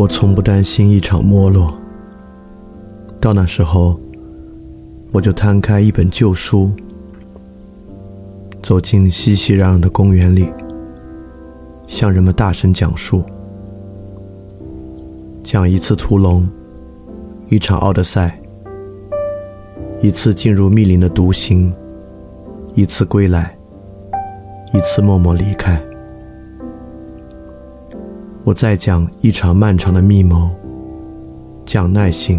[0.00, 1.74] 我从不担心一场没落。
[3.20, 4.00] 到那时候，
[5.12, 6.70] 我就摊开一本旧书，
[8.62, 10.46] 走进熙熙攘攘的公园里，
[11.86, 13.22] 向人们大声讲述：
[15.42, 16.48] 讲一次屠龙，
[17.50, 18.40] 一场奥德赛，
[20.00, 21.70] 一次进入密林的独行，
[22.74, 23.54] 一次归来，
[24.72, 25.78] 一次默默离开。
[28.42, 30.50] 我再讲一场漫长的密谋，
[31.66, 32.38] 讲耐心，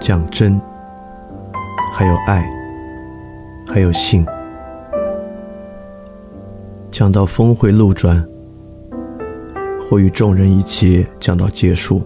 [0.00, 0.60] 讲真，
[1.92, 2.44] 还有爱，
[3.68, 4.26] 还有信，
[6.90, 8.22] 讲到峰回路转，
[9.80, 12.02] 或与众人一起讲到结束，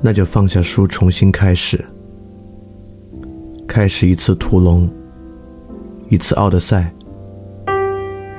[0.00, 1.84] 那就放下书，重新开始，
[3.66, 4.88] 开始一次屠龙，
[6.08, 6.92] 一次奥德赛。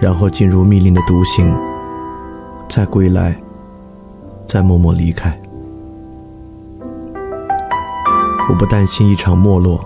[0.03, 1.49] 然后进入密林的独行，
[2.67, 3.33] 再归来，
[4.45, 5.33] 再默默离开。
[8.49, 9.79] 我不担心一场没落，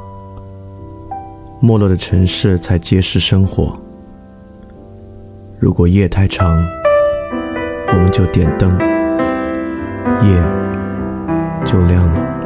[1.60, 3.78] 没落的城市才揭示生活。
[5.60, 6.66] 如果夜太长，
[7.90, 8.76] 我们就点灯，
[10.23, 10.44] 夜
[11.64, 12.36] 就亮了。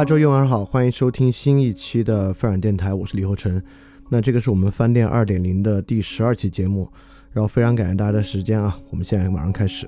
[0.00, 3.62] 家周一晚上好，欢迎收听新一期的泛软电台，我是李厚成。
[4.08, 6.88] 那这个是我们饭店二点零的第十二期节目，
[7.32, 9.86] 然后非常感谢大家的时间啊，我们现在马上开始。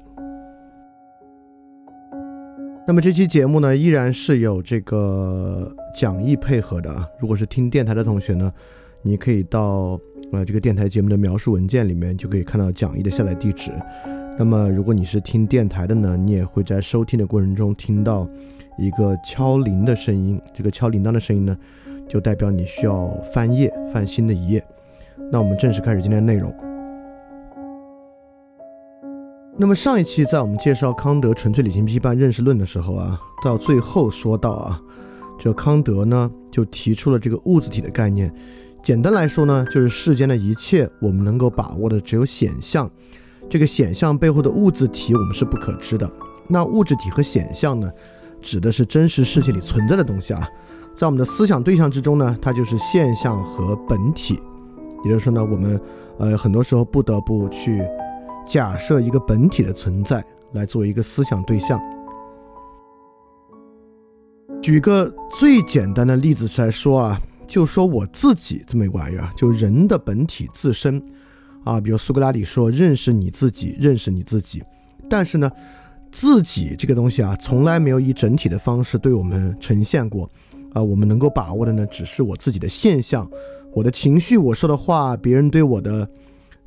[2.87, 7.09] 那么这期节目呢，依然是有这个讲义配合的啊。
[7.19, 8.53] 如果是听电台的同学呢，
[9.01, 9.99] 你可以到
[10.31, 13.73] 呃这个电台节目的描述文件里面就可以看到讲义的下载地址。
[14.39, 18.29] 那么如果你是听电台的呢，你也会在收听的过程中听到。
[18.79, 21.55] 一个敲铃的声音，这个敲铃铛的声音呢，
[22.09, 24.65] 就代表你需要翻页，翻新的一页。
[25.31, 26.51] 那我们正式开始今天的内容。
[29.59, 34.81] 那么上一期在我们介绍康德《纯粹理性批判认识论》的时候啊，到最后说到啊，
[35.39, 38.33] 这康德呢就提出了这个物质体的概念。
[38.83, 42.91] 简单来说呢，就是世间的一切我们能够把握的只有显象，
[43.49, 46.11] 这个显象背后的物质体我们是不可知的。
[46.49, 47.91] 那物质体和显象呢？
[48.41, 50.49] 指的是真实世界里存在的东西啊，
[50.97, 54.37] 在我们的思想对象之中呢，它就是现象和本体。
[55.05, 55.81] 也就是说呢，我们
[56.19, 57.87] 呃很多时候不得不去
[58.45, 61.81] 假设一个本体的存在，来做一个思想对象。
[64.61, 71.01] 举个最简单的例子来说啊，就说我自己这么一个玩意儿，就人的本体自身
[71.65, 74.63] 啊，比如苏格拉底说认识你自己，认识你自己，
[75.09, 75.51] 但是呢。
[76.15, 80.31] 自己这个东西啊，从来没有以整体的方式对我们呈现过，
[80.75, 83.27] 啊，我们能够把握的呢，只是我自己的现象，
[83.73, 86.07] 我的情绪，我说的话，别人对我的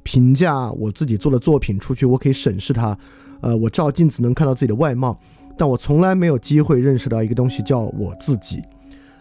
[0.01, 2.97] 评价，我自己做的作品出去，我可以审视它，
[3.41, 5.15] 呃，我照镜子能看到自己的外貌，
[5.55, 8.63] 但我从来没有机会认识到一个东西叫我自己，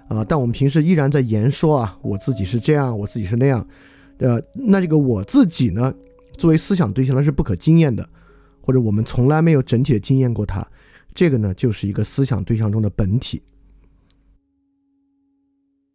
[0.09, 3.67] 啊，但我们平时依然在言说啊，我自己是这样，我自己是那样，
[4.25, 5.93] 呃，那这个我自己呢，
[6.38, 8.09] 作为思想对象，那是不可经验的。
[8.62, 10.67] 或者我们从来没有整体的经验过它，
[11.15, 13.43] 这个呢就是一个思想对象中的本体。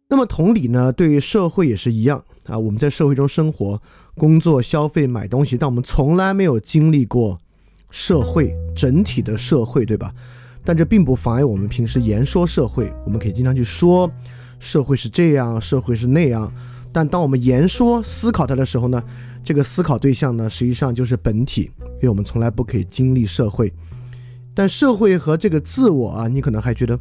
[0.08, 2.56] 那么同理呢，对于社会也是一样啊。
[2.56, 3.82] 我们在社会中生活、
[4.14, 7.40] 工作、消费、买东西，但我们从来没有经历过
[7.90, 10.14] 社会整体的社会，对吧？
[10.64, 14.08] 但这并不妨碍我们平时言说社会，我们可以经常去说
[14.60, 16.52] 社会是这样，社会是那样。
[16.92, 19.02] 但当我们言说思考它的时候呢，
[19.44, 23.72] 这个思考对象呢，实际上就是本体，因为我们从来不可以经历社会。
[24.52, 26.98] 但社会和这个自我啊，你可能还觉得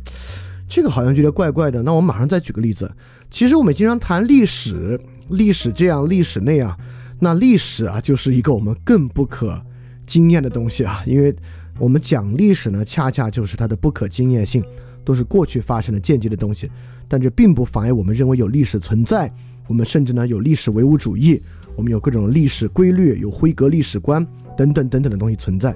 [0.67, 1.81] 这个好像觉得怪怪的。
[1.81, 2.89] 那我马上再举个例子，
[3.31, 4.99] 其实我们经常谈历史，
[5.29, 6.77] 历史这样，历史那样。
[7.19, 9.59] 那历史啊，就是一个我们更不可
[10.05, 11.35] 经验的东西啊，因为
[11.77, 14.63] 我们讲历史呢，恰恰就是它的不可经验性，
[15.03, 16.69] 都是过去发生的间接的东西。
[17.07, 19.29] 但这并不妨碍我们认为有历史存在，
[19.69, 21.41] 我们甚至呢有历史唯物主义，
[21.77, 24.25] 我们有各种历史规律，有辉格历史观
[24.57, 25.73] 等等等等的东西存在。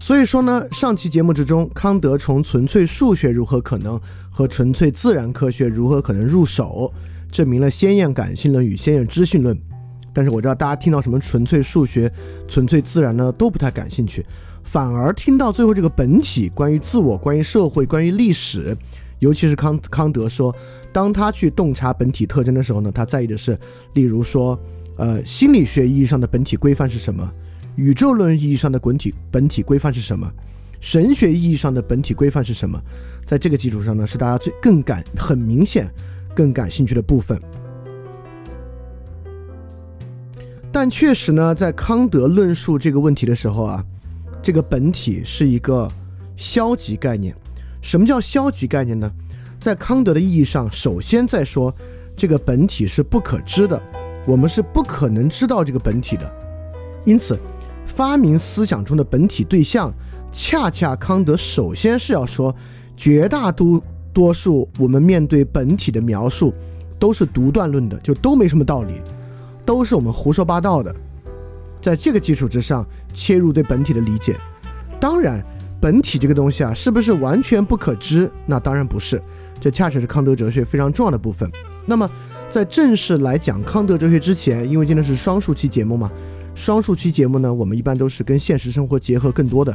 [0.00, 6.92] 所以说呢，上期节目之中，康德从纯粹数学如何可能和纯粹自然科学如何可能入手。
[7.30, 9.58] 证明了先验感性论与先验知性论，
[10.12, 12.08] 但是我知道大家听到什么纯粹数学、
[12.46, 14.24] 纯粹自然呢，都不太感兴趣，
[14.62, 18.76] 反而听到最后这个本体，关于自我、关于社会、关于历史，
[19.18, 20.54] 尤其是康康德说，
[20.94, 23.58] 当他去洞察本体特征的时候呢，他在意的是，
[23.92, 24.58] 例如说，
[24.96, 27.28] 呃，心理学意义上的本体规范是什么？
[27.74, 30.32] 宇宙论意义上的本体本体规范是什么？
[30.80, 32.80] 神学意义上的本体规范是什么？
[33.26, 35.90] 在这个基础上呢，是大家最更感很明显。
[36.36, 37.40] 更感兴趣的部分，
[40.72, 43.84] 但确实呢，在康德论述这个问题的时候啊，
[44.42, 45.88] 这个本体是一个
[46.36, 47.32] 消极概念。
[47.80, 49.08] 什么叫消极概念呢？
[49.64, 51.74] 在康德的意义上，首先在说
[52.14, 53.82] 这个本体是不可知的，
[54.26, 56.30] 我们是不可能知道这个本体的。
[57.06, 57.40] 因此，
[57.86, 59.90] 发明思想中的本体对象，
[60.30, 62.54] 恰恰康德首先是要说
[62.94, 63.82] 绝大多。
[64.12, 66.52] 多数我们面对本体的描述
[66.98, 69.00] 都是独断论的，就都没什么道理，
[69.64, 70.94] 都是我们胡说八道的。
[71.80, 74.38] 在这个基础之上切入对本体的理解，
[75.00, 75.42] 当然，
[75.80, 78.30] 本体这个东西啊，是不是完全不可知？
[78.44, 79.18] 那当然不是。
[79.64, 81.50] 这恰恰是康德哲学非常重要的部分。
[81.86, 82.06] 那么，
[82.50, 86.12] 在正式来讲康德哲学之前，因为今天是双数期节目嘛，
[86.54, 89.74] 双数期节目呢，我们一般都是跟现实生活结合更多的。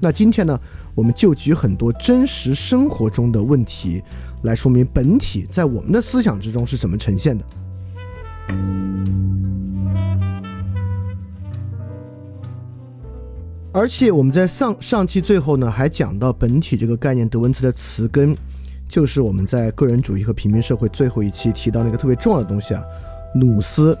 [0.00, 0.60] 那今天呢，
[0.94, 4.02] 我们就举很多真实生活中的问题
[4.42, 7.42] 来说明本体在我们的思想之中是怎么呈现的。
[13.72, 18.36] 而且我们在上上期最后呢，还讲到本体这个概念，德文词的词根
[18.92, 22.84] 就是我们在个人主义和平民社会最后一期提到那个特别重要的东西啊，
[23.34, 23.96] 努斯，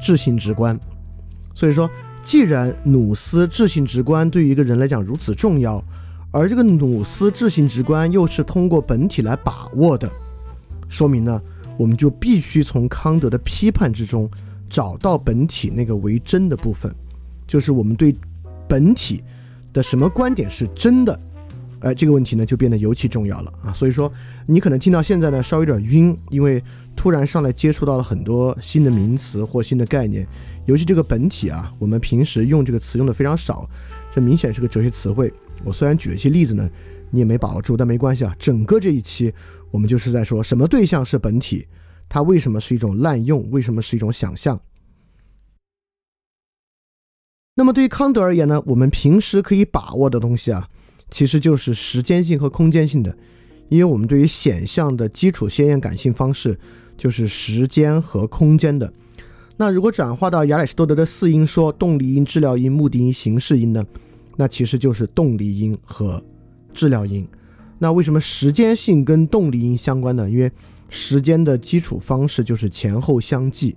[0.00, 0.76] 智性直观。
[1.54, 1.88] 所以说。
[2.22, 5.80] 既然努斯智性直观对于一个人来讲如此重要，
[6.32, 10.10] 而这个努斯智性直观又是通过本体来把握的，
[10.88, 11.40] 说明呢，
[11.78, 14.28] 我们就必须从康德的批判之中
[14.68, 16.92] 找到本体那个为真的部分，
[17.46, 18.12] 就是我们对
[18.68, 19.22] 本体
[19.72, 21.16] 的什么观点是真的，
[21.80, 23.72] 哎，这个问题呢就变得尤其重要了啊。
[23.72, 24.12] 所以说，
[24.46, 26.62] 你可能听到现在呢稍微有点晕，因为
[26.94, 30.26] 突然上来接触到了很多新的名词或新的概念。
[30.66, 33.68] 尤其这个本体啊，我们平时用这个词用的非常少，
[34.12, 35.32] 这明显是个哲学词汇。
[35.64, 36.68] 我虽然举了一些例子呢，
[37.10, 38.34] 你也没把握住，但没关系啊。
[38.38, 39.32] 整个这一期
[39.70, 41.68] 我们就是在说什么对象是本体，
[42.08, 44.60] 它为什么是一种滥用，为什么是一种想象。
[47.54, 50.68] 那么对于康德而言呢，我们平时可以把握的东西啊，
[51.10, 53.16] 其实就是时间性和空间性的，
[53.68, 56.58] 因为我们对于显象的基础先验感性方式
[56.96, 58.92] 就是时间和空间的。
[59.56, 63.84] 那如果转化到亚里士多德的四因说，动力因、治疗因、目的因、形式因呢？
[64.36, 66.22] 那其实就是动力因和
[66.74, 67.26] 治疗因。
[67.78, 70.28] 那为什么时间性跟动力因相关呢？
[70.28, 70.50] 因为
[70.90, 73.76] 时间的基础方式就是前后相继，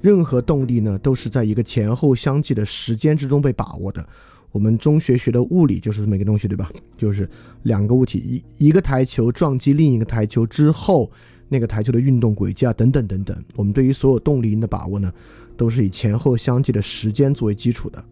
[0.00, 4.08] 任何动力呢都是在一个前后相继的时间之中被把握的。
[4.52, 6.70] 我们中学学的物理就是这么一个东西，对吧？
[6.96, 7.28] 就是
[7.64, 11.10] 两个物体一一个台球撞击另一个台球之后。
[11.48, 15.12] 那个台球的运动轨迹啊，等等等等，我们对于所有动力因的把握呢，
[15.54, 18.02] 都是以前后相继的时间作为基础的。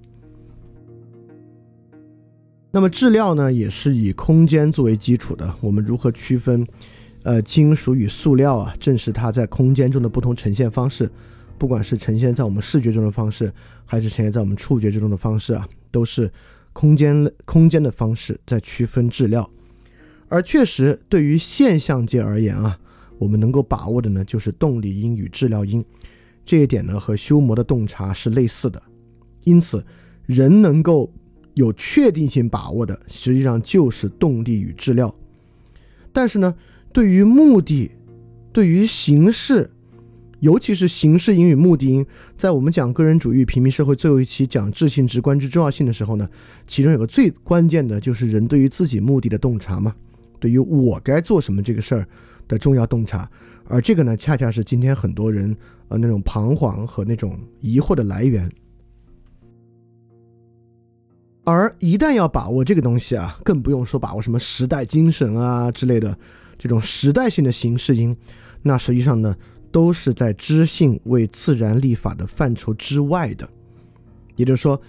[2.71, 5.55] 那么质料呢，也是以空间作为基础的。
[5.63, 6.67] 我们如何区分，
[7.23, 8.75] 呃，金属与塑料啊？
[8.79, 11.11] 正是它在空间中的不同呈现方式，
[11.57, 13.51] 不管是呈现在我们视觉中的方式，
[13.87, 16.33] 还是呈现在我们触觉之中的方式啊，都是
[16.73, 19.51] 空间空间的方式在区分质料。
[20.29, 22.79] 而确实，对于现象界而言啊。
[23.19, 25.85] 我们能够把握的呢，就是动力因与质料因，
[26.43, 28.83] 这一点呢和修魔的洞察是类似的。
[29.45, 29.85] 因此，
[30.25, 31.13] 人能够
[31.53, 35.15] 有确定性把握的，实际上就是动力与质料。
[36.15, 36.55] 但是呢，
[36.95, 37.91] 对于目的、
[38.55, 39.71] 对于形式，
[40.41, 42.05] 尤其是形式因与目的因，
[42.35, 46.29] 在我们讲个人主义平民社会最后一期讲智性直观之重要性的时候呢，
[46.67, 49.95] 其中有个最关键的就是人对于自己目的的洞察嘛，
[50.39, 52.09] 对于我该做什么这个事儿
[52.49, 53.31] 的重要洞察，
[53.67, 55.55] 而这个呢，恰恰是今天很多人
[55.89, 58.51] 呃那种彷徨和那种疑惑的来源。
[61.45, 66.19] 而一旦要把握这个东西啊，更不用说把握什么时代精神啊之类的
[66.57, 68.17] 这种时代性的形式因，
[68.63, 69.37] 那实际上呢。
[69.73, 73.49] 都是在知性为自然立法的范畴之外的，
[74.37, 74.81] 也就是说，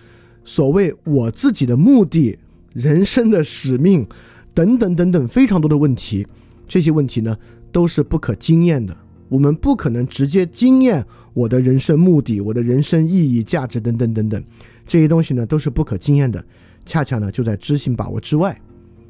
[0.44, 2.38] 所谓我自己的目的、
[2.74, 4.08] 人生的使命
[4.54, 6.26] 等等等等非常多的问题，
[6.68, 7.38] 这些问题呢
[7.72, 8.98] 都是不可经验的。
[9.30, 14.44] 我们不可能直接经验我的人生目的、我的人生意义、价值等等等等
[14.86, 16.44] 这些东西呢都是不可经验的，
[16.86, 18.60] 恰恰呢就在知性把握之外。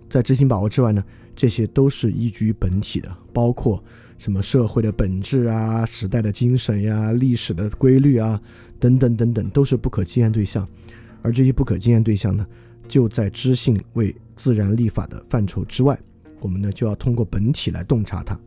[0.10, 3.82] 在知性把握之外呢，这些都是依据于本体的，包括。
[4.22, 8.40] 什么社会的本质啊，时代的精神呀，历史的规律啊，
[8.80, 10.68] 等等等等，都是不可经验对象。
[11.24, 12.46] 而这些不可经验对象呢，
[12.88, 16.00] 就在知性为自然立法的范畴之外。
[16.40, 18.40] 我们呢，就要通过本体来洞察它。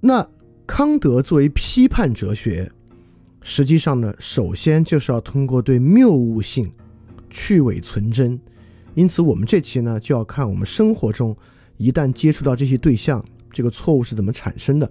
[0.00, 0.28] 那
[0.66, 2.72] 康德作为批判哲学，
[3.40, 6.72] 实际上呢，首先就是要通过对谬误性
[7.30, 8.36] 去伪存真。
[8.94, 11.36] 因此，我们这期呢，就要看我们生活中。
[11.76, 14.90] 一旦接触到这些对象，这个错误是怎么产生的？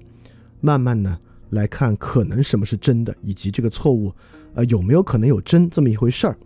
[0.59, 1.17] 慢慢呢
[1.49, 4.13] 来看，可能什么是真的，以及这个错误，
[4.53, 6.37] 呃，有没有可能有真这么一回事儿？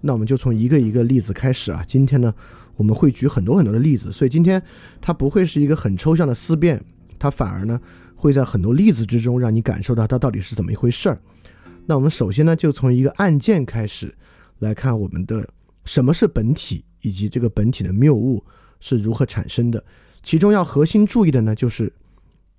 [0.00, 1.84] 那我们就从一个一个例子开始啊。
[1.86, 2.34] 今天呢，
[2.76, 4.62] 我们会举很多很多的例子，所以今天
[5.00, 6.82] 它不会是一个很抽象的思辨，
[7.18, 7.80] 它反而呢
[8.14, 11.20] 会在很多例子之中让你感受到它到底是怎么一回事儿。
[11.86, 14.14] 那我们首先呢就从一个案件开始
[14.60, 15.48] 来看我们的
[15.84, 18.44] 什么是本体，以及这个本体的谬误。
[18.82, 19.84] 是如何产生的？
[20.24, 21.92] 其中要核心注意的呢，就是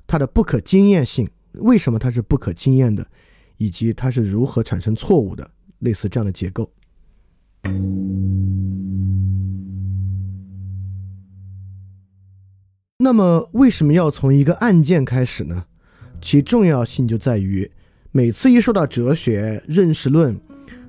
[0.08, 1.30] 它的不可经验性。
[1.56, 3.06] 为什么它是不可经验的？
[3.58, 5.52] 以及它是如何产生错误的？
[5.80, 6.72] 类似这样的结构。
[13.00, 15.66] 那么，为什么要从一个案件开始呢？
[16.22, 17.70] 其重要性就在于，
[18.12, 20.40] 每次一说到哲学认识论，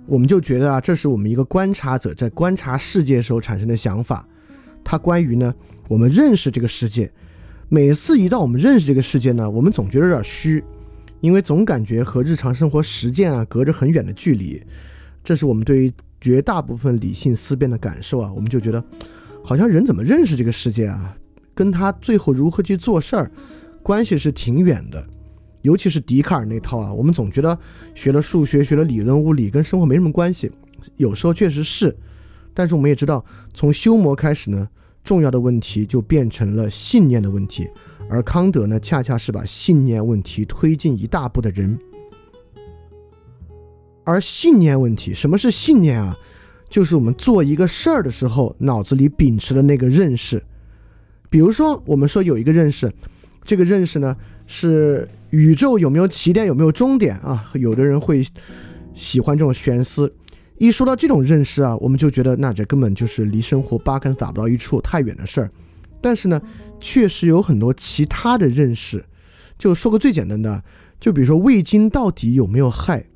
[0.07, 4.29] 我们就觉得啊，这是我们一个观察者在观察世界时候产生的想法。
[4.85, 5.55] 它关于呢，
[5.89, 7.11] 我们认识这个世界，
[7.69, 10.63] 每次一到我们认识这个世界呢，我们总觉得有点虚，
[11.21, 14.63] 因为总感觉和日常生活实践啊隔着很远的距离。
[15.25, 18.85] 这是我们对于绝大部分理性思辨的感受啊，我们就觉得，
[19.43, 21.17] 好像人怎么认识这个世界啊，
[21.55, 23.31] 跟他最后如何去做事儿，
[23.83, 25.03] 关系是挺远的。
[25.63, 27.59] 尤其是笛卡尔那套啊，我们总觉得
[27.95, 30.53] 学了数学、学了理论物理，跟生活没什么关系。
[30.99, 31.97] 有时候确实是。
[32.55, 34.69] 但是我们也知道，从修魔开始呢，
[35.03, 37.69] 重要的问题就变成了信念的问题，
[38.09, 41.79] 而康德呢，恰恰是把信念问题推进一大步的人。
[44.05, 46.17] 而信念问题，什么是信念啊？
[46.69, 50.43] 就是我们做一个事儿的时候，脑子里秉持的那个认识。
[51.31, 52.93] 比如说，我们说有一个认识，
[53.45, 57.51] 这个认识呢，是宇宙有没有起点，有没有终点啊？
[57.55, 58.25] 有的人会
[58.95, 60.15] 喜欢这种玄思。
[60.57, 65.51] 一说到这种认识啊，我们就觉得那这根本就是离生活八竿子打不到一处，太远的事儿。
[66.01, 66.41] 但是呢，
[66.81, 69.05] 确实有很多其他的认识。
[69.59, 70.63] 就说个最简单的，
[71.01, 73.07] 就比如说味精到底有没有害，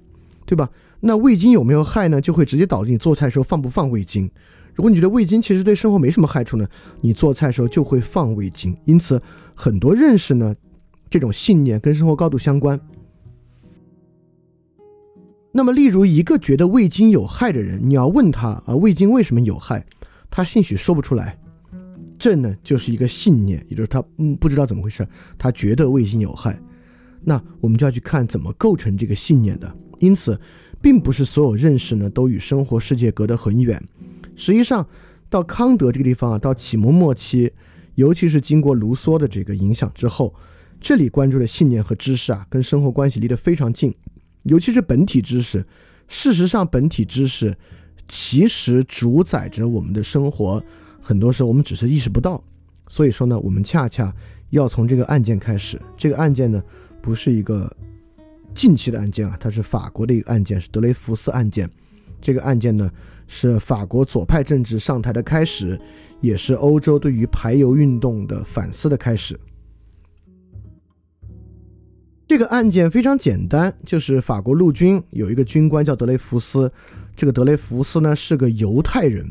[0.47, 0.71] 对吧？
[1.01, 2.21] 那味精有没有害呢？
[2.21, 4.29] 就会直接导致你做菜时候放不放味精。
[4.75, 6.67] 如果你觉得味精其实对生活没什么害处呢，
[7.01, 8.77] 你做菜时候就会放味精。
[8.85, 9.21] 因此，
[9.55, 10.55] 很多认识呢，
[11.09, 12.81] 这种信念跟生活高度相关。
[15.51, 19.85] 那么，例如一个觉得味精有害的人，你要问他啊，味精为什么有害？
[20.31, 21.39] 他兴许说不出来。
[22.19, 26.61] 这呢，就是一个信念，也就是他嗯不知道怎么回事，他觉得味精有害。
[27.23, 29.75] 那我们就要去看怎么构成这个信念的。
[29.99, 30.39] 因此，
[30.81, 33.83] 并不是所有认识呢都与生活世界隔得很远。
[34.37, 34.87] 实际上，
[35.31, 37.53] 到康德这个地方啊，到启蒙末期，
[37.95, 40.35] 尤其是经过卢梭的这个影响之后，
[40.81, 43.95] 这里关注的信念和知识啊，跟生活关系离得非常近。
[44.49, 45.65] 尤其是本体知识，
[46.09, 47.57] 事实上，本体知识
[48.09, 50.63] 其实主宰着我们的生活，
[51.01, 52.43] 很多时候我们只是意识不到。
[52.89, 54.13] 所以说呢，我们恰恰
[54.51, 55.79] 要从这个案件开始。
[55.97, 56.63] 这个案件呢，
[57.03, 57.71] 不是一个
[58.55, 61.69] 近期的案件啊，它是法国的一个案件，是德雷福斯案件。
[62.21, 62.91] 这个案件呢，
[63.27, 65.79] 是法国左派政治上台的开始，
[66.21, 69.39] 也是欧洲对于排犹运动的反思的开始。
[72.29, 76.71] 这个案件非常简单，就是法国陆军有一个军官叫德雷福斯，
[77.17, 79.27] 这个德雷福斯呢是个犹太人。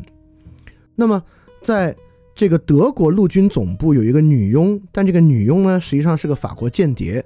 [0.96, 1.24] 那么
[1.62, 1.96] 在
[2.34, 7.24] 这个德国陆军总部有一个女佣，但这个女佣呢，实际上是个法国间谍。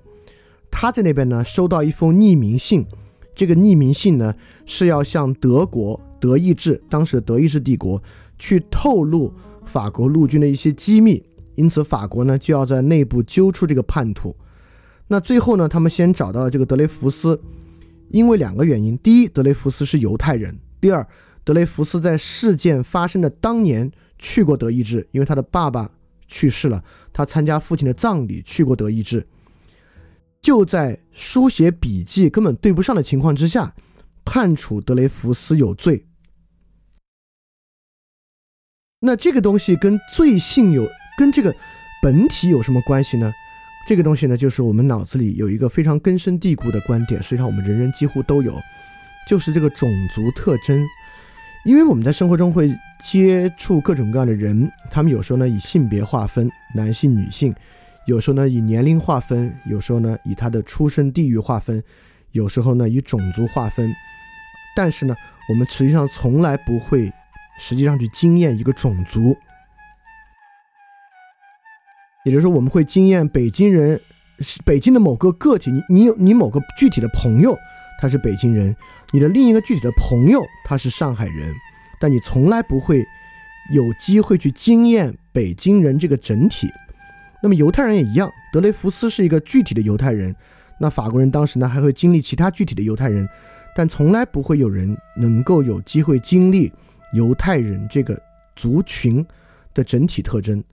[0.69, 2.85] 她在那边呢，收到一封匿名信。
[3.33, 4.35] 这个匿名信呢，
[4.65, 8.03] 是要向德国德意志当时的德意志帝国
[8.37, 11.23] 去透露法国陆军的一些机密。
[11.55, 14.35] 因此，法国呢就要在内部揪出这个叛徒。
[15.11, 17.37] 那最后呢，他们先找到了这个德雷福斯，
[18.11, 21.05] 因为两个原因：第一，德雷福斯是犹太人；第二，
[21.43, 25.91] 德雷福斯在事件发生的当年去过德意志，因为他的爸爸
[26.29, 29.27] 去世了，他参加父亲的葬礼去过德意志。
[30.39, 33.75] 就在书写笔记根本对不上的情况之下，
[34.23, 36.05] 判处德雷福斯有罪。
[39.01, 40.87] 那这个东西跟罪性有
[41.17, 41.53] 跟这个
[42.01, 43.33] 本体有什么关系呢？
[43.91, 48.57] 这个东西呢，就是我们脑子里有一个非常根深蒂固的观点，实际上我们人人几乎都有，
[49.27, 50.81] 就是这个种族特征。
[51.65, 57.53] 因为我们在生活中会接触各种各样的人，他们有时候呢以性别划分，男性、女性。
[58.05, 61.83] 有时候呢以年龄划分，有时候呢以他的出生地域划分，
[62.31, 63.93] 有时候呢以种族划分，
[64.73, 65.13] 但是呢
[65.49, 67.11] 我们实际上从来不会
[67.59, 69.35] 实际上去经验一个种族，
[72.23, 73.99] 也就是说我们会经验北京人，
[74.39, 77.57] 是北京的某个个体，你你有你某个具体的朋友
[77.99, 78.75] 他是北京人，
[79.11, 81.53] 你的另一个具体的朋友他是上海人，
[81.99, 83.03] 但你从来不会
[83.73, 86.67] 有机会去经验北京人这个整体。
[87.41, 90.35] 那么犹太人也一样，德雷福斯是一个具体的犹太人，
[90.79, 93.27] 那法国人当时呢还会经历其他具体的犹太人，
[93.75, 96.71] 但从来不会有人能够有机会经历
[97.13, 98.21] 犹太人这个
[98.55, 99.25] 族群
[99.73, 100.63] 的整体特征。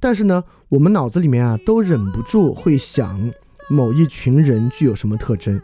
[0.00, 3.32] 但是呢，我们脑子里面啊都忍不住会想
[3.68, 5.60] 某一群人具有什么特征，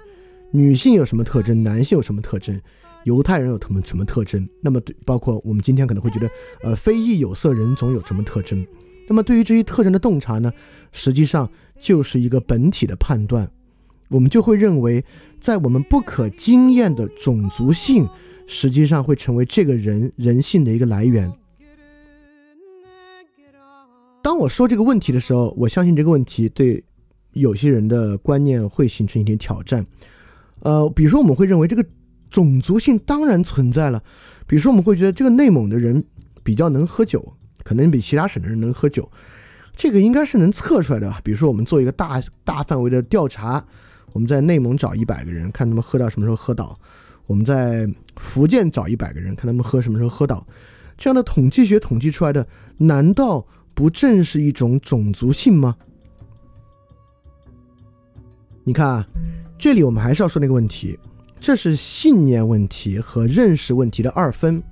[0.51, 2.61] 女性有什么特征，男性有什么特征，
[3.05, 4.49] 犹太人有什么什么特征。
[4.61, 6.29] 那么对，包括我们今天可能会觉得，
[6.63, 8.67] 呃，非裔有色人种有什么特征？
[9.07, 10.51] 那么，对于这些特征的洞察呢，
[10.91, 11.49] 实际上
[11.79, 13.51] 就是一个本体的判断。
[14.09, 15.05] 我们就会认为，
[15.41, 18.09] 在我们不可经验的种族性，
[18.47, 21.31] 实际上会成为这个人人性的一个来源。
[24.25, 26.83] 当我说这个问题的时候，我相信这个问题对
[27.35, 29.85] 有些人的观念会形成一点挑战。
[30.61, 31.85] 呃，比如说，我们会认为这个
[32.31, 34.03] 种族性当然存在了。
[34.47, 36.03] 比如说，我们会觉得这个内蒙的人
[36.43, 37.35] 比较能喝酒。
[37.63, 39.11] 可能比其他省的人能喝酒，
[39.75, 41.15] 这个应该是能测出来的。
[41.23, 43.63] 比如说，我们做一个大大范围的调查，
[44.13, 46.79] 我们在内蒙找一百个人，看他们喝到什么时候喝倒；
[47.27, 50.47] 我们在福建找一百个人，看他们喝什么时候喝倒。
[50.99, 55.77] 这样的统计学统计出来的，难道不正是一种种族性吗？
[58.63, 59.07] 你看啊，
[59.59, 60.99] 这里我们还是要说那个问题，
[61.39, 64.63] 这是信念问题和认识问题的二分。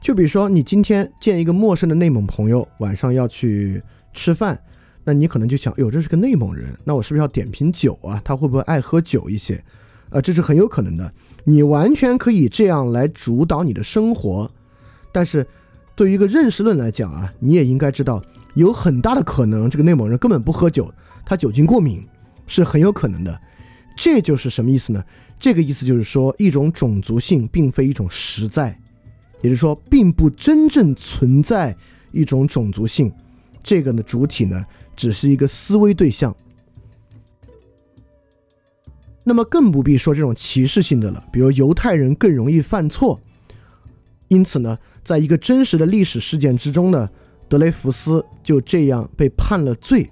[0.00, 3.82] 就比如说，你今天见一个陌生的内蒙朋友，晚上要去
[4.12, 4.58] 吃饭，
[5.04, 8.20] 那你可能就想，哟，这是个内蒙人，那我是不是要点瓶酒啊？
[8.24, 9.62] 他会不会爱喝酒一些？
[10.10, 11.12] 啊，这是很有可能的。
[11.44, 14.50] 你完全可以这样来主导你的生活，
[15.12, 15.46] 但是
[15.94, 18.22] 对于一个认识论来讲啊，你也应该知道，
[18.54, 20.92] 有很大的可能这个内蒙人根本不喝酒，
[21.24, 22.06] 他酒精过敏
[22.46, 23.40] 是很有可能的。
[23.96, 25.04] 这就是什么意思呢？
[25.38, 28.78] 这个意思就是说，一种种族性并非一种实在。
[29.42, 31.76] 也就是说，并不真正存在
[32.12, 33.12] 一种种族性，
[33.62, 36.34] 这个呢主体呢只是一个思维对象。
[39.24, 43.20] 那么更不必说这种歧视性的了，比如犹太人更容易犯错。
[44.28, 47.08] 因此呢，在一个真实的历史事件之中呢，
[47.48, 50.10] 德雷福斯就这样被判了罪。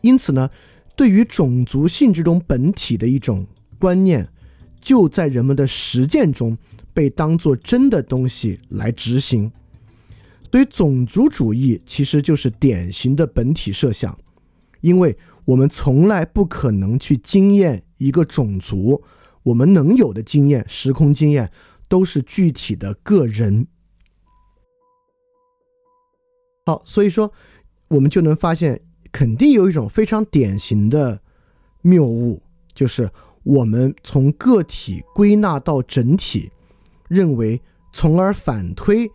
[0.00, 0.50] 因此呢，
[0.96, 3.46] 对于种族性这种本体的一种
[3.78, 4.28] 观念，
[4.80, 6.56] 就在人们的实践中。
[6.96, 9.50] 被当做真的东西来执行，
[10.48, 14.16] 所以种族主义其实就是典型的本体设想，
[14.80, 19.02] 因为我们从来不可能去经验一个种族，
[19.42, 21.50] 我们能有的经验、时空经验
[21.88, 23.66] 都是具体的个人。
[26.66, 27.30] 好，所以说
[27.88, 28.80] 我们就能发现，
[29.12, 31.20] 肯定有一种非常典型的
[31.82, 32.42] 谬误，
[32.74, 33.10] 就是
[33.42, 36.50] 我们从个体归纳到整体。
[37.06, 37.60] 认为，
[37.92, 39.08] 从而反推，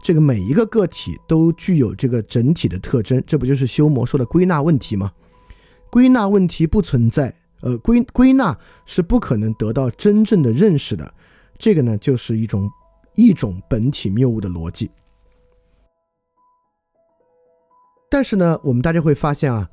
[0.00, 5.12] 这个每一个个体都具有这个整体的特征，这不就是修魔说的归纳问题吗？
[5.90, 11.12] 归纳问题不存在，呃，归归纳是不可能得到真正的认识的，
[11.58, 12.70] 这个呢，就是一种
[13.16, 14.88] 一种本体谬误的逻辑。
[18.12, 19.70] 但是呢，我们大家会发现啊，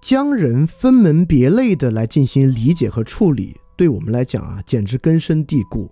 [0.00, 5.90] 将人分门别类的来进行理解和处理，对我们来讲啊，简直根深蒂固。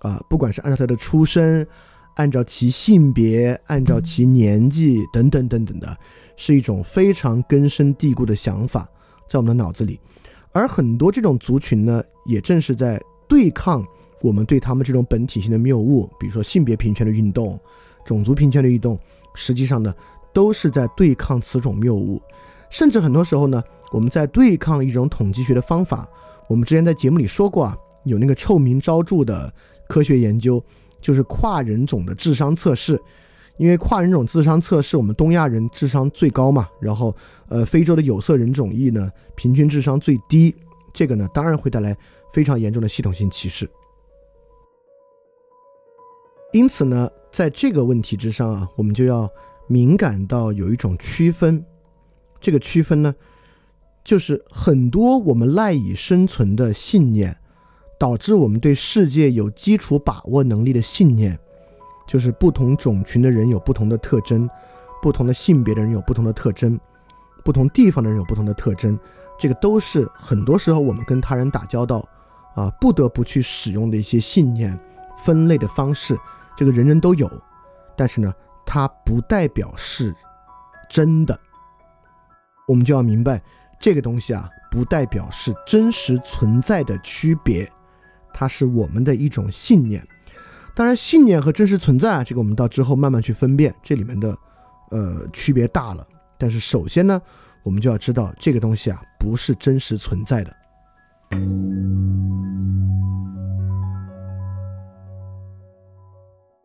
[0.00, 1.66] 啊，不管是按照他的出身，
[2.16, 5.96] 按照其性别、按照其年纪等等等等的，
[6.36, 8.86] 是一种非常根深蒂固的想法
[9.26, 9.98] 在我们的脑子里。
[10.52, 13.82] 而很多这种族群呢，也正是在对抗
[14.20, 17.58] 我们对他们这种本体性的谬误，比如说性别平权的运动、
[18.04, 18.98] 种族平权的运动，
[19.34, 19.94] 实际上呢，
[20.32, 22.20] 都是在对抗此种谬误。
[22.68, 23.62] 甚至很多时候呢，
[23.92, 26.08] 我们在对抗一种统计学的方法。
[26.48, 29.52] 我们之前在节目里说过啊，有那个臭名昭著的
[29.88, 30.62] 科学研究，
[31.00, 33.00] 就是跨人种的智商测试。
[33.56, 37.14] 因为跨人种智商测试，我们东亚人智商最高嘛，然后
[37.48, 40.54] 呃，非洲的有色人种裔呢，平均智商最低。
[40.94, 41.94] 这个呢，当然会带来
[42.32, 43.68] 非常严重的系统性歧视。
[46.52, 49.30] 因此呢，在这个问题之上啊，我们就要
[49.70, 51.64] 敏感到有一种区分。
[52.40, 53.14] 这个区分呢，
[54.02, 57.36] 就是很多我们赖以生存的信念，
[57.96, 61.38] 导致我们对世界有基础把握能力的信念，
[62.04, 64.50] 就是不同种群的人有不同的特征，
[65.00, 66.76] 不同的性别的人有不同的特征，
[67.44, 68.98] 不同地方的人有不同的特征。
[69.38, 72.04] 这个都是很多时候我们跟他人打交道
[72.56, 74.76] 啊，不得不去使用的一些信念
[75.22, 76.18] 分类的方式。
[76.56, 77.30] 这个人人都有，
[77.96, 78.34] 但是呢，
[78.72, 80.14] 它不代表是
[80.88, 81.36] 真的。
[82.68, 83.42] 我们就要明白，
[83.80, 87.68] 这个东西啊，不代表是真实存在的区别，
[88.32, 90.06] 它是我们的一种信念。
[90.72, 94.38] 当然，信念和真实存在啊，这个我们到之后慢慢去分辨，这里面的
[94.90, 96.06] 呃区别大了。
[96.38, 97.20] 但是首先呢，
[97.64, 100.56] 我们就要知道这个东西啊，不是真实存在的。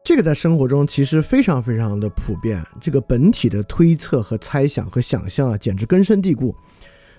[0.06, 6.56] 这个在生活中其实非常非常的普遍，这个本体的推测和猜想和想象啊，简直根深蒂固。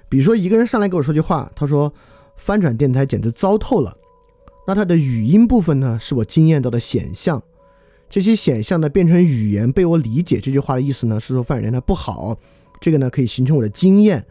[0.08, 1.92] 比如说，一个人上来跟我说句话，他说
[2.38, 3.92] ：“翻转电台简直糟透了。”
[4.68, 7.42] 那他的语音部分呢，是我惊艳到的显象，
[8.08, 10.38] 这些显象呢变成语言被我理解。
[10.38, 12.38] 这句话的意思呢是说翻转电台不好，
[12.80, 14.24] 这个呢可以形成我的经验。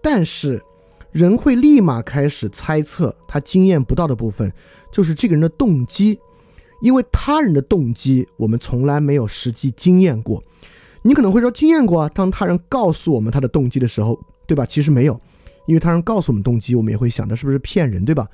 [0.00, 0.62] 但是
[1.10, 4.52] 人会立马开始猜测他经验不到的部分，
[4.92, 6.20] 就是这个人的动机。
[6.82, 10.42] 因为他人的动机，我们从来没有实际经验过。
[11.04, 14.66] 你可能会说经验过啊，当他人告诉我们他的动机的时候，对吧？
[14.66, 15.18] 其实没有，
[15.66, 18.28] 因为他人告诉我们动机，我们也会想他是不是骗人，对吧？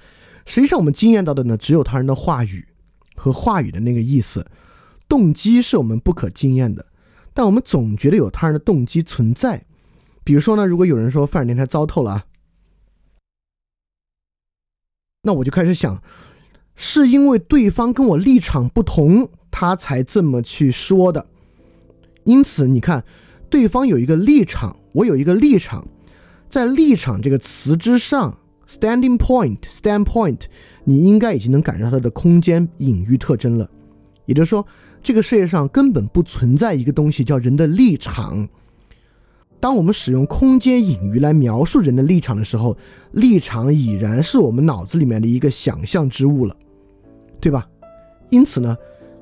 [0.47, 2.67] 实际上我们经验到的呢，只有他人的话语
[3.15, 4.47] 和话语的那个意思，
[5.09, 6.87] 动机是我们不可经验的。
[7.35, 9.67] 但我们总觉得有他人的动机存在。
[10.25, 12.25] 比如说呢，如果有人说范尔电台糟透了啊，
[15.23, 16.03] 那我就开始想。
[16.81, 21.27] 是因为对方跟我立场不同，他才这么去说的。
[22.23, 23.05] 因此，你看，
[23.51, 25.89] 对方有一个立场，我有一个立场，
[26.49, 28.39] 在立场这个词之上
[28.69, 30.43] ，standing point，standpoint，
[30.85, 33.69] 你应该已经能感受到它的空间隐喻特征了。
[34.27, 34.65] 也就是说，
[35.03, 38.49] 这个世界上根本不存在一个东西叫人的立场。
[39.59, 42.79] 当我们使用空间隐喻来描述人的立场的时候，
[43.11, 46.57] 立场已然是我们脑子里面的一个想象之物了。
[47.41, 47.69] 对吧？
[48.31, 48.77] 因此呢，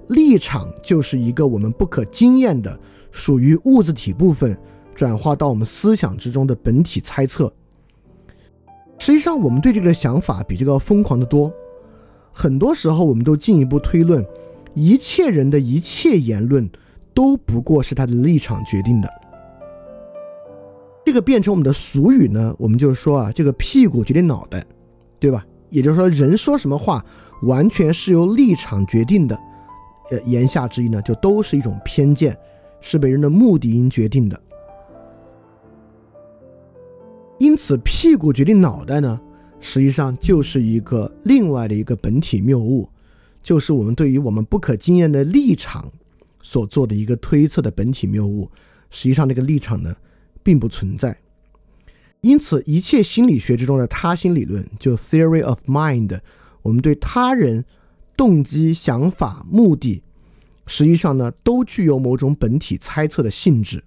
[0.09, 2.79] 立场就是一个我们不可经验的、
[3.13, 4.57] 属于物质体部分
[4.95, 7.53] 转化到我们思想之中的本体猜测。
[8.99, 11.53] 实际上，我们对这个想法比这个疯狂的多。
[12.33, 14.25] 很多时候，我们都进一步推论，
[14.75, 16.69] 一切人的一切言论
[17.15, 19.09] 都不过是他的立场决定的。
[21.05, 24.65] 这个变成我们的俗语呢，我们就是说啊，这个屁股决定脑袋，
[25.21, 25.47] 对吧？
[25.71, 27.05] 也就是说，人说什么话。
[27.43, 29.39] 完全是由立场决定的，
[30.11, 32.37] 呃，言下之意呢，就都是一种偏见，
[32.81, 34.41] 是被人的目的因决定的。
[37.39, 39.21] 因此，屁股决定脑袋呢，
[39.61, 42.89] 实际上就是一个另外的一个本体谬误，
[43.43, 45.93] 就是我们对于我们不可经验的立场
[46.41, 48.51] 所做的一个推测的本体谬误。
[48.91, 49.95] 实际上，这个立场呢，
[50.43, 51.15] 并不存在。
[52.23, 56.19] 因此，一切心理学之中的他心理论，就 theory of mind。
[56.67, 57.65] 我们对他人
[58.17, 60.03] 动机、想法、目的，
[60.67, 63.85] 实际上呢，都具有某种本体猜测的性质。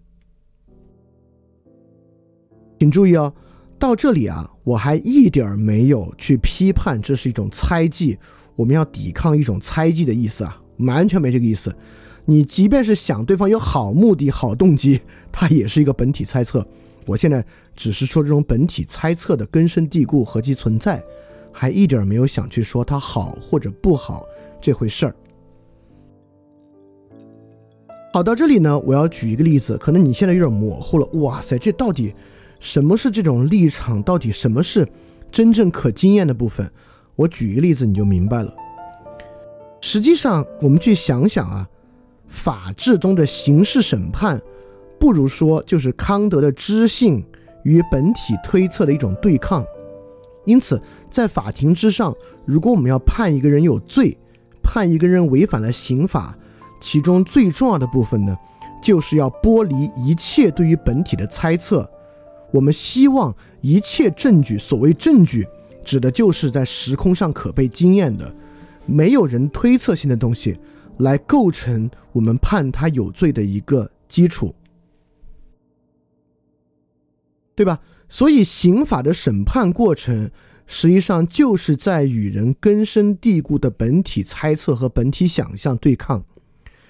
[2.80, 3.34] 请注意哦，
[3.78, 8.18] 到这里啊，我还一点儿没有去批判这是一种猜忌，
[8.56, 11.76] 我们要抵抗一种猜忌的意思啊，完全没这个意思。
[12.24, 15.02] 你即便是想对方有好目的、好动机，
[15.34, 16.66] 它也是一个本体猜测。
[17.06, 21.04] 我现在只是说这种本体猜测的根深蒂固和其存在。
[21.60, 24.26] 还一点没有想去说它好或者不好
[24.62, 25.16] 这回事儿。
[28.14, 31.06] 好，到这里呢，我要举一个例子，可能你现在有点模糊了。
[31.20, 32.16] 哇塞，这到底
[32.62, 34.02] 什么是这种立场？
[34.02, 34.88] 到底什么是
[35.30, 36.72] 真正可经验的部分？
[37.18, 38.56] 我举一个例子你就明白了。
[39.82, 41.68] 实际上，我们去想想啊，
[42.30, 44.42] 法治中的刑事审判，
[44.98, 47.22] 不如说就是康德的知性
[47.64, 49.66] 与本体推测的一种对抗。
[50.50, 50.82] 因此，
[51.12, 54.18] 在法庭之上，如果我们要判一个人有罪，
[54.64, 56.36] 判一个人违反了刑法，
[56.82, 58.36] 其中最重要的部分呢，
[58.82, 61.88] 就是要剥离一切对于本体的猜测。
[62.52, 65.48] 我们希望一切证据，所谓证据，
[65.86, 68.36] 指的就是在时空上可被经验的。
[68.88, 70.60] 没有人推测性的东西
[70.98, 74.56] 来构成我们判他有罪的一个基础，
[77.54, 77.80] 对吧？
[78.10, 80.30] 所以刑法的审判过程
[80.66, 86.26] 实际上就是在与人根深蒂固的本体猜测和本体想象对抗，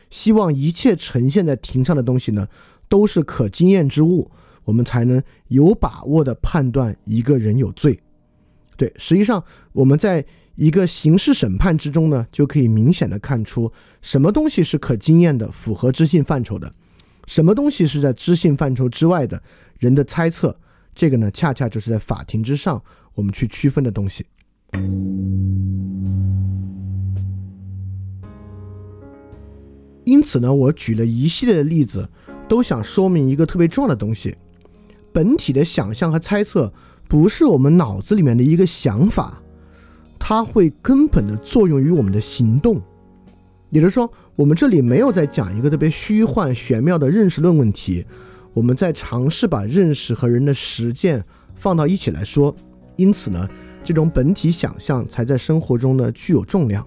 [0.10, 2.48] 希望一切呈现在庭上的东西呢
[2.88, 4.32] 都是可经验之物，
[4.64, 8.00] 我们才能有把握的判断一个人有罪。
[8.76, 10.26] 对，实际上我们在。
[10.56, 16.74] 一个刑事审判之中呢，就可以明显的看出什么东西是可经验的、符合知性范畴的，
[17.28, 19.42] 什么东西是在知性范畴之外的
[19.78, 20.60] 人的猜测。
[21.00, 22.84] 这个呢，恰恰就是在法庭之上
[23.16, 24.26] 我们去区分的东西。
[30.04, 32.10] 因此呢，我举了一系列的例子，
[32.50, 34.36] 都想说明一个特别重要的东西：
[35.14, 36.74] 本体的想象和猜测
[37.08, 39.42] 不是我们脑子里面的一个想法。
[40.20, 42.82] 它会根本的作用于我们的行动，
[43.70, 48.06] 也就是说，我们这里没有在讲一个特别虚幻玄妙的认识论问题，
[48.60, 51.24] 我们在尝试把认识和人的实践
[51.56, 52.54] 放到一起来说。
[52.98, 53.48] 因此呢，
[53.86, 56.86] 这种本体想象才在生活中呢具有重量。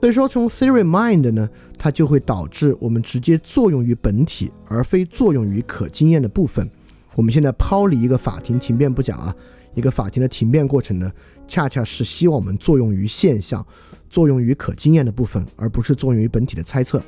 [0.00, 6.68] 所以说，从 theory mind 呢，它就会导致我们直接作用于本体，而非作用于可经验的部分。
[7.14, 9.32] 我们现在抛离一个法庭庭辩不讲啊。
[9.74, 11.12] 一个法庭的庭辩过程呢，
[11.46, 13.64] 恰恰是希望我们作用于现象，
[14.10, 17.00] 作用于可经验的部分，而不是作用于本体的猜测。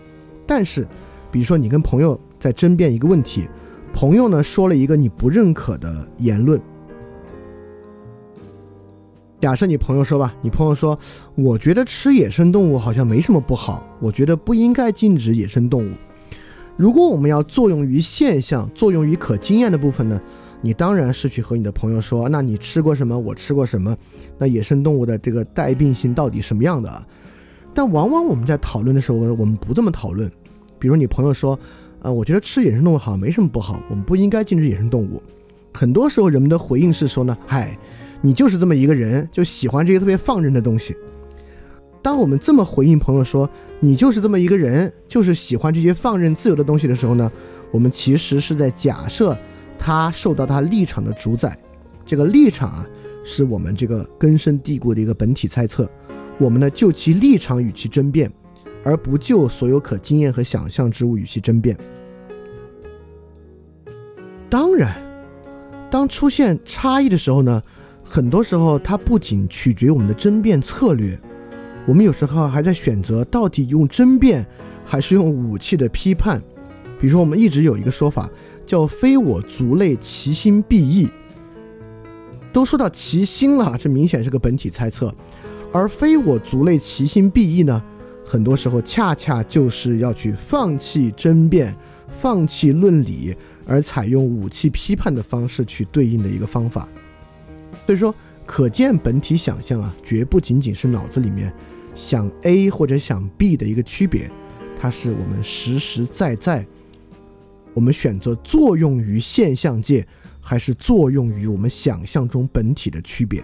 [0.47, 0.87] 但是，
[1.33, 3.47] 比如说你跟朋友在争辩一个问题，
[3.93, 6.61] 朋友呢说了一个你不认可的言论。
[9.41, 10.99] 假设你朋友说吧，你朋友说，
[11.35, 15.93] 我觉得吃野生动物好像没什么不好，我觉得不应该禁止野生动物。
[16.77, 20.21] 如果我们要作用于现象，作用于可经验的部分呢？
[20.63, 23.19] 你当然是去和你的朋友说，那你吃过什么？
[23.19, 23.97] 我吃过什么？
[24.37, 27.07] 那野生动物的这个带病性到底什么样的？
[27.73, 30.31] 但往往我们在讨论的时候，我们不这么讨论。
[30.79, 31.59] 比如你朋友说，
[32.03, 35.23] 啊，我觉得吃野生动物好像，没什么不好，我们不应该禁止野生动物。
[35.73, 37.79] 很多时候人们的回应是说呢，嗨，
[38.21, 40.97] 你就是这么一个人，就喜欢这些特别放任的东西。
[42.03, 47.31] 当我们这么回应朋友说，你就是这么一个人，就是喜欢这些放任自由的东西的时候呢，
[47.71, 49.37] 我们其实是在假设。
[49.83, 51.57] 他受到他立场的主宰，
[52.05, 52.87] 这个立场啊，
[53.25, 55.91] 是我们这个根深蒂固的一个本体猜测。
[56.37, 58.31] 我们呢，就其立场与其争辩，
[58.83, 61.77] 而不就所有可经验和想象之物与其争辩。
[64.49, 64.97] 当然，
[65.91, 67.63] 当出现差异的时候呢，
[68.05, 71.19] 很多时候它不仅取决于我们的争辩策略，
[71.87, 74.47] 我们有时候还在选择到底用争辩
[74.85, 76.43] 还是用武器的批判。
[77.01, 78.29] 比如说，我们一直有一个说法。
[78.67, 81.09] 叫非我族类，其心必异。
[82.53, 85.13] 都说到其心了，这明显是个本体猜测。
[85.73, 87.83] 而非我族类，其心必异呢？
[88.31, 91.75] 很多时候恰恰就是要去放弃争辩，
[92.07, 93.35] 放弃论理，
[93.67, 96.89] 而采用武器批判的方式去对应的一个方法。
[97.85, 98.15] 所以说，
[98.47, 101.53] 可见本体想象啊，绝不仅仅是脑子里面
[101.97, 104.31] 想 A 或者想 B 的一个区别，
[104.79, 106.65] 它是我们实实在在。
[107.75, 110.07] 我们选择作用于现象界，
[110.41, 113.43] 还是作用于我们想象中本体的区别？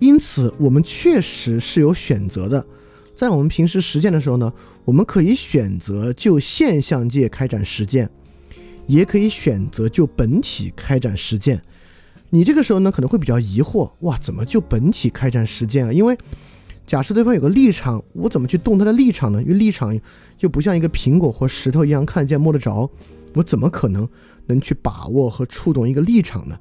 [0.00, 2.66] 因此，我们确实是有选择的。
[3.14, 4.50] 在我们平时实践的时候呢，
[4.86, 8.08] 我们可以选择就现象界开展实践，
[8.86, 11.60] 也可以选择就本体开展实践。
[12.30, 15.92] 你这个时候呢，可能会比较疑惑：哇，怎么就本体开展实践啊？
[15.92, 16.16] 因为
[16.86, 19.42] 假设对方有个立场，我怎么去动他的立场呢？
[19.42, 19.94] 因为立场
[20.38, 22.90] 又不像一个苹果或石头一样看得见摸得着，
[23.34, 24.08] 我怎么可能
[24.46, 26.58] 能去把握和触动一个立场呢？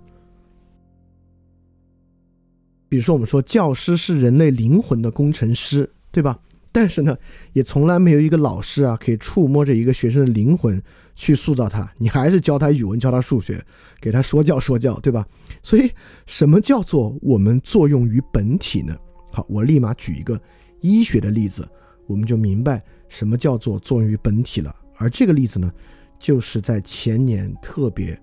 [2.90, 6.40] 比如说，我们说教师是人类灵魂的工程师，对吧？
[6.72, 7.18] 但是呢，
[7.54, 10.82] 也从来没有一个老师啊可以触摸着一个学生的灵魂
[11.16, 11.92] 去塑造他。
[11.98, 13.64] 你还是教他语文，教他数学，
[14.00, 15.26] 给他说教说教，对吧？
[15.64, 15.90] 所以，
[16.28, 18.96] 什么叫做我们作用于本体呢？
[19.32, 20.40] 好，我立马举一个
[20.82, 21.68] 医学的例子，
[22.06, 24.76] 我们就明白什么叫做作用于本体了。
[24.98, 25.72] 而这个例子呢，
[26.20, 28.20] 就是在前年特别，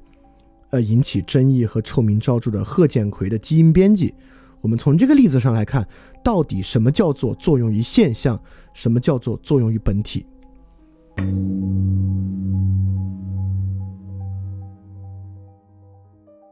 [0.71, 4.15] 呃引起争议和臭名昭著的贺建奎的基因编辑，
[4.61, 5.87] 我们从这个例子上来看，
[6.25, 8.41] 到底什么叫做作用于现象，
[8.73, 10.27] 什么叫做作用于本体？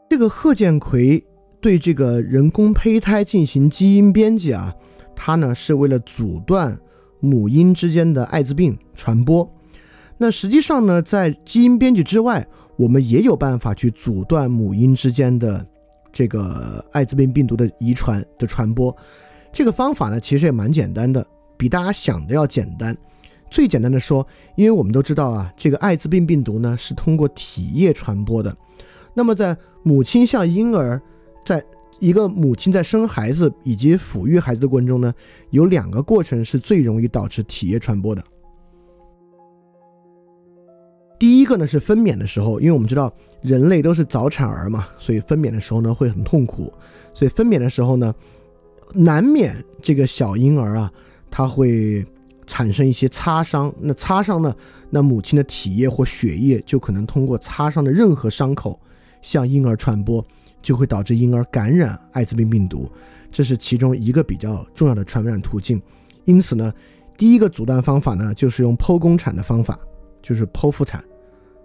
[0.09, 1.25] 这个贺建奎
[1.61, 4.73] 对这个人工胚胎进行基因编辑啊，
[5.17, 6.79] 他呢是为了阻断
[7.19, 9.51] 母婴之间的艾滋病传播。
[10.19, 15.67] 那实际上呢，在基因编辑之外，我们也有办法去阻断母婴之间的
[16.15, 18.97] 这个艾滋病病毒的遗传的传播。
[19.53, 21.25] 这个方法呢，其实也蛮简单的，
[21.59, 22.97] 比大家想的要简单。
[23.51, 28.57] 最简单的说，因为我们都知道啊，这个艾滋病病毒呢是通过体液传播的。
[29.13, 31.01] 那么在母亲向婴儿，
[31.45, 31.63] 在
[32.01, 35.15] 一个母亲在生孩子以及抚育孩子的过程中呢，
[35.51, 38.25] 有两个过程是最容易导致体液传播的。
[41.25, 43.11] 第一个呢是分娩的时候，因为我们知道
[43.41, 46.71] 人类都是早产儿嘛，所以分娩的时候呢会很痛苦，
[47.15, 48.15] 所以分娩的时候呢，
[48.93, 50.93] 难免这个小婴儿啊，
[51.31, 52.05] 他会。
[52.47, 54.55] 产生一些擦伤，那擦伤呢？
[54.91, 58.79] 那母亲的体液或血液就可能通过擦伤的任何伤口
[59.23, 60.23] 向婴儿传播，
[60.61, 62.87] 就会导致婴儿感染艾滋病病毒，
[63.33, 65.81] 这是其中一个比较重要的传染途径。
[66.27, 66.71] 因此呢，
[67.17, 69.81] 第一个阻断方法呢，就是用剖宫产的方法，
[70.21, 71.03] 就是剖腹产，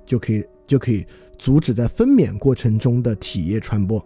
[0.09, 1.05] 就可以就可以
[1.37, 4.03] 阻止在分娩过程中的体液传播。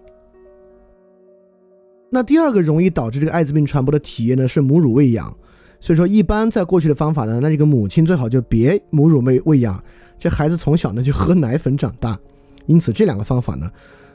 [2.09, 5.33] 那第二个容易导致这个艾滋病传播的体液呢，是母乳喂养。
[5.79, 9.81] 所以说，一般在过去的方法呢，那这个母亲最好就别母乳喂喂养，
[10.19, 12.19] 这孩子从小呢就喝奶粉长大。
[12.65, 13.71] 因此，这两个方法呢，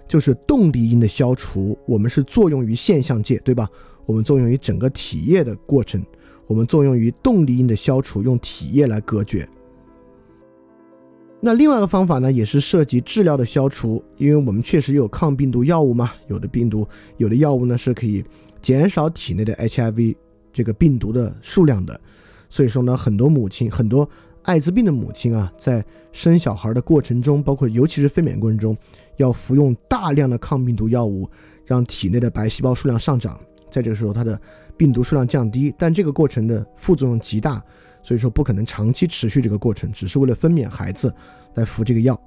[0.07, 1.79] 就是动力因的消除。
[1.87, 3.67] 我们是作用于现象界，对吧？
[4.05, 6.05] 我们作用于整个体液的过程，
[6.47, 9.49] 我们作用于动力因的消除，用体液来隔绝。
[11.41, 18.25] 那另外一个方法呢，也是涉及治疗的消除，因为我们确实有抗病毒药物嘛，有的病毒，有的药物呢是可以
[18.61, 20.17] 减少体内的 HIV。
[20.51, 22.01] 这个病毒的数量的，
[22.49, 24.09] 所以说呢，很多母亲，很多
[24.43, 28.77] 艾滋病的母亲啊，在生小孩的过程中，包括尤其是分娩过程中，
[29.19, 31.29] 要服用大量的抗病毒药物，
[31.65, 33.39] 让体内的白细胞数量上涨，
[33.71, 34.41] 在这个时候，它的
[34.77, 37.63] 病毒数量降低，但这个过程的副作用极大，
[38.09, 41.15] 所以说不可能长期持续这个过程，只是为了分娩孩子
[41.57, 42.19] 来服这个药。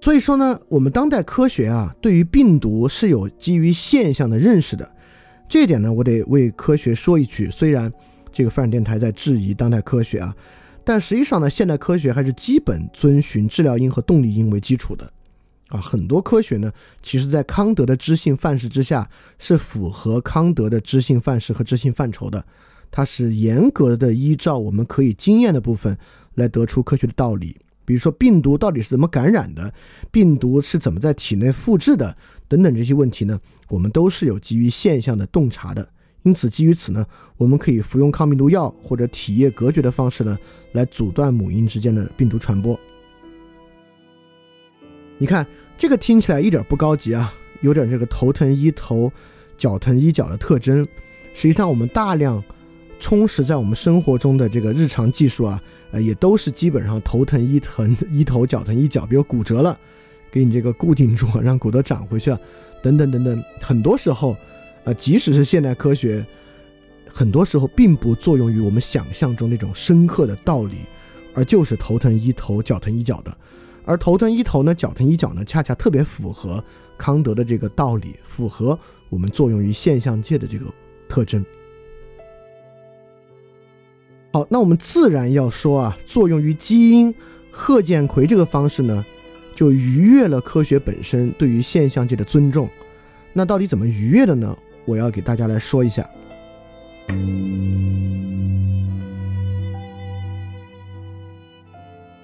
[0.00, 4.88] 所以说呢，我们当代科学啊，对于病毒是有基于现象的认识的。
[5.48, 7.50] 这一点呢，我得为科学说一句。
[7.50, 7.92] 虽然
[8.30, 10.32] 这个范电台在质疑当代科学啊，
[10.84, 15.12] 但实际上呢，现代科学还是基本遵循治疗因和动力因为基础的
[15.72, 15.80] 啊。
[15.80, 22.44] 很多科学呢，其实在康德的知性范式之下，是符合康德的知性范式和知性范畴的。
[22.90, 25.96] 它是严格的依照我们可以经验的部分
[26.34, 27.56] 来得出科学的道理。
[27.84, 29.72] 比如说病毒到底是怎么感染的，
[30.10, 32.16] 病毒是怎么在体内复制的。
[32.46, 35.88] 等等这些问题呢，我们都是有基于现象的洞察的。
[36.22, 37.04] 因此，基于此呢，
[37.36, 40.38] 我们可以服用抗病毒药或者体液隔绝的方式呢，
[40.72, 42.78] 来阻断母婴之间的病毒传播。
[45.22, 45.46] 你看，
[45.78, 49.08] 这个听起来一点不高级啊，有点这个头疼医头，
[49.56, 50.84] 脚疼医脚的特征。
[51.32, 52.42] 实际上，我们大量
[52.98, 59.06] 充实在我们生活中的这个日常技术啊，呃，也都是基本上头疼医疼医头，脚疼医脚。
[59.06, 59.78] 比如骨折了。
[60.32, 62.40] 给你这个固定住，让骨头长回去啊，
[62.82, 63.40] 等等等等。
[63.60, 64.36] 很多时候，
[64.82, 66.26] 啊，即使是现代科学，
[67.08, 70.78] 很多时候并不作用于我们想象中那种深刻的道理，
[71.32, 73.32] 而就是头疼医头，脚疼医脚的。
[73.84, 76.62] 而头疼医头呢，脚疼医脚呢，恰恰特别符合
[76.96, 80.66] 康德的这个道理，符合我们作用于现象界的这个
[81.08, 81.44] 特征。
[84.32, 87.14] 好，那我们自然要说啊，作用于基因，
[87.50, 89.04] 贺建奎这个方式呢？
[89.54, 92.70] 就逾越了科学本身对于现象界的尊重，
[93.34, 94.56] 那到底怎么逾越的呢？
[94.86, 96.08] 我要给大家来说一下。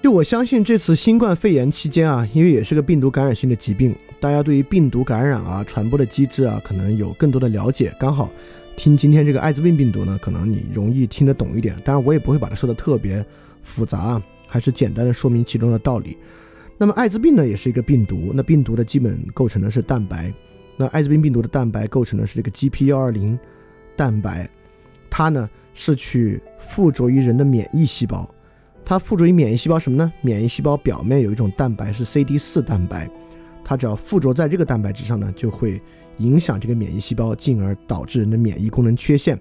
[0.09, 7.93] 我相信这次新冠肺炎期间啊，因为也是个病毒感染性的疾病，大家对于病毒感染啊、传播的机制啊，可能有更多的了解。
[7.99, 8.29] 刚好
[8.75, 11.75] 听今天这个艾滋病病毒呢，可能你容易听得懂一点。
[11.85, 13.23] 当然，我也不会把它说的特别
[13.61, 16.17] 复杂，还是简单的说明其中的道理。
[16.77, 18.31] 那么艾滋病呢，也是一个病毒。
[18.33, 20.33] 那病毒的基本构成呢是蛋白。
[20.75, 23.37] 那艾滋病病毒的蛋白构成的是这个 GP 幺二零
[23.95, 24.49] 蛋白，
[25.09, 28.27] 它呢是去附着于人的免疫细胞。
[28.89, 30.11] 它附着于免疫细胞什么呢？
[30.19, 33.07] 免疫细胞表面有一种蛋白是 CD 四蛋白，
[33.63, 35.79] 它只要附着在这个蛋白质上呢，就会
[36.17, 39.39] 影响这个免疫细胞，进而导致人的免疫功能缺陷。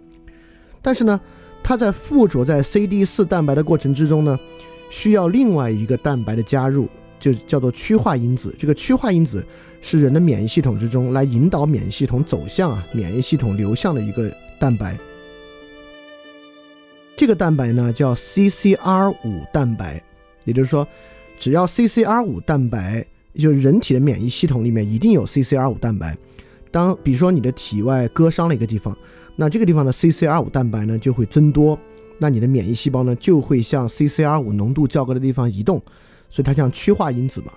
[0.83, 1.19] 但是呢，
[1.63, 4.39] 它在附着在 CD 四蛋白的过程之中呢，
[4.91, 6.87] 需要另外一个蛋白的加入。
[7.19, 9.45] 就叫做趋化因子，这个趋化因子
[9.81, 14.31] 是人的免疫系统之中来引导免疫系统走向啊免疫系统流向的一个
[14.61, 14.97] 蛋白。
[17.19, 20.01] 这个蛋白呢叫 CCR 五蛋白，
[20.45, 20.87] 也就是说，
[21.37, 23.05] 只要 CCR 五蛋白，
[23.35, 26.17] 就是人体的免疫系统里面一定有 CCR 五蛋白。
[26.71, 28.97] 当比如说你的体外割伤了一个地方，
[29.35, 31.77] 那这个地方的 CCR 五蛋白呢就会增多，
[32.19, 35.83] 那你的免疫细胞呢就会向 CCR 五浓度较高的地方移动，
[36.31, 37.51] 所以它像趋化因子嘛。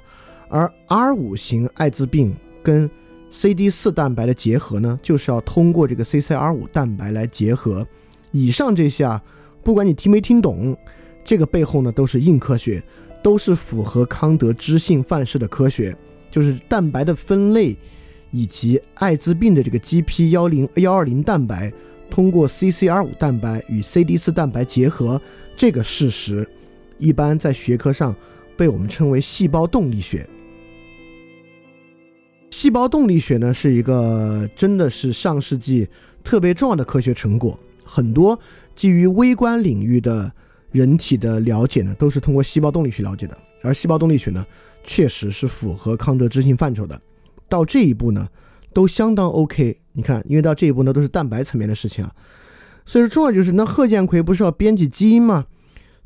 [0.50, 2.90] 而 R 五型艾滋病跟
[3.30, 7.86] CD 四蛋白的结合呢，就是要通过这个 CCR 五蛋白来结合。
[8.32, 9.22] 以上这些啊。
[9.64, 10.76] 不管你听没听懂，
[11.24, 12.82] 这个背后呢都是硬科学，
[13.24, 15.96] 都是符合康德知性范式的科学，
[16.32, 17.78] 就是蛋白的分类，
[18.32, 21.72] 以及艾滋病的这个 GP 幺零幺二零蛋白
[22.10, 25.22] 通过 CCR 五蛋白与 CD 四蛋白结合
[25.56, 26.50] 这个事实，
[26.98, 28.16] 一般在学科上
[28.58, 30.28] 被我们称为细胞动力学。
[32.50, 35.88] 细胞动力学呢是一个真的是上世纪
[36.24, 37.58] 特别重要的科学成果，
[37.92, 38.40] 很多。
[38.74, 40.32] 基于微观领域的
[40.72, 43.38] 人体的了解呢，都是通过细胞动力学了解的。
[43.62, 44.46] 而细胞动力学呢，
[44.84, 47.00] 确实是符合康德知性范畴的。
[47.50, 48.28] 到这一步呢，
[48.74, 49.82] 都相当 OK。
[49.92, 52.16] 你看，因为到这一步呢，都是蛋白层面的事情啊。
[52.86, 55.46] 所以说，重要就是那贺建奎不是要编辑基因吗？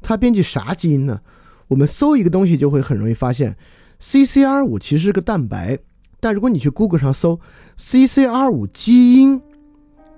[0.02, 1.22] 他编辑啥基因呢？
[1.68, 3.56] 我们搜一个东西就会很容易发现
[4.02, 5.80] ，CCR 五其实是个蛋白。
[6.20, 7.40] 但如果你去 Google 上搜
[7.78, 9.42] CCR 五基因，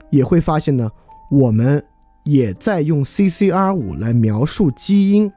[0.10, 0.90] 也会发现呢，
[1.30, 1.84] 我们。
[2.30, 5.32] 也在用 CCR 五来描述基因，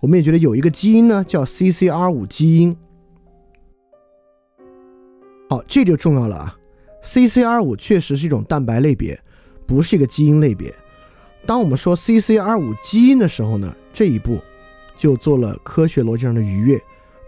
[0.00, 2.76] 我们也觉得有一个基因呢叫 CCR 五基因。
[5.48, 6.56] 好，这就重要了啊
[7.02, 9.18] ！CCR 五确实是一种蛋白类别，
[9.66, 10.70] 不是一个基因类别。
[11.46, 14.38] 当我们说 CCR 五基因的时候呢，这一步
[14.98, 16.78] 就做了科学逻辑上的逾越，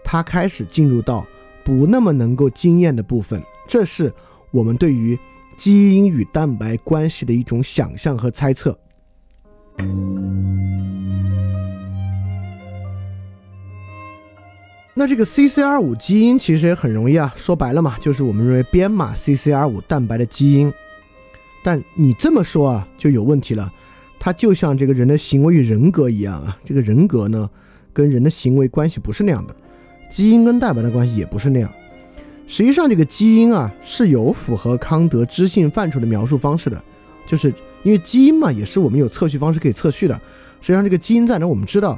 [0.03, 1.25] 它开始进入到
[1.65, 3.41] 不那么能够经验的部分。
[3.67, 4.13] 这是
[4.51, 5.17] 我们对于
[5.57, 8.77] 基因与蛋白关系的一种想象和猜测。
[14.93, 20.73] 那这个 CCR 五基因其实也很容易啊，说白了嘛，就是我们认为编码 CCR 五蛋白的基因。
[21.63, 23.71] 但你这么说啊，就有问题了。
[24.19, 27.47] 它就像这个人的行为与人格一样啊，这个人格呢，
[27.93, 29.55] 跟人的行为关系不是那样的，
[30.09, 31.71] 基因跟蛋白的关系也不是那样。
[32.47, 36.83] 实际上，这个基因啊，是有符合康德知性范畴的描述方式的，
[37.27, 37.53] 就是。
[37.83, 40.15] 因为基因嘛，也是我们有测序方式可以测序的。
[40.59, 41.47] 实际上，这个基因在哪？
[41.47, 41.97] 我们知道，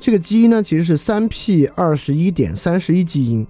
[0.00, 3.46] 这个基因呢，其实是三 p 二十一点三十一基因。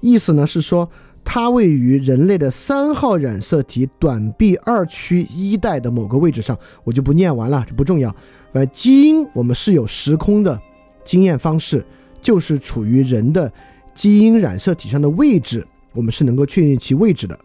[0.00, 0.90] 意思呢是说，
[1.22, 6.58] 它位于人类的三号染色体短臂二区一代的某个位置上。
[6.82, 8.12] 我就不念完了，这不重要。
[8.52, 10.60] 呃，基因我们是有时空的
[11.04, 11.84] 经验方式，
[12.20, 13.52] 就是处于人的
[13.96, 17.36] 基因染色体上的位置，我们是能够确定其位置的。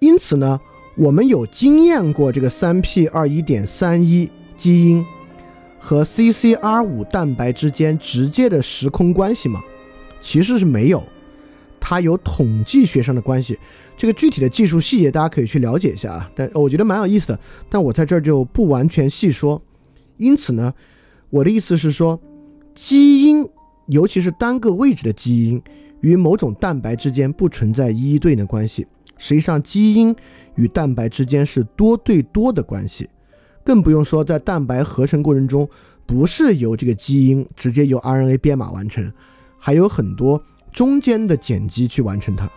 [0.00, 0.58] 因此呢，
[0.96, 5.04] 我们有经验过这个三 p 二一点三一基因
[5.78, 9.60] 和 CCR 五蛋白之间直接的时空关系吗？
[10.22, 11.02] 其实是没有，
[11.78, 13.58] 它有统计学上的关系。
[13.94, 17.38] 这个具体的技术细节大家可以去了解一下啊，但我觉得蛮有意思的，
[17.68, 19.60] 但我在这儿就不完全细说。
[20.16, 20.72] 因此呢，
[21.28, 22.18] 我的意思是说，
[22.74, 23.48] 基因，
[23.86, 25.62] 尤其是单个位置的基因，
[26.00, 28.86] 与某种蛋白之间不存在一一对应的关系。
[29.18, 30.14] 实际上，基因
[30.54, 33.08] 与蛋白之间是多对多的关系，
[33.62, 35.68] 更不用说在蛋白合成过程中，
[36.06, 39.12] 不是由这个基因直接由 RNA 编码完成，
[39.58, 40.42] 还有很多
[40.72, 42.50] 中间的碱基去完成它。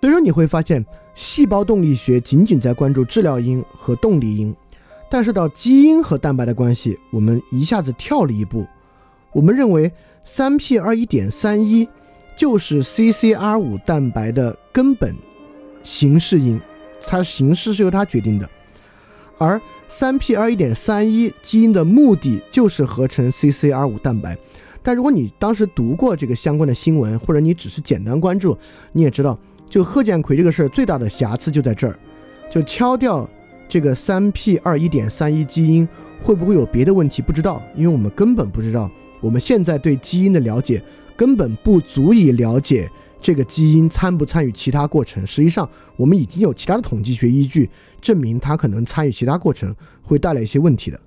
[0.00, 0.84] 所以说，你会发现，
[1.14, 4.56] 细胞动力学仅仅在关注治疗因和动力因，
[5.12, 8.66] 但是到基因和蛋白的关系，我们一下子跳了一步，
[9.34, 9.92] 我们认为
[10.24, 11.86] 三 p 二一点三一。
[12.34, 15.14] 就是 CCR 五蛋白的根本
[15.82, 16.58] 形式因，
[17.06, 18.48] 它形式是由它决定的。
[19.36, 24.36] 而三 P 二一点三一基因的目的就是合成 CCR 五蛋白。
[24.82, 28.56] 但如果你当时读过这个相关的新闻，或者你只是简单关注，
[28.92, 29.38] 你也知道，
[29.68, 31.98] 就贺建奎这个事儿最大的瑕疵就在这儿，
[32.50, 33.28] 就敲掉
[33.72, 35.88] 这个三 P 二一点三一基因
[36.20, 37.22] 会不会有别的问题？
[37.22, 38.90] 不知道，因为我们根本不知道。
[39.18, 40.84] 我们现在对基因的了解。
[41.16, 45.26] 根本不足以了解这个基因参不参与其他过程。
[45.26, 45.66] 实际上，
[45.96, 51.00] 我们已经有其他的统计学依据证明它可能参与其他过程，会带来一些问题的。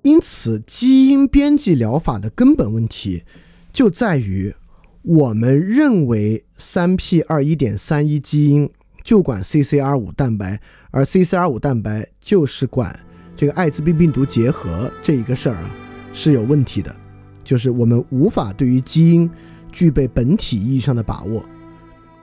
[0.00, 3.24] 因此，基因编辑疗法的根本问题
[3.70, 4.54] 就在于，
[5.02, 8.70] 我们认为三 p 二一点三一基因
[9.10, 10.60] 就管 CCR 五蛋白，
[10.92, 12.96] 而 CCR 五蛋白就是管
[13.34, 15.70] 这个艾滋病病毒结合这一个事儿啊。
[16.12, 16.94] 是有问题的，
[17.42, 19.28] 就是我们无法对于基因
[19.72, 21.44] 具备本体意义上的把握。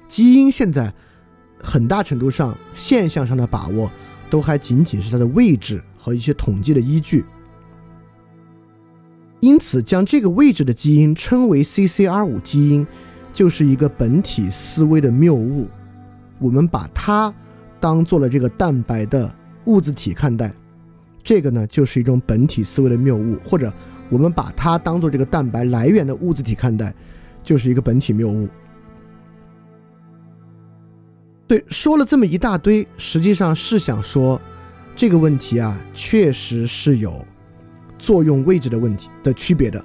[0.07, 0.93] 基因现在
[1.59, 3.91] 很大程度上现象上的把握，
[4.29, 7.25] 都还仅仅是它的位置和一些统计的依据。
[9.41, 12.87] 因此，将这个位置的基因称为 CCR5 基因，
[13.33, 15.67] 就是一个本体思维的谬误。
[16.39, 17.33] 我们把它
[17.79, 19.33] 当做了这个蛋白的
[19.65, 20.51] 物质体看待，
[21.23, 23.71] 这个呢就是一种本体思维的谬误；或者
[24.09, 26.93] 我们把它当做这个蛋白来源的物质体看待，
[27.43, 28.47] 就是一个本体谬误。
[31.47, 34.39] 对，说了这么一大堆，实际上是想说，
[34.95, 37.25] 这个问题啊，确实是有。
[37.97, 39.83] 作用位置的问题的区别的，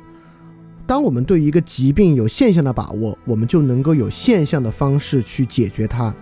[0.86, 6.14] 当我们对一个疾病有现象的把握，我们就能够有现象的方式去解决它。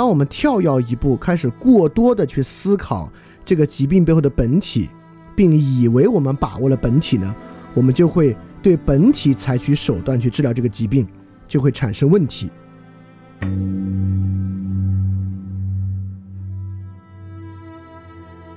[0.00, 3.12] 当我们跳跃一步，开始过多的去思考
[3.44, 4.88] 这个疾病背后的本体，
[5.36, 7.36] 并以为我们把握了本体呢，
[7.74, 11.06] 我们就会对本体采取手段去治疗这个疾病，
[11.46, 12.50] 就会产生问题。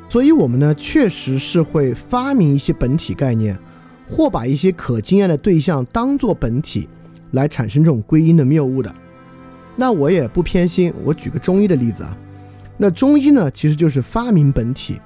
[0.08, 3.60] 所以，我们呢，确实是会发明一些本体概念，
[4.08, 6.88] 或把一些可经验的对象当做本体，
[7.32, 8.96] 来产生这种归因的谬误的。
[9.76, 12.18] 那我也不偏心，我举个中医的例子啊。
[12.78, 15.00] 那中医呢，其实就是发明本体。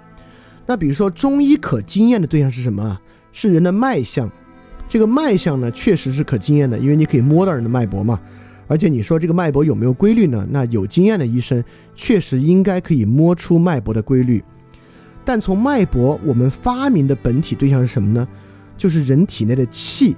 [0.66, 3.00] 那比如说，中医可经验的对象是什么？
[3.32, 4.30] 是人的脉象。
[4.90, 8.20] 这个脉象呢，确实是可经验的，因为你可以摸到人的脉搏嘛。
[8.68, 10.46] 而且你说这个脉搏有没有规律呢？
[10.50, 11.64] 那有经验的医生
[11.96, 14.44] 确实应该可以摸出脉搏的规律。
[15.24, 18.28] 但从脉搏，我们发明的本体对象是什么呢？
[18.76, 20.16] 就是人体内的气，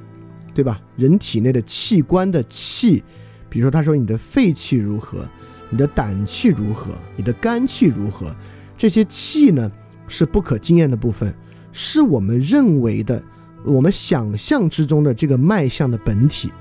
[0.54, 0.82] 对吧？
[0.96, 3.04] 人体内的器官的气，
[3.50, 5.28] 比如说他说你的肺气如何，
[5.70, 8.36] 你的胆气如何，你的肝气如何，
[8.78, 9.72] 这些气呢
[10.08, 11.34] 是不可经验的部分，
[11.72, 13.22] 是我们认为的、
[13.66, 16.52] 我们想象之中的这个脉象的本体。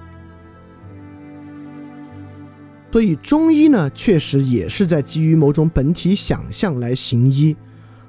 [2.90, 7.54] 所以中医呢，确实也是在基于某种本体想象来行医。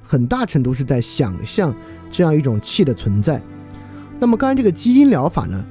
[0.01, 1.75] 很大程度是在想象
[2.09, 3.39] 这样一种气的存在。
[4.19, 5.63] 那么刚才这个基因疗法呢，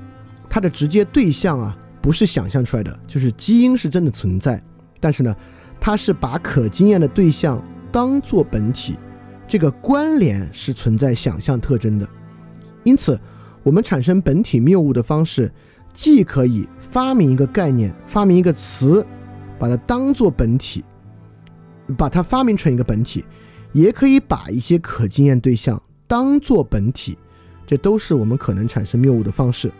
[0.48, 1.76] 它的直接对象啊，
[2.08, 4.58] 不是想象出来的，就是基因是真的存在。
[4.98, 5.36] 但是呢，
[5.78, 8.96] 它是把可经验的对象当做本体，
[9.46, 12.08] 这个关联是存在想象特征的。
[12.82, 13.20] 因此，
[13.62, 15.52] 我们产生本体谬误的方式，
[15.92, 19.06] 既可以发明一个概念，发明一个词，
[19.58, 20.82] 把它当做本体，
[21.94, 23.22] 把它发明成一个本体。
[23.72, 27.18] 也可以把一些可经验对象当做本体，
[27.66, 29.70] 这都是我们可能产生谬误的方式。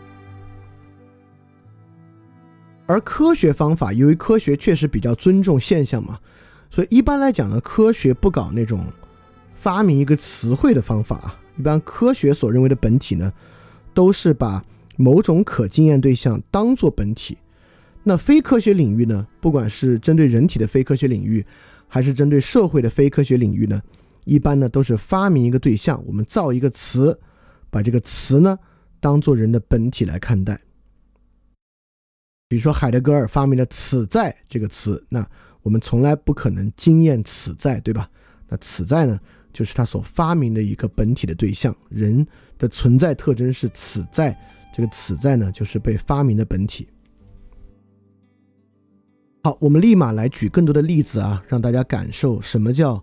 [2.89, 6.17] 而科学方法，由于科学确实比较尊重现象嘛，
[6.71, 8.83] 所以一般来讲呢，科学不搞那种
[9.53, 11.39] 发明一个词汇的方法啊。
[11.55, 13.31] 一般科学所认为的本体呢，
[13.93, 14.65] 都是把
[14.95, 17.37] 某种可经验对象当做本体。
[18.01, 21.45] 那非科学领域呢，不管是针对人体的非科学领域。
[21.91, 23.81] 还是针对社会的非科学领域呢？
[24.23, 27.19] 一般呢都是发明一个对象，我们造一个词，
[27.71, 28.59] 把这个词呢
[28.99, 30.61] 当做人的本体来看待。
[32.49, 35.25] 比如说海德格尔发明了“此在”这个词，那
[35.61, 38.09] 我们从来不可能经验“此在”，对吧？
[38.47, 39.19] 那“此在”呢，
[39.53, 42.25] 就是他所发明的一个本体的对象，人
[42.57, 44.35] 的存在特征是“此在”，
[44.73, 46.89] 这个“此在”呢，就是被发明的本体。
[49.43, 52.99] 好，我们立马来举更多的例子啊，让大家感受什么叫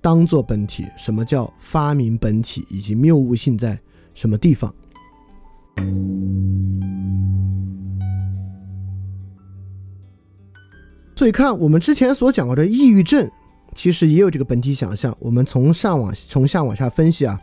[0.00, 3.78] 当做本体，什么叫发明本体，以及谬误性在
[4.12, 4.74] 什么地方。
[11.18, 13.28] 所以看我们之前所讲过的抑郁症，
[13.74, 15.16] 其实也有这个本体想象。
[15.18, 17.40] 我们从上往从下往下分析啊，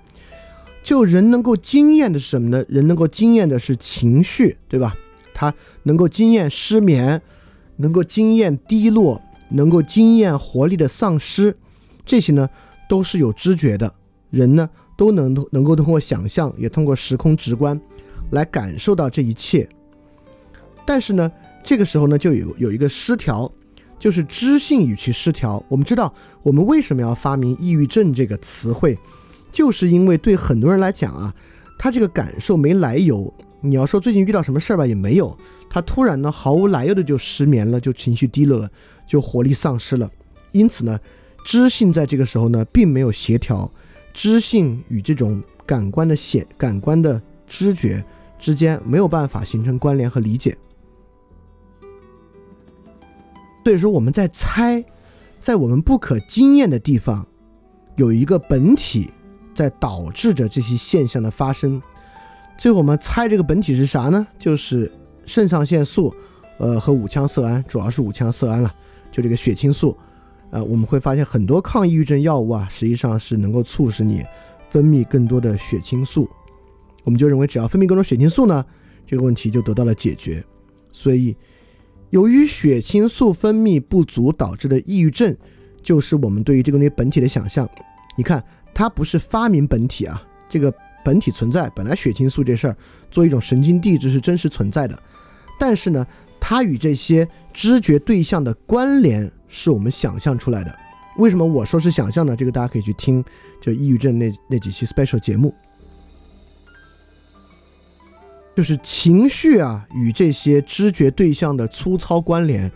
[0.81, 2.63] 就人能够经验的是什么呢？
[2.69, 4.95] 人能够经验的是情绪，对吧？
[5.33, 5.53] 他
[5.83, 7.21] 能够经验失眠。
[7.75, 11.53] 能够经验低落，能够经验活力的丧失，
[12.05, 12.49] 这些呢
[12.87, 13.93] 都是有知觉的
[14.29, 17.77] 人呢，都能能够通过想象，也通过时空直观
[18.31, 19.67] 来感受到这一切。
[20.85, 21.29] 但是呢，
[21.65, 23.51] 这个时候呢就有有一个失调，
[23.97, 25.63] 就是知性语气失调。
[25.67, 28.97] 我们知道，我们为什么要发明抑郁症这个词汇，
[29.51, 31.33] 就是因为对很多人来讲啊，
[31.77, 33.33] 他这个感受没来由。
[33.61, 35.35] 你要说最近遇到什么事儿吧，也没有。
[35.69, 38.69] 他突然呢，毫无来由的就失眠了，就情绪低落了，
[39.07, 40.09] 就活力丧失了。
[40.51, 40.99] 因此呢，
[41.43, 43.69] 知性在这个时候呢，并没有协调，
[44.13, 48.03] 知性与这种感官的显感官的知觉
[48.39, 50.55] 之间没有办法形成关联和理解。
[53.65, 54.85] 所以说，我们在猜，
[55.39, 57.25] 在我们不可经验的地方，
[57.95, 59.09] 有一个本体
[59.55, 61.81] 在导致着这些现象的发生。
[62.59, 64.27] 最后我们猜这个本体是啥呢？
[64.37, 64.91] 就是
[65.25, 66.13] 肾上腺素，
[66.59, 68.71] 呃和五羟色胺，主要是五羟色胺了，
[69.11, 69.97] 就这个血清素。
[70.51, 74.23] 呃，我们会发现很多抗抑郁症药物啊，实际上是能够促使你
[74.69, 76.29] 分泌更多的血清素。
[77.03, 78.63] 我们就认为，只要分泌更多血清素呢，
[79.07, 80.45] 这个问题就得到了解决。
[80.91, 81.35] 所以，
[82.15, 85.35] 由于血清素分泌不足导致的抑郁症，
[85.83, 87.69] 就是我们对于这个东西本体的想象。
[88.15, 88.41] 你看，
[88.73, 92.77] 它不是发明本体啊，这个本体存在，本来血清素这事儿
[93.11, 94.97] 作为一种神经递质是真实存在的，
[95.59, 96.07] 但是呢，
[96.39, 100.73] 它与这些知觉对象的关联是我们想象出来的。
[101.17, 102.33] 为什么我说是想象呢？
[102.33, 103.21] 这个大家可以去听，
[103.59, 105.53] 就抑郁症那那几期 special 节目。
[108.55, 112.71] 就是情绪啊，与这些知觉对象的粗糙关联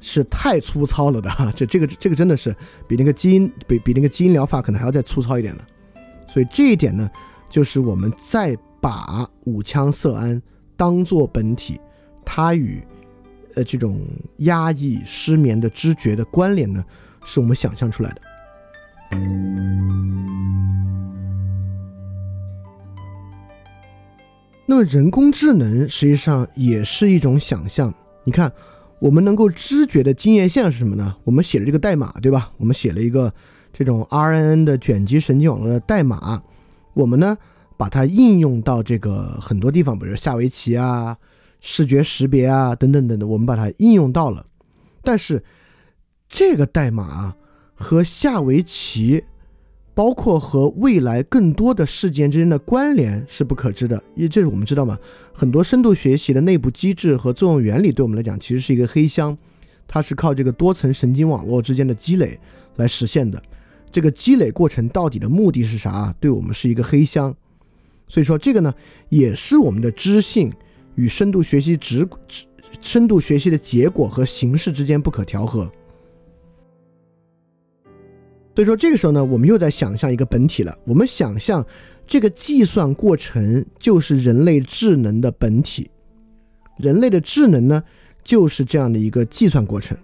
[0.00, 2.56] 是太粗糙了的哈，这这个这个真的是
[2.88, 5.64] 比那个基因比比那个基因疗法可能还要再粗糙一点的，
[6.26, 7.10] 所以这一点呢，
[7.50, 10.40] 就是我们再把五羟色胺
[10.74, 11.78] 当做本体，
[12.24, 12.82] 它与
[13.56, 14.00] 呃这种
[14.38, 16.82] 压抑失眠的知觉的关联呢，
[17.26, 18.22] 是我们想象出来的。
[24.70, 27.92] 那么人工智能实际上也是一种想象。
[28.22, 28.52] 你看，
[29.00, 31.16] 我们能够知觉的经验线是什么呢？
[31.24, 32.52] 我们写了这个代码，对吧？
[32.56, 33.34] 我们写了一个
[33.72, 36.40] 这种 RNN 的卷积神经网络的代码，
[36.94, 37.36] 我们呢
[37.76, 41.16] 把它应用到这个很多地方，比如下围棋啊、
[41.60, 44.46] 视觉识别啊等等等等，我们把它应用到了。
[45.02, 45.42] 但是
[46.28, 47.34] 这个代码
[47.74, 49.24] 和下围棋。
[49.94, 54.98] 包括和未来更多的事件之间的关联是不可知的，因为这是我们知道嘛。
[55.32, 59.36] 很多深度学习的内部机制和作用原理，对我们来讲其实是一个黑箱，
[59.86, 62.38] 它是靠这个多层神经网络之间的积累
[62.76, 63.42] 来实现的。
[63.90, 66.14] 这个积累过程到底的目的是啥？
[66.20, 67.34] 对我们是一个黑箱。
[68.06, 68.72] 所以说这个呢，
[69.08, 70.52] 也是我们的知性
[70.94, 72.08] 与深度学习直
[72.80, 75.70] 深度学习的结果和形式之间不可调和。
[78.54, 80.76] 所以说，这个时候呢，我们又在想象一个本体了。
[80.84, 81.64] 我们想象
[82.06, 85.90] 这个计算过程就是人类智能的本体，
[86.76, 87.82] 人类的智能呢，
[88.22, 89.96] 就是这样的一个计算过程。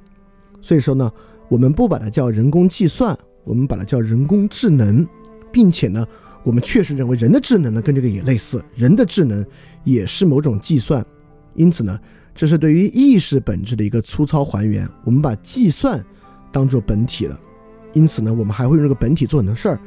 [0.62, 1.12] 所以说呢，
[1.48, 5.06] 我们不把它叫人工计算，我们把它叫人工智能，
[5.52, 6.06] 并且呢，
[6.42, 9.44] 我们确实认为人的智能呢跟这个也类似，人的智能
[9.84, 11.04] 也是某种计算。
[11.54, 12.00] 因此呢，
[12.34, 14.88] 这是对于意识本质的一个粗糙还原。
[15.04, 16.02] 我们把计算
[16.50, 17.38] 当做本体了。
[17.96, 19.80] 因此呢，我们还会用这个本体做很多事儿，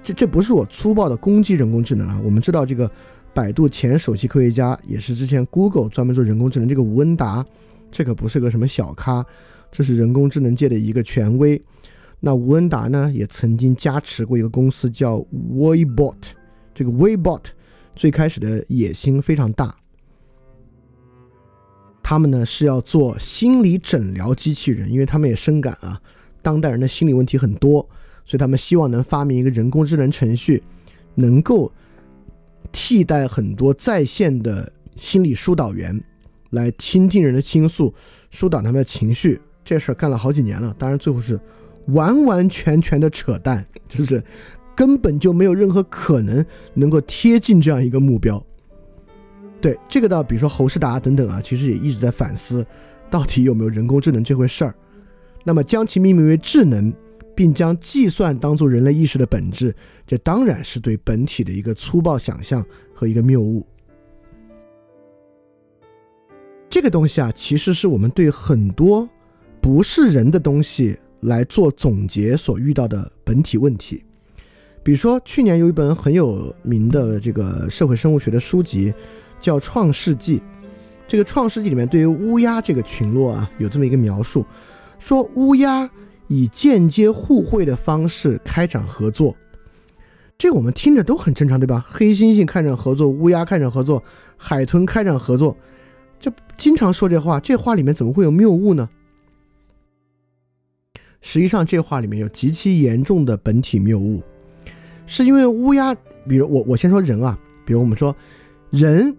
[0.00, 2.20] 这这不是我粗暴的攻击人工智能啊。
[2.24, 2.88] 我们知道这个
[3.34, 7.44] 百度前首席科学家，也是之前 Google 专门做人工智能这个吴恩达，
[7.90, 9.26] 这可不是个什么小咖，
[9.72, 11.60] 这是人工智能界的一个权威。
[12.20, 15.18] 那吴恩达呢，也曾经加持过一个公司叫
[15.52, 16.14] Waybot，
[16.72, 17.42] 这个 Waybot
[17.96, 19.74] 最开始的野心非常大，
[22.04, 26.00] 他们呢是要做心理诊疗机器人，因为他们也深感啊。
[26.42, 27.80] 当代人的心理问题很多，
[28.24, 30.62] 所以他们希望能发明一个人工智能程序，
[31.14, 31.72] 能够
[32.72, 36.00] 替代很多在线的心理疏导员，
[36.50, 37.92] 来倾听人的倾诉，
[38.30, 39.40] 疏导他们的情绪。
[39.64, 41.38] 这事儿干了好几年了，当然最后是
[41.88, 44.22] 完完全全的扯淡， 就是
[44.74, 48.42] 根本就没有任何可能能够贴近这样一个目标。
[49.60, 52.64] 对这个倒，比如说侯世达等等啊，其实也一直在反思，
[53.10, 54.74] 到底有没有人工智能这回事儿。
[55.44, 56.92] 那么将其命名为智能，
[57.34, 59.74] 并将计算当做人类意识的本质，
[60.06, 62.64] 这当然是对本体的一个粗暴想象
[62.94, 63.66] 和一个谬误。
[66.68, 69.08] 这个东西啊，其实是我们对很多
[69.60, 74.04] 不是人的东西来做总结所遇到的本体问题。
[74.82, 78.92] 比如说，去年有一本很有名的这个社会生物学的书籍，
[79.40, 80.38] 叫《创世纪》。
[81.06, 84.44] 这个《创世纪》里面对于乌鸦这个群落啊，有这么一个描述。
[84.98, 85.88] 说乌鸦
[86.26, 89.34] 以间接互惠的方式开展合作，
[90.36, 91.84] 这我们听着都很正常，对吧？
[91.88, 94.02] 黑猩猩开展合作，乌鸦开展合作，
[94.36, 95.56] 海豚开展合作，
[96.20, 98.88] 这经常说这话，这话里面怎么会有谬误呢？
[101.20, 104.22] 实际上，这话里面有极其严重的本体谬误，
[105.06, 105.94] 是因为乌鸦，
[106.28, 108.14] 比如我我先说人啊，比如我们说
[108.70, 109.16] 人。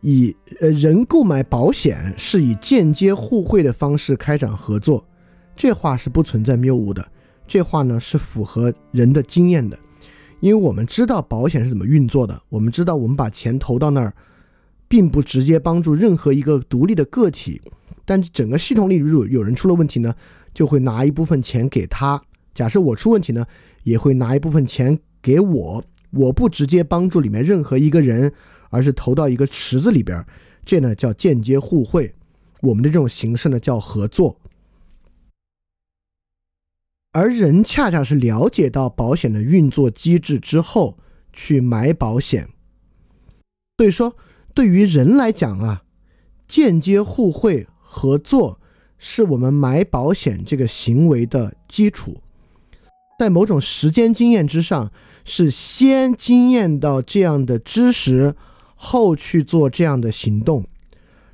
[0.00, 5.06] 以呃人购买保险是以间接互惠的方式开展合作，
[5.54, 7.06] 这话是不存在谬误的。
[7.46, 9.78] 这话呢是符合人的经验的，
[10.38, 14.14] 因为我们知道保险是怎么运作的，我们知道我们把钱投到那儿，
[14.86, 17.60] 并不直接帮助任何一个独立的个体，
[18.04, 20.14] 但整个系统里如果有人出了问题呢，
[20.54, 22.22] 就会拿一部分钱给他。
[22.54, 23.44] 假设我出问题呢，
[23.82, 28.32] 也会拿一部分钱给我，我不直接帮助里面任何一个人，
[28.70, 30.24] 而是投到一个池子里边，
[30.64, 32.14] 这呢叫间接互惠。
[32.62, 34.38] 我们的这种形式呢叫合作。
[37.12, 40.96] 而人恰恰是了解到保险的运作机制之后
[41.32, 42.48] 去买保险。
[43.76, 44.14] 所以说，
[44.54, 45.82] 对于人来讲啊，
[46.46, 48.60] 间接互惠合作
[48.98, 52.22] 是我们买保险这个行为的基础。
[53.18, 54.92] 在某种时间经验之上，
[55.24, 58.36] 是先经验到这样的知识，
[58.82, 60.64] 后去做这样的行动。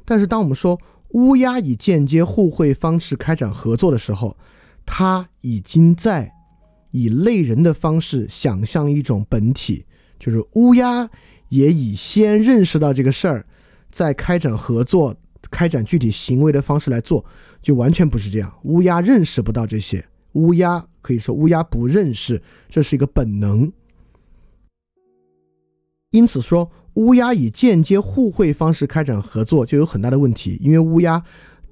[0.05, 0.81] 但是，当我们说
[1.11, 4.37] 乌鸦以间接互惠方式开展合作的时候，
[4.85, 6.33] 他已经在
[6.91, 9.85] 以类人的方式想象一种本体，
[10.19, 11.09] 就是乌鸦
[11.49, 13.47] 也以先认识到这个事儿，
[13.91, 15.15] 在开展合作、
[15.49, 17.25] 开展具体行为的方式来做，
[17.63, 18.53] 就完全不是这样。
[18.65, 23.73] 乌鸦认识不到这些，乌鸦可以说乌鸦不认识，这是一个本能。
[26.11, 31.23] 因此说，乌鸦以间接互惠方式开展合作就有很大的问题，因为乌鸦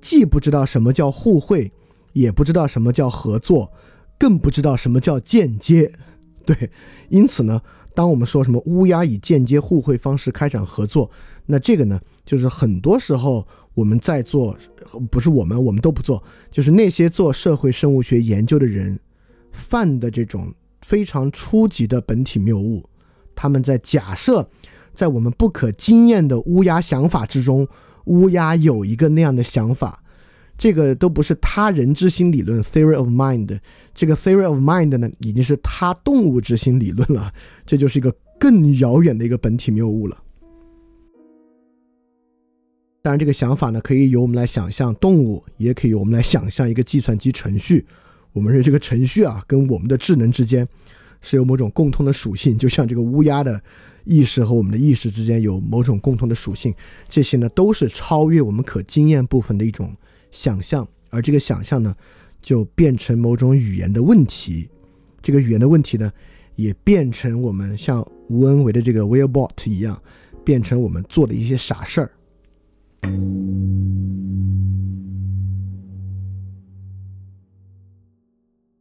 [0.00, 1.70] 既不知道什么叫互惠。
[2.14, 3.72] 也不知道什么叫合作，
[4.16, 5.92] 更不知道什么叫间接，
[6.46, 6.70] 对，
[7.08, 7.60] 因此呢，
[7.92, 11.10] 当我们说什么乌鸦以间接互惠方式开展合作，
[11.46, 13.44] 那这个呢，就是很多时候
[13.74, 14.56] 我们在做，
[15.10, 16.22] 不是我们，我们都不做，
[16.52, 18.96] 就是那些做社会生物学研究的人
[19.50, 22.80] 犯的这种非常初级的本体谬误，
[23.34, 24.48] 他们在假设，
[24.94, 27.66] 在我们不可经验的乌鸦想法之中，
[28.04, 30.00] 乌鸦有一个那样的想法。
[30.56, 33.58] 这个都不是他人之心理论 （theory of mind），
[33.92, 37.32] 这个 theory of mind 呢，已经是他动物之心理论了。
[37.66, 40.16] 这就是一个更遥远的一个本体谬误了。
[43.02, 47.84] 当然，这个想法呢，可以由我们来想象动物，也可以由我们来想象一个计算机程序。
[48.32, 50.66] 我们认为这个程序啊，跟我们的智能之间
[51.20, 53.60] 是有某种共通的属性，就像这个乌鸦的
[54.04, 56.74] 意识和我们的意识之间有某种共同的属性。
[57.08, 59.94] 这些呢，都是超越我们可经验部分的一种。
[60.30, 61.94] 想象，而这个想象呢，
[62.42, 64.68] 就变成某种语言的问题。
[65.22, 66.10] 这个语言的问题呢，
[66.56, 70.02] 也变成我们像吴恩维的这个 Willbot 一样，
[70.44, 72.10] 变成我们做的一些傻事儿。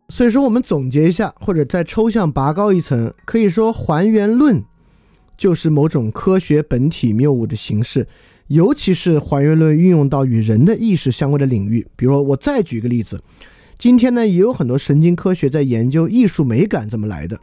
[0.09, 4.63] 所以说，我们总结一下，或者再抽象拔高一层，可以说还原论
[5.43, 8.07] 就是某种科学本体谬误的形式。
[8.47, 13.21] 尤其是还原论运用到与人的意识相关的领域，比如，我再举一个例子，
[13.77, 17.37] 今天呢也有很多神经科学在研究艺术美感怎么来的。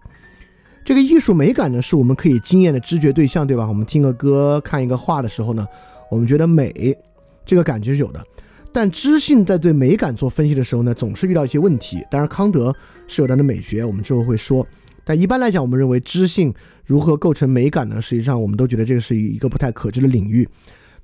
[0.82, 3.66] 这个艺术美感呢，是我们可以经验的知觉对象，对吧？
[3.66, 5.66] 我们听个歌、看一个画的时候呢，
[6.10, 6.96] 我们觉得美，
[7.44, 8.24] 这个感觉是有的。
[8.72, 11.98] 但知性在对美感做分析的时候呢，总是遇到一些问题。
[12.10, 12.74] 当然，康德
[13.06, 14.66] 是有他的美学，我们之后会说。
[15.10, 16.54] 但一般来讲，我们认为知性
[16.84, 18.00] 如何构成美感呢？
[18.00, 20.48] 实际上，我们都觉得这个是一个不太可知的领域。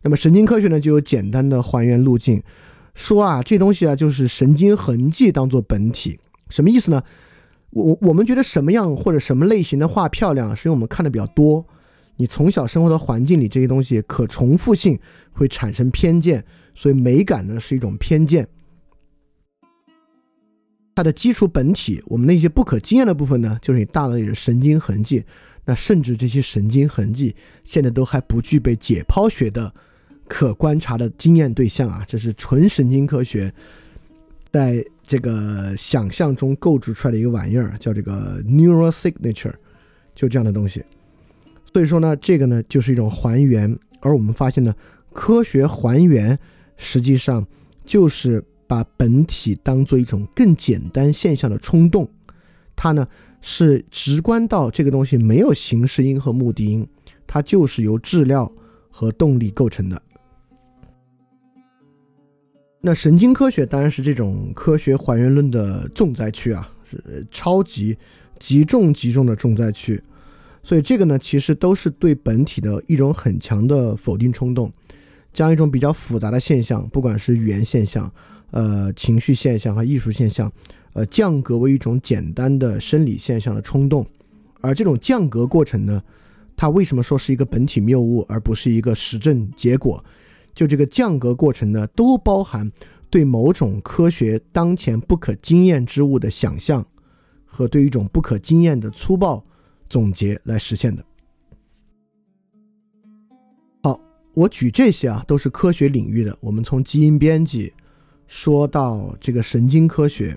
[0.02, 2.40] 那么神经科学呢，就有简单的还原路径，
[2.94, 7.02] 说啊，这东西啊就是神经痕迹当做本体，什么意思呢？
[7.70, 11.66] 我我们觉得什么样或者什么类型的画漂亮，是因为我们看的比较多。
[12.18, 14.96] 你从小生活的环境里这些东西可重复性
[15.32, 16.44] 会产生偏见，
[16.76, 18.46] 所以美感呢是一种偏见。
[20.97, 25.22] 它的基础本体，我们那些不可经验的部分呢，就是你大脑里的神经痕迹。
[25.66, 27.34] 那甚至这些神经痕迹
[27.64, 29.72] 现在都还不具备解剖学的。
[30.28, 33.53] 可观察的经验对象啊，这是纯神经科学
[34.51, 39.53] 在这个想象中构筑出来的一个玩意儿，叫这个 neural signature，
[40.16, 40.84] 就这样的东西。
[41.72, 44.74] 所以说呢，这个呢就是一种还原，而我们发现呢，
[45.12, 46.36] 科学还原
[46.76, 47.47] 实际上
[47.84, 52.09] 就是把本体当做一种更简单现象的冲动，
[52.75, 53.07] 它呢
[53.41, 56.87] 是直观到这个东西没有形式音和目的音，
[57.27, 58.51] 它就是由质料
[58.91, 60.03] 和动力构成的。
[62.81, 67.97] 那神经科学当然是这种科学还原论的重灾区啊，是超级
[68.39, 70.01] 极重极重的重灾区。
[70.62, 74.73] 所以这个呢，其实都是对本体的一种很强的否定冲动，
[75.33, 78.12] 将一种比较复杂的现象，不管是语言现象、
[78.51, 80.51] 呃情绪现象和艺术现象，
[80.92, 84.07] 呃降格为一种简单的生理现象的冲动。
[84.61, 86.03] 而这种降格过程呢，
[86.57, 90.05] 它为什么说是一个本体谬误，而不是一个实证结果？
[90.55, 92.72] 就这个降格过程呢，都包含
[93.11, 96.84] 对某种科学当前不可经验之物的想象，
[97.44, 99.44] 和对一种不可经验的粗暴
[99.88, 101.05] 总结来实现的。
[103.82, 104.01] 好，
[104.32, 106.36] 我举这些啊，都是科学领域的。
[106.40, 107.72] 我们从基因编辑
[108.27, 110.37] 说到这个神经科学，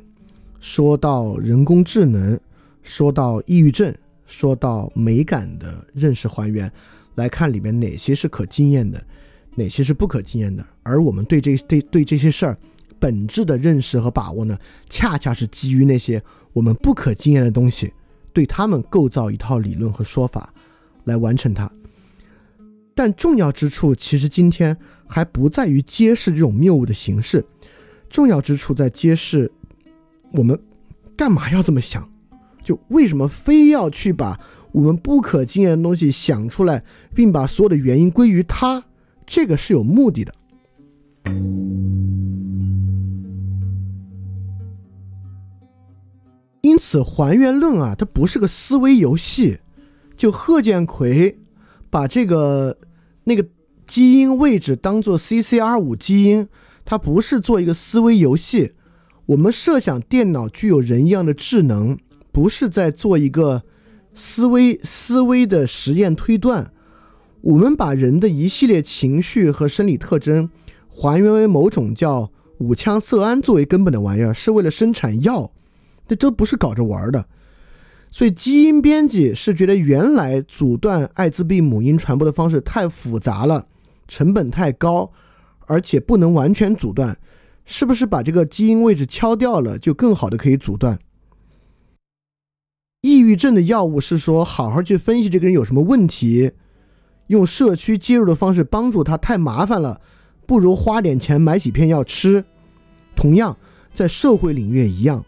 [0.60, 2.40] 说到人工智能，
[2.84, 3.94] 说到抑郁症，
[4.26, 6.72] 说到美感的认识还原，
[7.16, 9.04] 来看里面哪些是可经验的，
[9.56, 10.66] 哪些是不可经验的。
[10.84, 12.58] 而我们对这对对这些事儿
[13.00, 14.58] 本质的认识和把握呢，
[14.90, 16.22] 恰恰是基于那些
[16.54, 17.94] 我们不可经验的东西，
[18.34, 20.54] 对他们构造一套理论和说法
[21.06, 21.72] 来完成它。
[22.94, 24.78] 但重要之处，其实今天
[25.08, 27.46] 还不在于揭示这种谬误的形式，
[28.10, 29.52] 重要之处在揭示
[30.32, 30.60] 我们
[31.16, 32.10] 干嘛要这么想。
[32.64, 34.40] 就为什么非要去把
[34.72, 36.84] 我们不可经验的东西想出来，
[37.16, 38.84] 并把所有的原因归于它？
[39.26, 40.34] 这个是有目的的。
[46.62, 49.60] 因此，还原论啊，它不是个思维游戏。
[50.18, 51.40] 就贺建奎
[51.90, 52.78] 把这个
[53.24, 53.48] 那个
[53.88, 56.48] 基因位置当做 CCR 五基因，
[56.90, 58.74] 它不是做一个思维游戏。
[59.28, 61.96] 我们设想电脑具有人一样的智能。
[62.32, 63.64] 不是在做一个
[64.16, 66.72] 思维思维的实验推断，
[67.42, 70.50] 我们把人的一系列情绪和生理特征
[70.88, 75.52] 还原为某种叫五羟色胺作为根本的玩意儿，是为了生产药，
[76.08, 77.26] 这都不是搞着玩的。
[78.10, 83.66] 所以基因编辑是觉得原来阻断艾滋病母婴传播的方式太复杂了，
[84.08, 85.12] 成本太高，
[85.70, 87.16] 而且不能完全阻断，
[87.64, 90.98] 是不是把这个基因位置敲掉了就更好的可以阻断？
[93.02, 96.52] 抑郁症的药物是说，好好去分析这个人有什么问题，
[97.28, 100.02] 用社区介入的方式帮助他，太麻烦了，
[100.48, 102.44] 不如花点钱买几片药吃。
[103.16, 103.56] 同样，
[103.94, 105.24] 在社会领域也一样，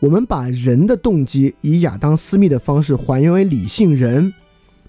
[0.00, 4.34] 我们把人的动机以亚当·斯密的方式还原为理性人，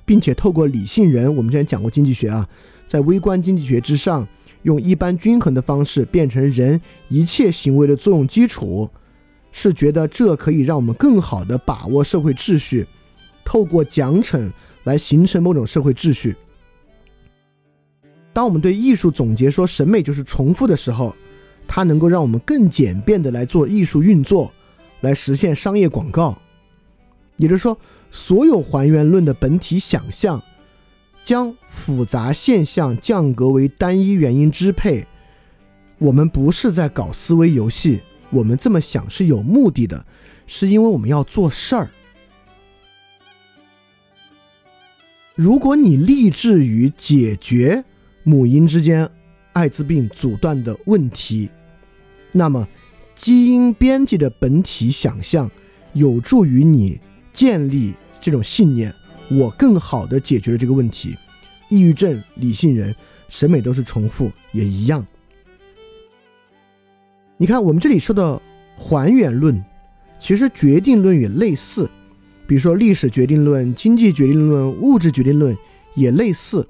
[0.06, 2.50] 并且透过理性人，我们之前讲过经济学啊，
[2.88, 4.28] 在微观经济学之上，
[4.64, 8.90] 用一般均衡的方式变成人一切行为的作用基础。
[9.52, 12.86] 是觉得这可以让我们更好的把握社会秩序，
[13.44, 14.52] 透过奖惩
[14.84, 16.36] 来形成某种社会秩序。
[18.32, 21.16] 当我们对艺术总结说审美就是重复的时候，
[21.68, 24.54] 它能够让我们更简便的来做艺术运作，
[25.02, 26.40] 来实现商业广告。
[27.38, 27.76] 也就是说，
[28.12, 30.40] 所有还原论的本体想象，
[31.30, 35.06] 将复杂现象降格为单一原因支配。
[36.00, 38.02] 我们不是在搞思维游戏。
[38.32, 40.04] 我们这么想是有目的的，
[40.48, 41.92] 是因为我们要做事儿。
[45.36, 47.86] 如果你立志于解决
[48.24, 49.08] 母婴之间
[49.54, 51.48] 艾滋病阻断的问题，
[52.32, 52.68] 那么
[53.14, 55.48] 基因编辑的本体想象
[55.94, 57.00] 有助于你
[57.32, 58.92] 建立这种信念：
[59.30, 61.18] 我更好的解决了这个问题。
[61.70, 62.96] 抑郁症、理性人、
[63.28, 65.06] 审美都是重复，也一样。
[67.38, 68.42] 你看，我们这里说的
[68.76, 69.64] 还原论，
[70.20, 71.90] 其实决定论也类似，
[72.48, 75.56] 比如说历史决定论、经济决定论、物质决定论
[75.94, 76.68] 也类似。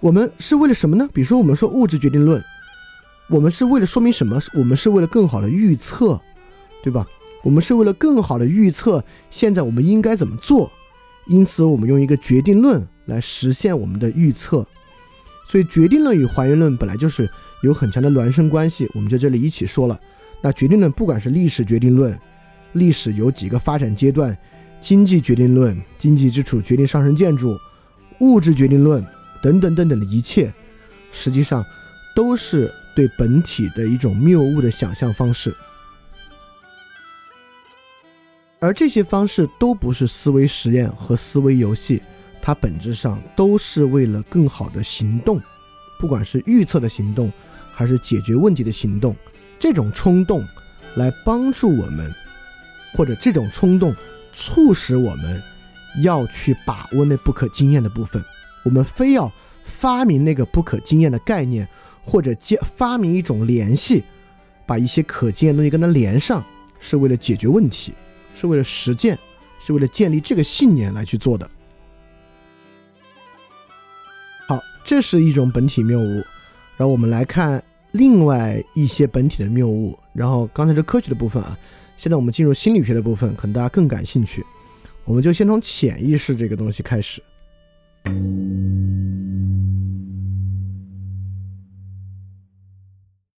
[0.00, 1.08] 我们是为了什么呢？
[1.12, 2.42] 比如说，我们说物质决定论，
[3.28, 4.38] 我们是为了说明什么？
[4.54, 6.20] 我们是为了更好的预测，
[6.82, 7.04] 对吧？
[7.42, 10.70] 我们是为了更好的预测现在我们应该怎么做，
[11.26, 14.66] 因此我们用一个决定论来实现我们的预测。
[15.48, 17.28] 所以，决定论与还原论本来就是。
[17.62, 19.98] 有很强的孪生关系，我们在这里一起说了。
[20.42, 22.14] 那决定论，不管是历史决定论，
[22.72, 24.30] 历史有几个发展阶段；
[24.82, 27.56] 经济决定论，经济基础决定上层建筑；
[28.20, 29.02] 物质决定论
[29.42, 30.52] 等等等等的一切，
[31.10, 31.64] 实际上
[32.14, 35.56] 都是对本体的一种谬误的想象方式。
[38.60, 42.02] 而这些方式都不是思维实验和思维游戏，
[42.40, 45.40] 它本质上都是为了更好的行动，
[45.98, 47.32] 不管是预测的行动。
[47.76, 49.16] 还是解决问题的行动，
[49.58, 50.46] 这种冲动
[50.94, 52.14] 来帮助我们，
[52.96, 53.92] 或者这种冲动
[54.32, 55.42] 促使我们
[56.00, 58.24] 要去把握那不可经验的部分。
[58.64, 59.28] 我们非要
[59.64, 61.68] 发明那个不可经验的概念，
[62.04, 64.04] 或者接发明一种联系，
[64.64, 66.44] 把一些可经验东西跟它连上，
[66.78, 67.92] 是为了解决问题，
[68.34, 69.18] 是为了实践，
[69.58, 71.50] 是为了建立这个信念来去做的。
[74.46, 76.22] 好，这是一种本体谬误。
[76.76, 77.62] 然后我们来看
[77.92, 79.98] 另外一些本体的谬误。
[80.12, 81.56] 然后刚才是科学的部分啊，
[81.96, 84.44] 现在我们进入心理学的部分，可能大家更感兴趣。
[85.04, 87.22] 我们就先从潜意识这个东西开始。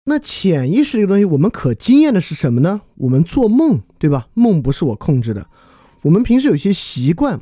[0.08, 2.82] 那潜意识这个东西，我们可经验的是什么呢？
[2.98, 4.28] 我们做梦，对吧？
[4.36, 5.48] 梦不是我控制的。
[6.04, 7.42] 我们平时有些习惯，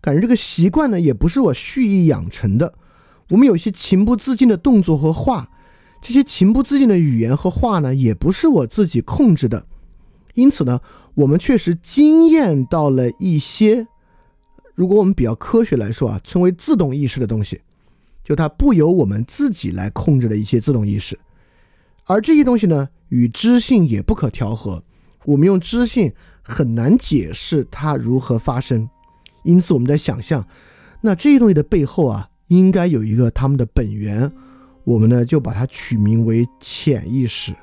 [0.00, 2.72] 感觉这个习惯呢，也不是我蓄意养成的。
[3.28, 5.50] 我们有些情不自禁的动作和话，
[6.00, 9.66] 这些情不自禁的语言和话呢，也不是我自己控制的。
[10.32, 10.80] 因此呢，
[11.12, 13.86] 我们确实经验到了一些
[14.74, 17.60] 如果我们比较科学来说啊，称为自动意识的东西，
[18.24, 21.18] 就它不由我们自己来控制的一些自动意识。
[22.08, 24.82] 而这些东西呢，与知性也不可调和。
[25.26, 28.88] 我们用知性很难解释它如何发生，
[29.44, 30.44] 因此我们在想象，
[31.02, 34.32] 那这些东西的背后啊，应该有一个它们的本源。
[34.84, 37.54] 我们呢就把它取名为潜意识。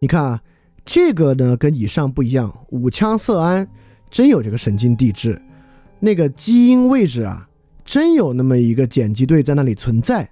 [0.00, 0.42] 你看啊，
[0.84, 3.68] 这个呢跟以上不一样，五羟色胺
[4.10, 5.40] 真有这个神经递质，
[6.00, 7.48] 那个基因位置啊，
[7.84, 10.28] 真有那么一个碱基对在那里存在。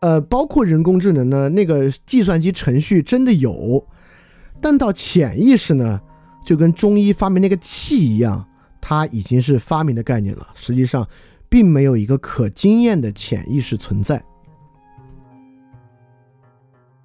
[0.00, 3.86] 呃，包括人工智能呢，那个计算机程序真的有，
[4.60, 6.00] 但到潜意识呢，
[6.44, 8.46] 就跟中医发明那个气一样，
[8.80, 10.48] 它已经是发明的概念了。
[10.54, 11.06] 实际上。
[11.52, 14.22] 并没有一个可经验的潜意识存在。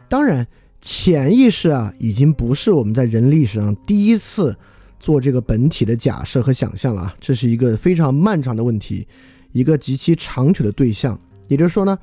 [0.07, 0.45] 当然，
[0.79, 4.55] 潜意识啊，已经不是我们在人历史上第一次
[4.99, 9.07] 做这个本体的假设和想象了，这是一个非常漫长的问题，
[9.51, 11.19] 一个极其长久的对象。
[11.47, 11.97] 也就是说呢，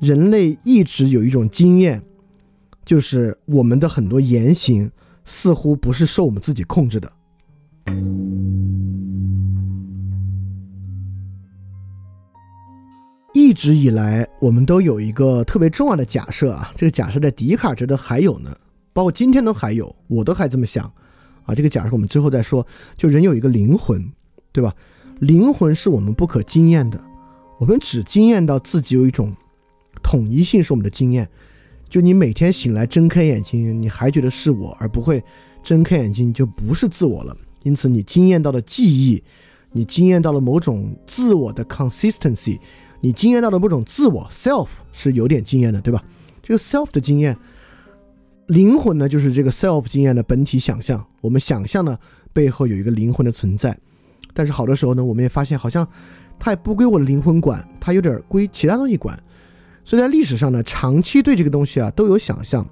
[0.00, 2.02] 人类一直有一种经验，
[2.84, 4.90] 就是我们的很多言行
[5.24, 7.12] 似乎不是受我们自己控制的。
[13.34, 18.56] 一直以来，我们都有一个特别重要的假设啊，这个假设在笛卡尔觉得还有呢，
[18.92, 20.90] 包括今天都还有，我都还这么想
[21.44, 21.54] 啊。
[21.54, 22.66] 这个假设我们之后再说。
[22.96, 24.10] 就人有一个灵魂，
[24.52, 24.74] 对吧？
[25.20, 27.00] 灵魂是我们不可经验的，
[27.58, 29.34] 我们只经验到自己有一种
[30.02, 31.28] 统一性，是我们的经验。
[31.88, 35.22] 就你每天醒来睁开眼睛，你还觉得是我，而不会
[35.62, 37.36] 睁开眼睛就不是自我了。
[37.62, 39.22] 因此，你经验到的记忆，
[39.72, 42.58] 你经验到了某种自我的 consistency。
[43.00, 46.02] 你经验到的某种自我 self 是有点经验的，对吧？
[46.42, 47.36] 这个 self 的经验，
[48.48, 51.06] 灵魂呢，就是这个 self 经验的本体想象。
[51.20, 51.96] 我们想象呢，
[52.32, 53.78] 背后有一个灵魂的存在。
[54.34, 55.86] 但是好多时候呢，我们也发现，好像
[56.38, 59.18] 它也不归我的灵魂管，它有点归其他东西管。
[59.88, 62.62] 所以在历史上呢，长期对这个东西啊都有想象。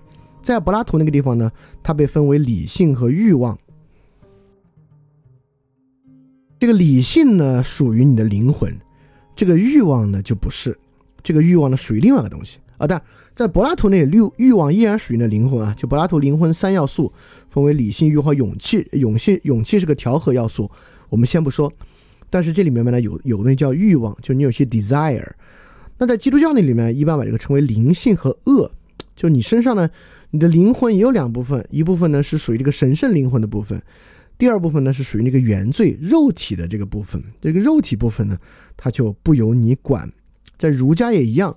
[0.43, 1.51] 在柏拉图那个地方呢，
[1.83, 3.59] 它被分为理性和欲望。
[6.59, 8.79] 这个理性呢，属于你的灵魂。
[9.35, 10.79] 这个欲望呢就不是，
[11.23, 12.87] 这个欲望呢属于另外一个东西啊。
[12.87, 13.03] 但
[13.35, 15.73] 在柏拉图那里，欲欲望依然属于那灵魂啊。
[15.75, 17.11] 就柏拉图灵魂三要素
[17.49, 18.87] 分为理性、欲望、勇气。
[18.93, 20.71] 勇气勇气是个调和要素，
[21.09, 21.73] 我们先不说。
[22.29, 25.27] 但是这里面呢有有东西叫欲望，就你有些 desire。
[25.99, 28.73] 那在基督教那里面，一般把这个称为灵性和恶。
[29.15, 29.89] 就你身上呢，
[30.31, 33.83] 你的灵魂也有两部分，一部分呢是属于这个神圣灵魂的部分。
[34.37, 38.37] 第二部分呢是属于那个原罪肉体的这个部分，这个肉体部分呢，
[38.77, 40.13] 它就不由你管。
[40.59, 41.57] 在儒家也一样，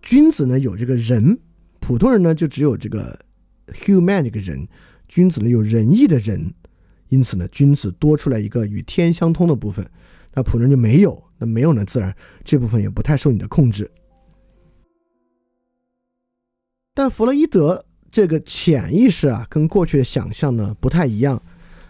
[0.00, 1.36] 君子呢有这个仁，
[1.80, 3.18] 普通人呢就只有这个
[3.72, 4.68] human 这个人，
[5.08, 6.54] 君子呢有仁义的人，
[7.08, 9.84] 因此呢，君子多出来一个与天相通的部分，
[10.34, 12.14] 那普通人就没有，那没有呢，自然
[12.44, 13.90] 这部分也不太受你的控制。
[16.94, 21.42] 但弗洛伊德这个潜意识啊，跟过去的想象呢不太一样。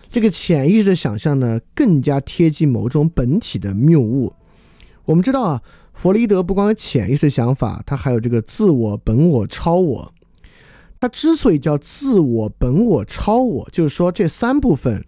[0.09, 4.33] 这个潜意识的想象呢，更加贴近某种本体的谬误。
[5.05, 10.15] 我们知道啊，弗洛伊德不光有潜意识想法，他还有这个自我、本我、超我。
[10.99, 15.05] 他之所以叫自我、本我、超我，就是说这三部分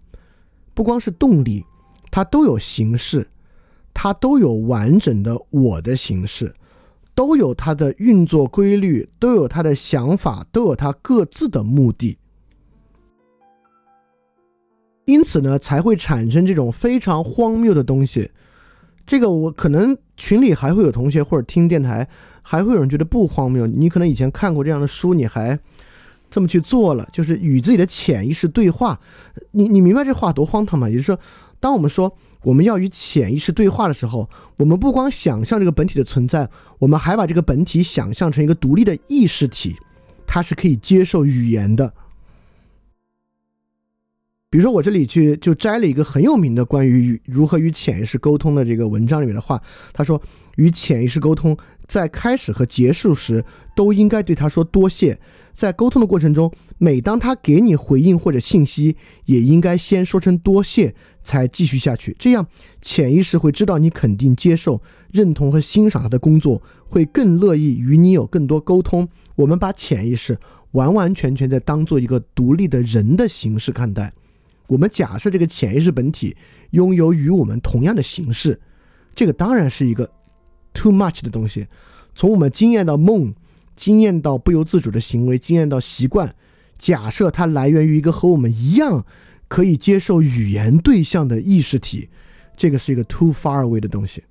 [0.73, 1.63] 不光是动力，
[2.11, 3.29] 它都有形式，
[3.95, 6.53] 它都有完整的我的形式，
[7.15, 12.19] 都有它的运作规律，都有它的想法，都有它各自的目的。
[15.05, 18.31] 因此呢，才会产生这种非常荒谬的东西。
[19.05, 22.07] 这个我可能群里还会有同学或者听电台，
[22.41, 23.65] 还会有人觉得不荒谬。
[23.65, 25.57] 你可能以前看过这样的书，你还
[26.29, 28.99] 这么去做了，就是与自己的潜意识对话。
[29.51, 30.89] 你你明白这话多荒唐吗？
[30.89, 31.19] 也就是说，
[31.65, 36.47] 当我们说我们要与潜意识对话的时候，我们不光想象这个本体的存在，
[36.77, 39.75] 我们还把这个本体想象成一个独立的意识体，
[40.27, 41.91] 它是可以接受语言的。
[44.51, 49.59] 比如说，我这里去就摘了一个很有名的关于如何与潜意识沟通的这个文章里面的话。
[49.91, 50.21] 他说，
[50.57, 51.57] 与潜意识沟通，
[51.87, 53.43] 在开始和结束时
[53.75, 55.19] 都应该对他说多谢。
[55.55, 60.93] 在沟通的过程中，每当他给你回应或者信息，也应该先说声多谢，
[61.23, 62.13] 才继续下去。
[62.19, 62.45] 这样，
[62.81, 64.81] 潜意识会知道你肯定接受、
[65.13, 69.07] 认同和欣赏他的工作，会更乐意与你有更多沟通。
[69.35, 70.37] 我们把潜意识
[70.71, 74.11] 完完全全在当做一个独立的人的形式看待。
[74.67, 76.35] 我们假设这个潜意识本体
[76.71, 78.59] 拥有与我们同样的形式，
[79.13, 80.11] 这个当然是一个
[80.73, 81.65] too much 的东西。
[82.13, 83.33] 从我们经验到梦，
[83.75, 86.35] 经验到不由自主的行为，经验到习惯，
[86.77, 89.05] 假设它来源于一个和我们一样
[89.47, 92.09] 可以接受语言对象的意识体，
[92.55, 94.23] 这个是一个 too far away 的东西。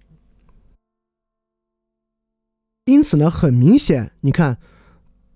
[2.86, 4.58] 因此呢，很明显，你看，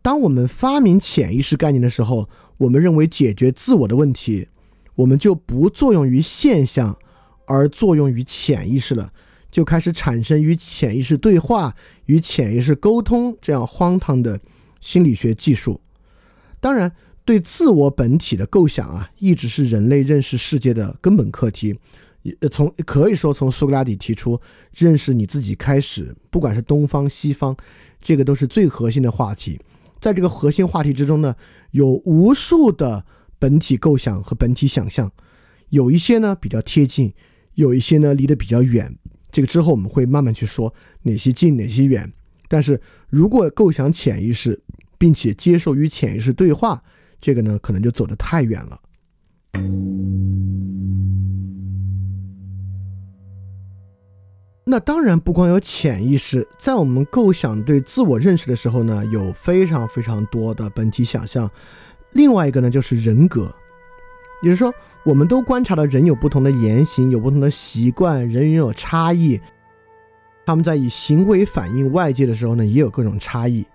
[0.03, 2.29] 当我们发明潜意识概念的时候，
[2.59, 4.49] 我们认为解决自我的问题，
[4.97, 6.99] 我们就不作用于现象，
[7.47, 9.13] 而作用于潜意识了，
[9.51, 11.75] 就开始产生与潜意识对话、
[12.07, 14.41] 与潜意识沟通这样荒唐的
[14.81, 15.81] 心理学技术。
[16.61, 16.93] 当然，
[17.25, 21.79] 对自我本体的构想啊，一直是人类认识世界的根本课题。
[22.51, 24.39] 从可以说从苏格拉底提出
[24.75, 27.57] 认识你自己开始，不管是东方西方，
[28.03, 29.59] 这个都是最核心的话题。
[30.01, 31.35] 在这个核心话题之中呢，
[31.71, 33.07] 有无数的
[33.39, 35.11] 本体构想和本体想象，
[35.71, 37.15] 有一些呢比较贴近，
[37.55, 38.97] 有一些呢离得比较远。
[39.31, 40.73] 这个之后我们会慢慢去说
[41.03, 42.13] 哪些近，哪些远。
[42.49, 44.61] 但是如果构想潜意识，
[44.97, 46.83] 并且接受与潜意识对话，
[47.21, 48.81] 这个呢可能就走得太远了。
[54.71, 61.51] 那当然不光有潜意识，在我们构想对自我认识的时候呢，有非常非常多的本体想象。
[62.13, 63.55] 另外一个呢，就是人格，
[64.41, 64.73] 也就是说，
[65.05, 69.41] 我们都观察到人有不同的言行，有不同的习惯，人人有差异。
[70.47, 73.67] 他们在以行为反映外界的时候呢，也有各种差异。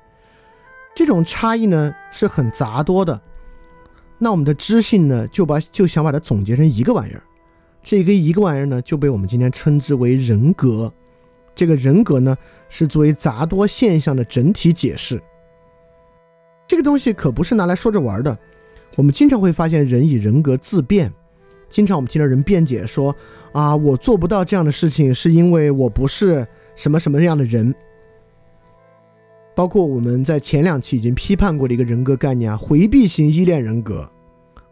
[0.96, 3.22] 这种差异呢是很杂多的。
[4.18, 7.22] 那我们的知性呢，就把就想把它总结成一个玩意儿。
[7.84, 10.92] 这个一个玩意儿呢，就被我们今天称之为人格。
[11.54, 12.38] 这个人格呢，
[12.70, 15.22] 是作为杂多现象的整体解释。
[16.66, 18.36] 这个东西可不是拿来说着玩的。
[18.96, 21.12] 我们经常会发现人以人格自辩，
[21.70, 23.16] 经常我们听到人辩解说
[23.52, 27.74] ：“啊，我做不到这样的事情，是因为我不是什么什么样的人。”
[29.56, 34.10] 包括我们在前两期已经批判过的一个人格概念啊，回避型依恋人格。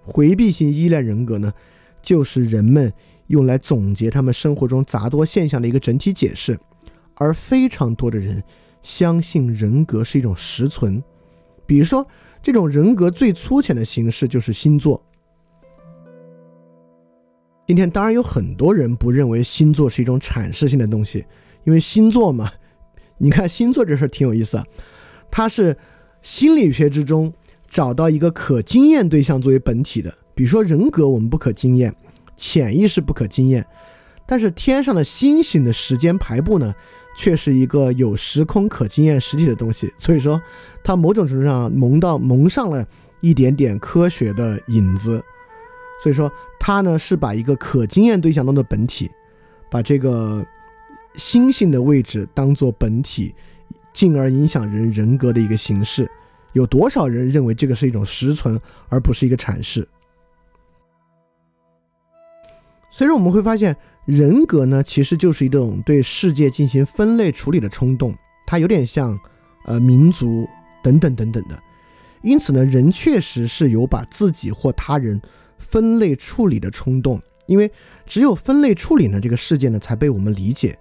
[0.03, 1.53] 回避型依恋人格呢？
[2.01, 2.91] 就是人们
[3.28, 6.59] 用来总结他们生活中杂多现象的一个整体解释，
[7.13, 8.43] 而非常多的人
[8.82, 11.03] 相信人格是一种实存。
[11.67, 12.05] 比如说，
[12.42, 15.04] 这种人格最粗浅的形式就是星座。
[17.68, 21.26] 今天当然有很多人不认为星座是一种阐释性的东西，
[21.64, 22.52] 因为星座嘛，
[23.18, 24.66] 你看星座这事挺有意思啊，
[25.30, 25.78] 它是
[26.22, 27.32] 心理学之中
[27.68, 30.14] 找到一个可经验对象作为本体的。
[30.34, 31.96] 比如说人格，我们不可经验，
[32.36, 33.66] 潜意识不可经验，
[34.26, 36.74] 但是天上的星星的时间排布呢，
[37.22, 39.93] 却是一个有时空可经验实体的东西。
[39.95, 40.41] 所以说，
[40.84, 42.84] 它某种程度上蒙到蒙上了
[43.19, 45.24] 一点点科学的影子。
[46.01, 49.07] 所以说，它呢是把一个可经验对象当做本体，
[49.69, 50.43] 把这个
[51.13, 53.36] 星星的位置当做本体，
[53.93, 56.09] 进而影响人人格的一个形式。
[56.53, 58.59] 有多少人认为这个是一种实存，
[58.89, 59.88] 而不是一个阐释？
[62.89, 69.20] 所以说我们会发现，人格呢其实就是一种对世界进行分类处理的冲动，它有点像，
[69.66, 70.47] 呃，民族
[70.84, 71.62] 等等等等的。
[72.24, 75.22] 因此呢，人确实是有把自己或他人
[75.58, 77.72] 分类处理的冲动，因为
[78.06, 80.78] 只有分类处理呢，这个世界呢才被我们理解。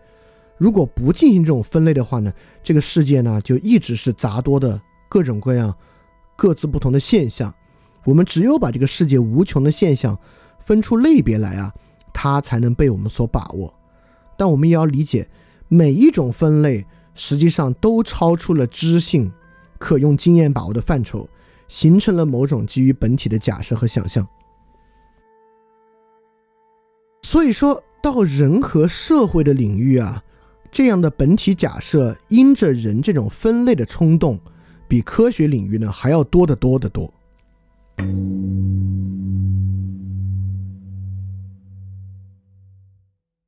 [0.59, 5.75] 如果不进行这种分类的话呢，这个世界呢就一直是杂多的各种各样、
[6.37, 7.55] 各自不同的现象。
[8.05, 10.18] 我们只有把这个世界无穷的现象
[10.59, 11.73] 分出类别来啊。
[12.13, 13.75] 它才能被我们所把握，
[14.37, 15.29] 但我们也要理解，
[15.68, 19.33] 每一种分类实际上都超出了知性
[19.79, 21.29] 可用经验把握的范畴，
[21.68, 24.26] 形成了某种基于本体的假设和想象。
[27.22, 30.25] 所以说到人和社会的领域啊，
[30.72, 34.41] 这样的本体假设因着人这种分类的冲动，
[34.89, 37.13] 比科学领域呢还要多得多得多。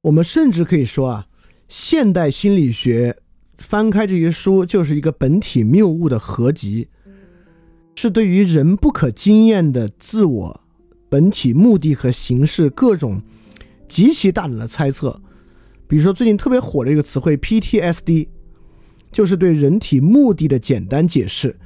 [0.03, 1.27] 我们甚至可以说啊，
[1.69, 3.17] 现代心理学
[3.57, 6.89] 翻开这些书就是一个本体谬误的合集，
[7.95, 10.61] 是对于人不可经验的自我
[11.09, 13.23] 本体目的和形式各种
[13.89, 15.23] 极其大胆的猜测。
[15.87, 18.27] 比如说最近特别火的一个词汇 PTSD，
[19.13, 21.57] 就是对人体目的的简单解释。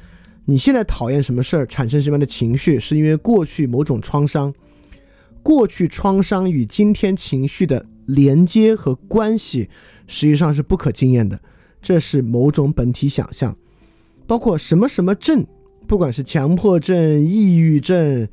[0.44, 4.52] 你现在讨厌什么事儿，产生什么样的情绪，是因为过去某种创伤，
[5.42, 7.86] 过去创伤与今天情绪的。
[8.06, 9.68] 连接和关系
[10.06, 11.40] 实际上是不可经验的，
[11.82, 13.56] 这是某种本体想象。
[14.26, 15.46] 包括什么什么症，
[15.86, 18.28] 不管是强迫症、抑郁症，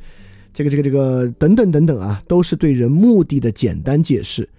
[0.54, 4.50] 这个这个这个等等等等啊，都是对人目的的简单解释。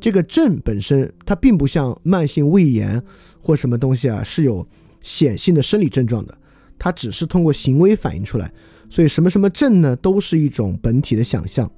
[0.00, 3.02] 这个症本身它并不像慢性胃炎
[3.42, 4.66] 或什么东西啊是有
[5.02, 6.38] 显性的生理症状的，
[6.78, 8.52] 它只是通过行为反映出来。
[8.88, 11.70] 所以什么什么症呢，都是一种本体的想象。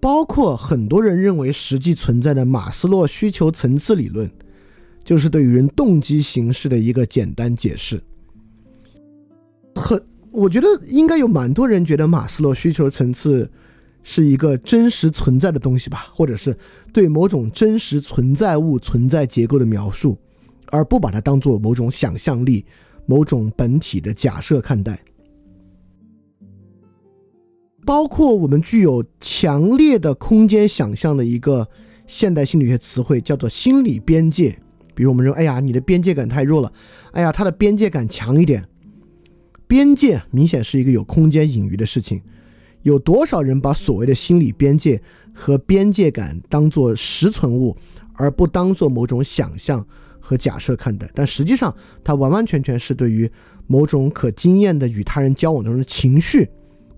[0.00, 4.30] 包括很多人认为实际存在的马斯洛需求层次理论，
[5.04, 8.02] 就是对于人动机形式的一个简单解释。
[9.74, 13.50] 很，我觉得应该有蛮多人觉得马斯洛需求层次
[14.02, 16.56] 是一个真实存在的东西吧，或者是
[16.92, 20.18] 对某种真实存在物存在结构的描述，
[20.68, 22.64] 而不把它当做某种想象力、
[23.04, 24.98] 某种本体的假设看待。
[27.84, 31.68] 包括我们具有强烈的空间想象的一个
[32.06, 34.58] 现代心理学词汇，叫做心理边界。
[34.94, 36.72] 比如我们说，哎呀，你的边界感太弱了。
[37.12, 38.64] 哎呀，他的边界感强一点。
[39.66, 42.20] 边界明显是一个有空间隐喻的事情。
[42.82, 45.00] 有多少人把所谓的心理边界
[45.32, 47.76] 和边界感当做实存物，
[48.14, 49.86] 而不当做某种想象
[50.18, 51.08] 和假设看待？
[51.14, 53.30] 但实际上，它完完全全是对于
[53.66, 56.48] 某种可经验的与他人交往中的情绪。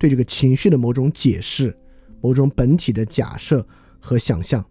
[0.03, 1.79] 对这个情绪的某种解释，
[2.21, 3.65] 某种本体的假设
[4.01, 4.65] 和想象。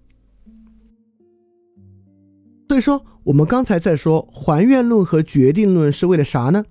[2.67, 6.65] 所以说，我们刚才在说还原论和决定论是为了啥呢？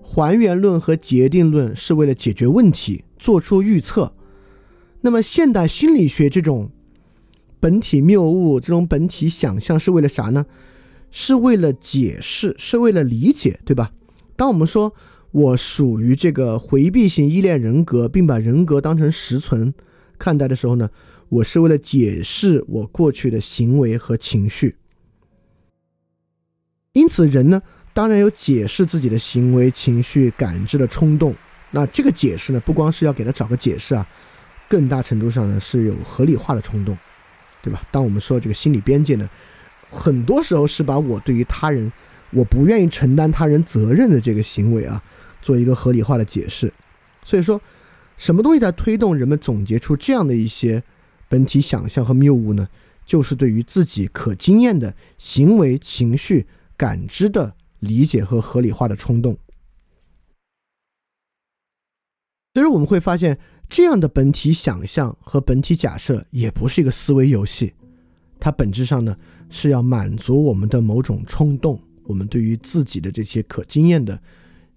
[0.00, 4.14] 还原论和决定论是为了解决问题，做出预测。
[5.00, 6.70] 那么，现代心理学这种
[7.58, 10.46] 本体谬误、这种本体想象是为了啥呢？
[11.10, 13.90] 是为了解释，是为了理解，对吧？
[14.36, 14.94] 当我们说。
[15.34, 19.74] 我属于这个回避型依恋人格，并把人格当成实存
[20.16, 20.88] 看待的时候呢，
[21.28, 24.76] 我是为了解释我过去的行为和情绪。
[26.92, 27.60] 因此，人呢，
[27.92, 31.34] 当然有解释自己的行为、情绪、感知的冲动。
[31.72, 34.06] 那这个解释呢，不光是要给他找个解释啊，
[34.68, 36.96] 更大程度上呢是有合理化的冲动，
[37.60, 37.82] 对吧？
[37.90, 39.28] 当我们说这个心理边界呢，
[39.90, 41.90] 很多时候是把我对于他人，
[42.30, 45.02] 我不愿意承担他人责任的这个行为啊。
[45.44, 46.72] 做一个合理化的解释，
[47.22, 47.60] 所以说，
[48.16, 50.82] 什么东西在推动人们总结出这样的一些
[51.28, 52.66] 本体想象和谬误呢？
[53.04, 56.46] 就是对于自己可经验的行为、情绪、
[56.78, 59.36] 感知的理解和合理化的冲动。
[62.54, 63.38] 所以，我们会发现，
[63.68, 67.74] 这样的本体想象和本体假设也不是一个思维游戏，
[68.40, 69.14] 它本质上呢
[69.50, 74.18] 是要满足我们的某种冲动，我们对于自己的这些可经验的。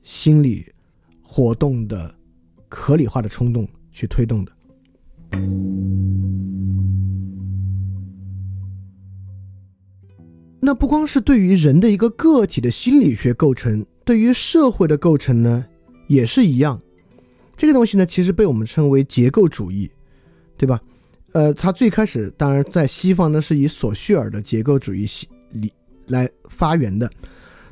[0.08, 0.66] 心理
[1.22, 2.16] 活动的
[2.70, 4.52] 合理化的冲动去推动的。
[10.62, 15.66] 那不光是对于人的一个个体的心理学构成，对于社会的构成呢，
[16.08, 16.82] 也是一样。
[17.58, 19.92] 这个东西呢，其实被我们称为结构主义，
[20.56, 20.82] 对吧？
[21.34, 25.70] 呃，它最开始当然在西方呢，是以索绪尔的结构主义系理
[26.08, 27.12] 来发源的。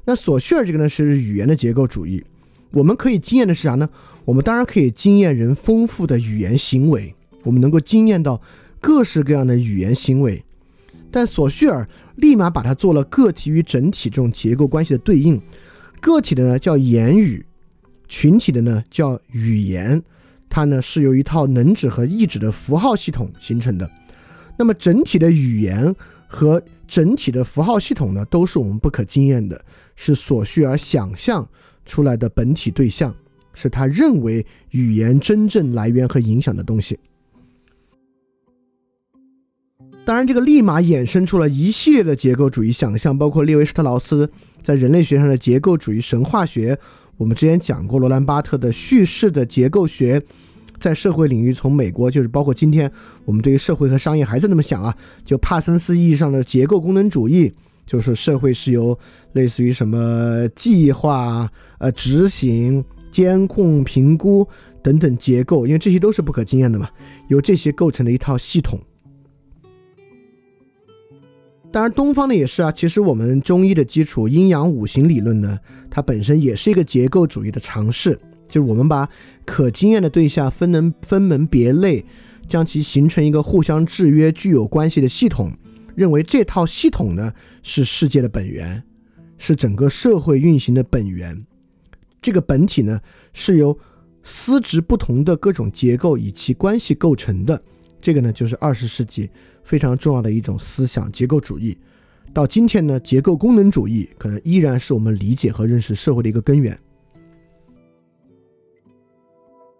[0.06, 2.24] 那索绪尔这个呢是语言的结构主义，
[2.72, 3.90] 我们可以经验的是啥呢？
[4.24, 7.14] 我们当然可以经验人丰富的语言行为，
[7.44, 8.42] 我们能够经验到
[8.80, 10.44] 各式各样的语言行为。
[11.12, 11.88] 但索绪尔
[12.18, 15.42] 立马把它做了个体与整体这种结构关系的对应，
[16.02, 17.46] 个体的呢叫言语，
[18.08, 20.04] 群体的呢叫语言，
[20.50, 23.90] 它呢是由一套能指和意指的符号系统形成的。
[24.58, 25.96] 那么整体的语言
[26.28, 29.64] 和整体的符号系统呢，都是我们不可经验的。
[29.98, 31.48] 是所需而想象
[31.86, 33.16] 出来的本体对象，
[33.54, 37.00] 是他认为语言真正来源和影响的东西。
[40.04, 44.30] 当然，这个立马衍生出了一系列的结构主义想象，包括列维施特劳斯
[44.62, 46.78] 在人类学上的结构主义神话学。
[47.16, 50.22] 我们之前讲过罗兰巴特的叙事的结构学，
[50.80, 52.92] 在社会领域，从美国就是包括今天
[53.26, 57.54] 我们对于社会和商业还是那么想啊，就帕森斯意义上的结构功能主义。
[57.86, 58.98] 就是社会是由
[59.34, 61.48] 类似于什么计划、
[61.78, 64.48] 呃执行、监控、评估
[64.82, 66.90] 等等结构，因为这些都是不可经验的嘛，
[67.28, 68.80] 由这些构成的一套系统。
[71.72, 72.72] 当然，东方的也是啊。
[72.72, 75.60] 其实我们中医的基础阴阳五行理论呢，
[75.92, 79.10] 它本身也是一个结构主义的尝试，就是我们把
[79.46, 82.06] 可经验的对象分能分门别类，
[82.48, 85.52] 将其形成一个互相制约、具有关系的系统。
[85.96, 87.32] 认为这套系统呢
[87.64, 88.84] 是世界的本源，
[89.38, 91.46] 是整个社会运行的本源。
[92.22, 93.00] 这个本体呢
[93.34, 93.78] 是由
[94.22, 97.62] 丝质不同的各种结构以其关系构成的。
[98.02, 99.30] 这个呢就是二十世纪
[99.64, 101.78] 非常重要的一种思想——结构主义。
[102.34, 106.78] 到今天呢，结构功能主义可能依然是我们理解和认识社会的一个根源。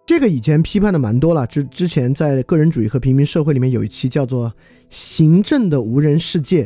[0.06, 4.48] 这个以前批判的蛮多了，之之前在个人主义和平民社会里面有一期叫做
[4.88, 6.64] 《行政的无人世界》，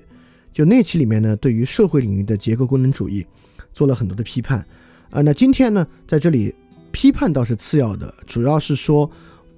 [0.53, 3.27] 就那期里面呢，对于社会领域的结构功能主义
[3.73, 4.59] 做了很多的批判。
[5.09, 6.55] 啊，那今天呢，在这里
[6.93, 9.11] 批判倒是次要的，主要是说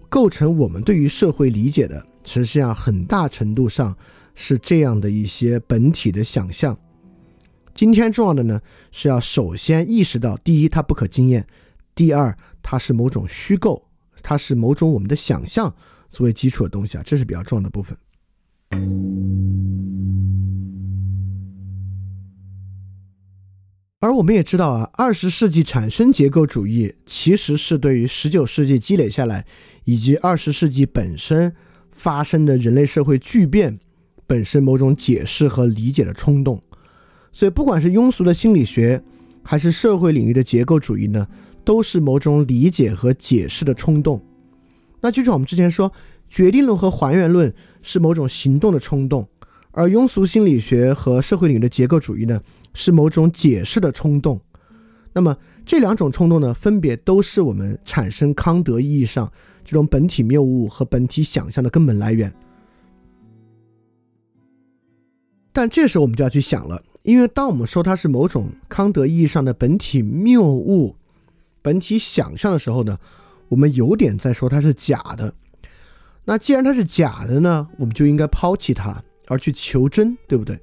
[0.09, 3.97] 构成我们对于社会理解的实际上很大程度上
[4.37, 6.79] 是这样的一些本体的想象。
[7.75, 8.61] 今天重要的呢，
[8.93, 11.43] 是要首先意识到，第一，它不可经验；
[11.97, 13.89] 第二，它是某种虚构，
[14.23, 15.75] 它是某种我们的想象
[16.11, 17.97] 作为基础的东西啊，这是比较重要的部分。
[24.01, 29.47] 而我们也知道啊，二十世纪产生结构主义，其实是对于十九世纪积累下来，
[29.85, 31.55] 以及二十世纪本身
[31.93, 33.79] 发生的人类社会巨变
[34.27, 36.61] 本身某种解释和理解的冲动。
[37.31, 39.05] 所以，不管是庸俗的心理学，
[39.45, 41.29] 还是社会领域的结构主义呢，
[41.65, 44.25] 都是某种理解和解释的冲动。
[45.01, 45.93] 那就像我们之前说，
[46.29, 47.53] 决定论和还原论
[47.83, 49.29] 是某种行动的冲动，
[49.73, 52.41] 而庸俗心理学和社会领域的结构主义呢，
[52.73, 54.41] 是某种解释的冲动。
[55.13, 55.37] 那么
[55.67, 59.31] 这两种冲动呢，分别都是我们产生康德意义上
[59.65, 62.33] 这种本体谬误和本体想象的根本来源。
[65.53, 66.83] 但这时候我们就要去想了。
[67.03, 70.97] 因为当我们说它是某种康德意义上的本体谬误、
[71.63, 72.99] 本体想象的时候呢，
[73.49, 75.33] 我们有点在说它是假的。
[76.25, 80.61] 那既然它是假的呢，我们就应该抛弃它，而去求真，对不对？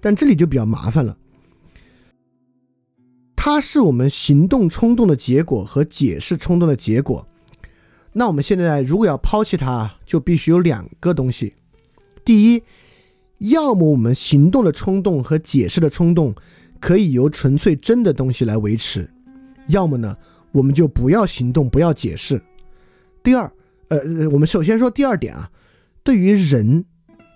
[0.00, 1.16] 但这里就比较麻烦了。
[3.34, 7.26] 它是我们行动冲动的结果和解释冲动的结果。
[8.12, 11.54] 那我们现在如果要抛弃它，就必须有两个东西。
[12.24, 12.62] 第一。
[13.38, 16.34] 要么我们行动的冲动和解释的冲动
[16.80, 19.10] 可以由纯粹真的东西来维持，
[19.68, 20.16] 要么呢，
[20.52, 22.40] 我们就不要行动，不要解释。
[23.22, 23.50] 第二，
[23.88, 25.50] 呃，我们首先说第二点啊，
[26.02, 26.84] 对于人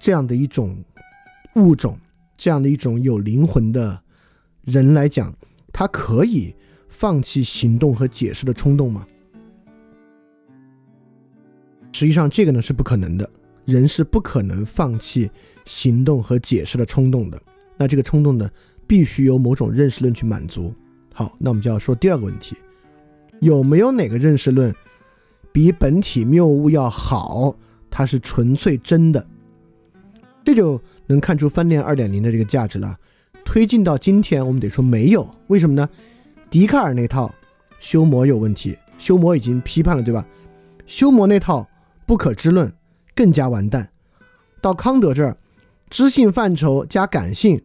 [0.01, 0.83] 这样的一种
[1.57, 1.99] 物种，
[2.37, 4.01] 这样的一种有灵魂的
[4.63, 5.35] 人来讲，
[5.73, 6.55] 他可以
[6.89, 9.07] 放弃行动和解释的冲动吗？
[11.93, 13.29] 实际上，这个呢是不可能的，
[13.65, 15.31] 人是不可能放弃。
[15.67, 17.41] 行动和解释的冲动的，
[17.77, 18.51] 那这个冲动呢，
[18.89, 20.75] 必须由某种认识论去满足。
[21.21, 22.57] 好，那我们就要说第二个问题：
[23.41, 24.75] 有没有哪个认识论
[25.53, 27.55] 比本体谬误要好？
[27.91, 29.27] 它是纯粹真的，
[30.43, 32.99] 这就能看出翻链二点零的这个价值了。
[33.45, 35.87] 推进到今天，我们得说没有，为什么呢？
[36.49, 37.31] 笛卡尔那套
[37.81, 40.25] 修魔有问题，修魔已经批判了，对吧？
[40.87, 41.69] 修魔那套
[42.07, 42.73] 不可知论
[43.15, 43.87] 更加完蛋。
[44.63, 45.37] 到康德这儿。
[45.91, 47.61] 知性范畴加感性，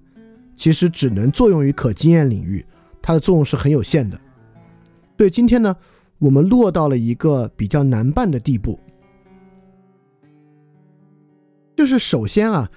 [0.57, 2.65] 其实只能作用于可经验领域，
[3.05, 4.19] 它的作用是很有限的。
[5.15, 5.75] 所以今天呢，
[6.17, 8.79] 我们落到了一个比较难办的地步，
[11.75, 12.71] 就是首先啊，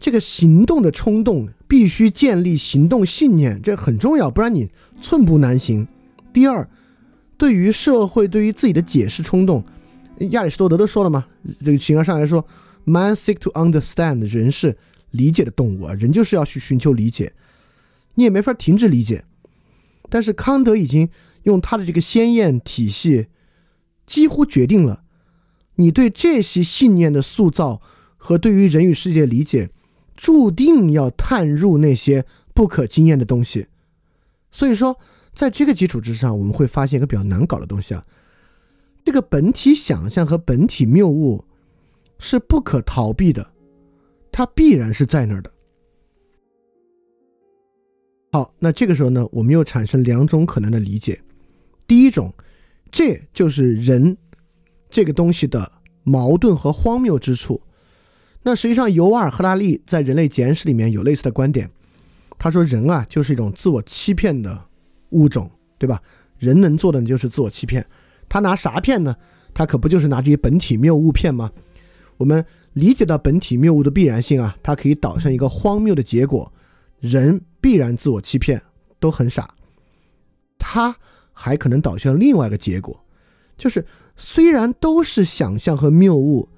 [0.00, 4.68] 这个行动的冲动必须建立行动信念，这很重要，不然你
[5.00, 5.86] 寸步难行。
[6.32, 6.68] 第二，
[7.38, 9.62] 对于社会对于自己的解释冲动，
[10.30, 11.24] 亚里士多德都说了嘛，
[11.60, 12.44] 这个形而上来说。
[12.84, 14.76] Man seek to understand，人是
[15.10, 17.32] 理解的动物啊，人就是要去寻求理解，
[18.14, 19.22] 你也没法停止理解。
[20.10, 21.08] 但是康德已经
[21.44, 23.28] 用他的这个鲜艳体系，
[24.04, 25.04] 几乎决定了
[25.76, 27.80] 你对这些信念的塑造
[28.18, 29.70] 和对于人与世界理解，
[30.14, 33.68] 注定要探入那些不可经验的东西。
[34.50, 34.98] 所以说，
[35.32, 38.04] 在这个基础之上，我们会发现一个比较难搞的东西啊，
[39.04, 41.46] 这个本体想象和本体谬误。
[42.22, 43.50] 是不可逃避的，
[44.30, 45.50] 它必然是在那儿的。
[48.32, 51.20] 好，那这个时候呢，我们又产生两种可能的理解。
[51.86, 52.32] 第一种，
[52.90, 54.16] 这就是人
[54.88, 55.72] 这个东西的
[56.04, 57.60] 矛盾和荒谬之处。
[58.42, 61.68] 那实际上，尤瓦尔·赫拉利在《人类简史》里面有类似的观点。
[62.38, 64.64] 他说，人啊，就是一种自我欺骗的
[65.10, 66.00] 物种，对吧？
[66.38, 67.84] 人能做的就是自我欺骗。
[68.28, 69.14] 他拿啥骗呢？
[69.52, 71.50] 他可不就是拿这些本体谬误骗吗？
[72.16, 76.50] 我们理解到本体谬误的必然性啊，它可以导向一个荒谬的结果，
[77.00, 78.62] 人必然自我欺骗，
[78.98, 79.54] 都很傻。
[80.58, 80.94] 他
[81.32, 83.04] 还可能导向另外一个结果，
[83.56, 83.84] 就是
[84.16, 86.48] 虽然都是想象和谬误，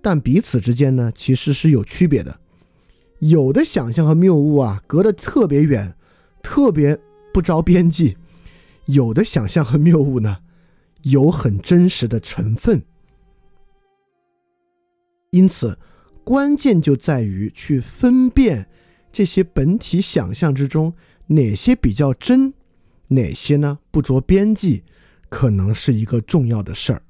[0.00, 2.40] 但彼此之间呢其实是有区别的。
[3.18, 5.96] 有的想象和谬误啊隔得特别远，
[6.40, 6.96] 特别
[7.34, 8.16] 不着边际；
[8.86, 10.38] 有的想象和谬误呢
[11.02, 12.80] 有很真实的成分。
[15.30, 15.76] 因此，
[16.22, 18.68] 关键就在于去分辨
[19.18, 20.94] 这些本体想象之中
[21.26, 22.54] 哪些比较真，
[23.08, 24.84] 哪些呢不着边际，
[25.28, 27.02] 可能是一个重要的事儿。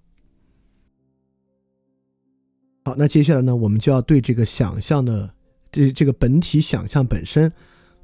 [2.87, 5.35] 好，那接下来呢，我们就要对这个想象的
[5.71, 7.53] 这这个本体想象本身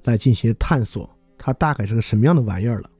[0.02, 1.08] 来进行探索，
[1.38, 2.90] 它大概是个什么样的玩意儿了。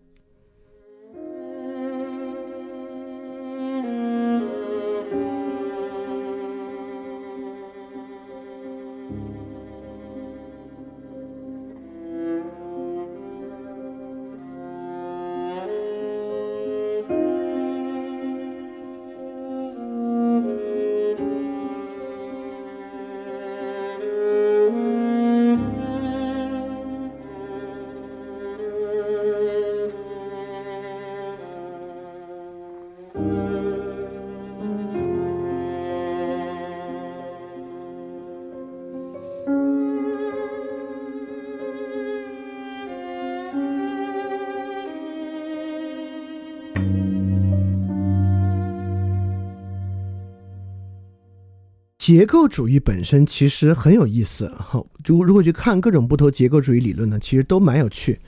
[52.05, 58.21] 结构主义本身其实很有意思，哈，就如果去看各种不同结构主义理论呢，其实都蛮有趣。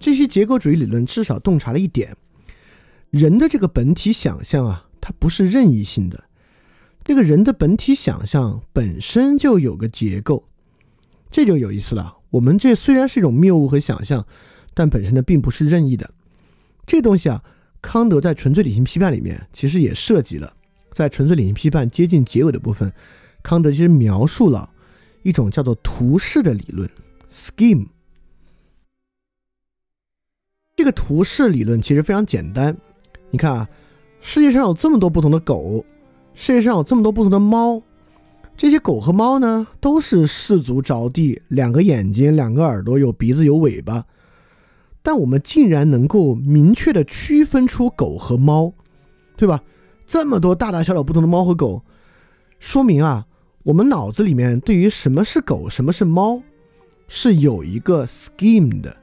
[0.00, 2.16] 这些结构主义理论至少洞察了一点：
[3.10, 6.24] 人的这个本体想象啊，它不是任意性的。
[7.04, 10.48] 这个人的本体想象本身就有个结构，
[11.30, 12.16] 这就有意思了。
[12.30, 14.26] 我们这虽然是一种谬误和想象，
[14.74, 16.12] 但本身呢并不是任意的。
[16.84, 17.44] 这东西啊，
[17.80, 20.56] 康德在《纯粹理性批判》里面其实也涉及了。
[20.92, 22.92] 在《纯粹理性批判》接近结尾的部分，
[23.42, 24.70] 康德其实描述了
[25.22, 26.88] 一种叫做图式的理论
[27.30, 27.86] （scheme）。
[30.76, 32.76] 这个图式理论其实非常简单。
[33.30, 33.68] 你看啊，
[34.20, 35.84] 世界上有这么多不同的狗，
[36.34, 37.82] 世界上有这么多不同的猫，
[38.56, 44.04] 这些狗和猫呢都是四足着地，两个眼睛，两个耳朵，有鼻子，有尾巴。
[45.02, 48.72] 但我们竟然能够明确的区分出狗和猫，
[49.36, 49.62] 对吧？
[50.12, 51.82] 这么多大大小小不同的猫和狗，
[52.58, 53.26] 说明啊，
[53.62, 56.42] 我们脑子里面对于什么是狗，什么是猫，
[57.08, 58.94] 是有一个 scheme 的，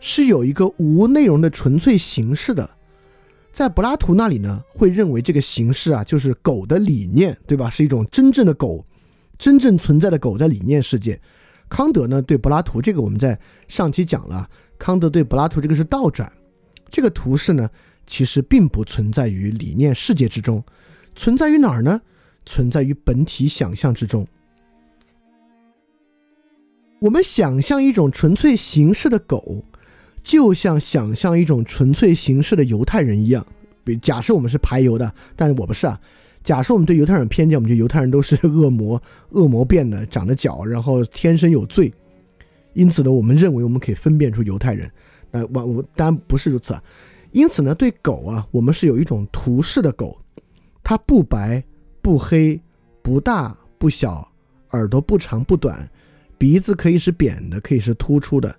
[0.00, 2.70] 是有一个无内容的纯粹形式的。
[3.52, 7.68] 在柏拉图那里呢，会认为这个形式啊，就是狗的理念，对吧？
[7.68, 8.86] 是一种真正的狗，
[9.36, 11.20] 真正存在的狗在理念世界。
[11.68, 13.38] 康德呢，对柏拉图这个我们在
[13.68, 14.48] 上期讲了，
[14.78, 16.32] 康德对柏拉图这个是倒转，
[16.88, 17.68] 这个图示呢。
[18.08, 20.64] 其实并不存在于理念世界之中，
[21.14, 22.00] 存在于哪儿呢？
[22.46, 24.26] 存在于本体想象之中。
[27.00, 29.64] 我们想象一种纯粹形式的狗，
[30.22, 33.46] 就像想象一种纯粹形式的犹太人一样。
[33.84, 36.00] 比假设我们是排犹的，但是我不是啊。
[36.42, 41.92] 假设我们对犹太人偏见，我们觉得犹太人都是恶魔，恶魔变的，长着脚，然后天生有罪。
[42.72, 44.90] 因此呢，我们认为我们可以分辨出犹太人。
[45.30, 46.82] 那我我当然不是如此啊。
[47.38, 50.20] 因此呢，对狗啊，我们是有一种图式的狗，
[50.82, 51.62] 它不白
[52.02, 52.60] 不黑，
[53.00, 54.28] 不大不小，
[54.70, 55.88] 耳朵不长不短，
[56.36, 58.52] 鼻子可以是扁的，可以是突出的，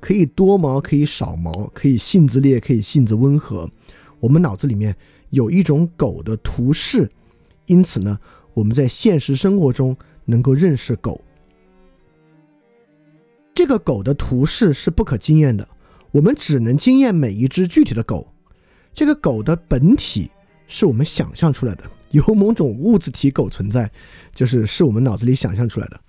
[0.00, 3.66] 可以多毛，可以少毛，可以性子烈，可以性子温和。
[4.20, 4.94] 我们脑子里面
[5.30, 7.10] 有一种狗的图式，
[7.64, 8.20] 因此呢，
[8.52, 9.96] 我们在现实生活中
[10.26, 11.18] 能够认识狗。
[13.54, 15.66] 这个狗的图式是不可经验的。
[16.16, 18.32] 我们只能经验每一只具体的狗，
[18.94, 20.30] 这个狗的本体
[20.66, 23.90] 是我们想象出来的，有某种物质体狗存在，
[24.34, 26.00] 就是是我们脑子里想象出来的。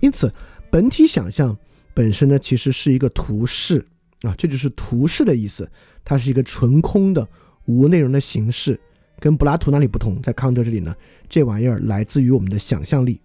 [0.00, 0.32] 因此，
[0.70, 1.54] 本体想象
[1.92, 3.86] 本身呢，其实是一个图式
[4.22, 5.70] 啊，这就是图式的意思，
[6.02, 7.28] 它是一个纯空的
[7.66, 8.80] 无内容的形式，
[9.18, 10.96] 跟柏拉图那里不同，在康德这里呢，
[11.28, 13.20] 这玩意儿来自于我们的想象力。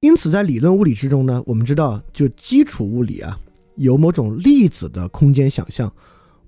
[0.00, 3.38] 因此，在理论物理之中呢，我们知道，就基础物理啊，
[3.76, 5.92] 有某种粒子的空间想象。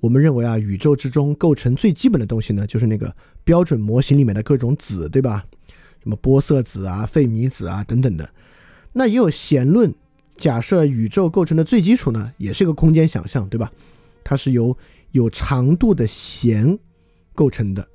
[0.01, 3.15] 我们认为啊，宇宙之中构成最基本的东西呢，就是那个
[3.45, 5.45] 标准模型里面的各种子，对吧？
[6.03, 8.27] 什么玻色子啊、费米子啊等等的。
[8.95, 9.95] 那也有弦论，
[10.39, 13.71] 假设宇宙构成的最基础呢，也是一个空间想象，对吧？
[14.25, 14.75] 它是由
[15.11, 16.79] 有长度的弦
[17.35, 17.87] 构成的。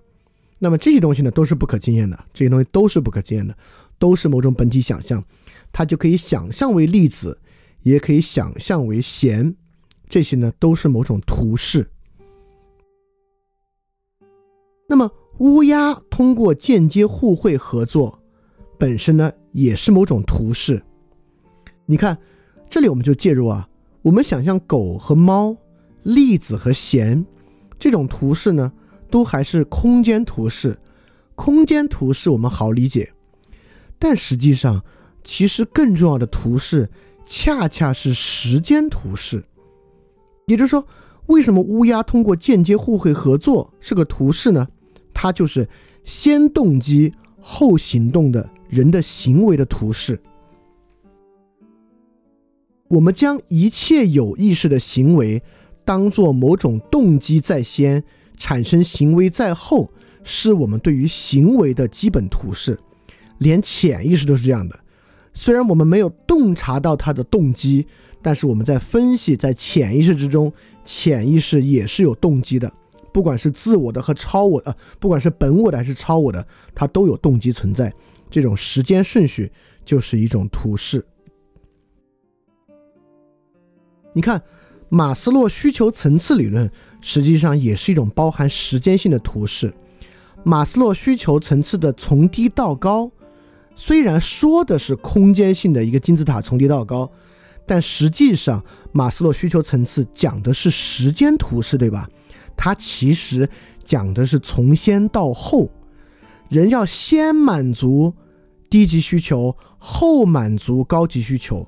[0.60, 3.58] 那么这些东西呢，都是不可经验的，这些东西都是不可经验的，
[3.98, 5.24] 都是某种本体想象。
[5.78, 7.40] 它就可以想象为粒子，
[7.84, 9.56] 也可以想象为弦，
[10.10, 11.92] 这些呢都是某种图式。
[14.90, 18.24] 那么乌鸦通过间接互惠合作，
[18.80, 20.82] 本身呢也是某种图式。
[21.86, 22.18] 你看，
[22.68, 23.70] 这里我们就介入啊，
[24.02, 25.56] 我们想象狗和猫、
[26.02, 27.24] 粒子和弦
[27.78, 28.74] 这种图式呢，
[29.12, 30.80] 都还是空间图式。
[31.36, 33.14] 空间图式我们好理解，
[34.00, 34.84] 但实际上。
[35.28, 36.90] 其实更重要的图示，
[37.26, 39.44] 恰恰是时间图示。
[40.46, 40.88] 也就是说，
[41.26, 44.66] 为什么乌鸦通过间接互惠合作是个图示呢？
[45.14, 45.68] 它就是
[46.06, 50.18] 先动机后行动的人的行为的图示。
[52.88, 55.44] 我们将一切有意识的行为
[55.84, 58.02] 当做某种动机在先，
[58.38, 59.92] 产生行为在后，
[60.24, 62.80] 是我们对于行为的基本图示。
[63.40, 64.80] 连潜意识都是这样的。
[65.38, 67.86] 虽然我们没有洞察到他的动机，
[68.24, 70.52] 但是我们在分析，在潜意识之中，
[70.84, 72.74] 潜意识也是有动机的。
[73.14, 76.44] 不管是自我的和超我的，不管是本我的还是超我的，
[76.74, 77.94] 它都有动机存在。
[78.32, 79.52] 这种时间顺序
[79.86, 81.06] 就是一种图示。
[84.14, 84.42] 你看，
[84.90, 86.68] 马斯洛需求层次理论
[87.00, 89.72] 实际上也是一种包含时间性的图示。
[90.44, 93.12] 马斯洛需求层次的从低到高。
[93.80, 97.10] 虽然说的是空间性的一个金字塔从低到高，
[97.66, 102.10] 但实际上马斯洛需求层次讲的是时间图式，对吧？
[102.58, 103.48] 它其实
[103.84, 105.70] 讲的是从先到后。
[106.50, 108.14] 人要先满足
[108.68, 111.68] 低级需求，后满足高级需求。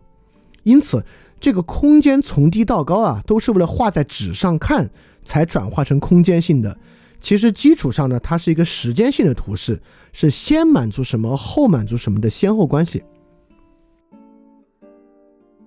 [0.64, 1.06] 因此，
[1.40, 4.90] 这个空间从低到高啊，都是为了画在纸上看
[5.23, 6.76] 才转化成空间性的。
[7.21, 9.81] 其实基础上呢，它是一个时间性的图示，
[10.13, 13.03] 是先满足什么，后满足什么的先后关系。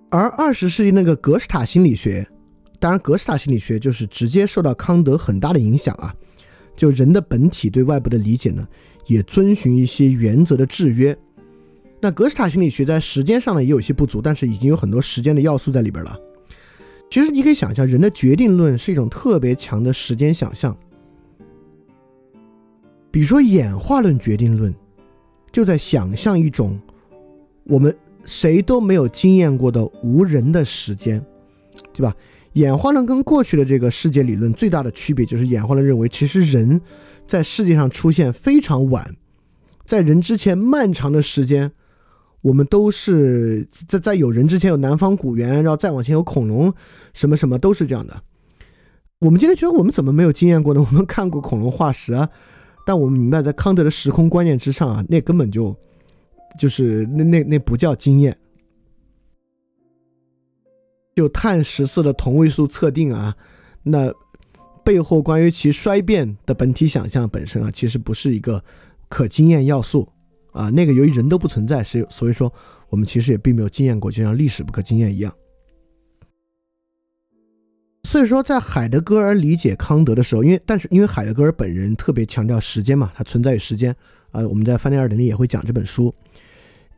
[0.09, 2.27] 而二十世纪那个格式塔心理学，
[2.79, 6.13] 当然格式塔心理学就是直接受到康德很大的影响啊。
[6.75, 8.67] 就人的本体对外部的理解呢，
[9.05, 11.15] 也遵循一些原则的制约。
[12.01, 16.17] 那格式塔心理学在时间上呢也有些不足，但是已经有很多时间的要素在里边了。
[17.09, 20.75] 其实你可以想象，人的决定论是一种特别强的时间想象。
[23.13, 24.73] 比如说演化论决定论，
[25.51, 26.77] 就在想象一种
[27.65, 27.95] 我们。
[28.25, 31.21] 谁都没有经验过的无人的时间，
[31.91, 32.15] 对吧？
[32.53, 36.79] 演化论跟过去的这个世界理论最大的区别就是，演化论认为其实人
[37.27, 39.17] 在世界上出现非常晚，
[39.85, 41.73] 在人之前漫长的时间，
[42.43, 46.73] 我们都是在在有人之前有南方古猿，然后再往前有恐龙，
[47.13, 48.23] 什么什么都是这样的。
[49.19, 50.79] 我们今天觉得我们怎么没有经验过呢？
[50.79, 52.29] 我们看过恐龙化石啊，
[52.85, 55.75] 但我们明白在康德的时空观念之上啊，那根本就。
[56.55, 58.37] 就是那那那不叫经验，
[61.15, 63.35] 就碳十四的同位素测定啊，
[63.81, 64.13] 那
[64.83, 68.63] 背后关于其衰变的本体想象本身啊，其实不是一个
[69.09, 70.07] 可经验要素
[70.51, 70.69] 啊。
[70.69, 72.53] 那个由于人都不存在，是所以说
[72.89, 75.33] 我们其实也并没有经验过，就像历史不可经验一样。
[78.13, 83.91] 所以说，在海德格尔理解康德的时候，因为但是因为海德格尔本人特别强调时间嘛，他存在于时间
[84.29, 86.13] 啊，我们在《翻天二点零》也会讲这本书。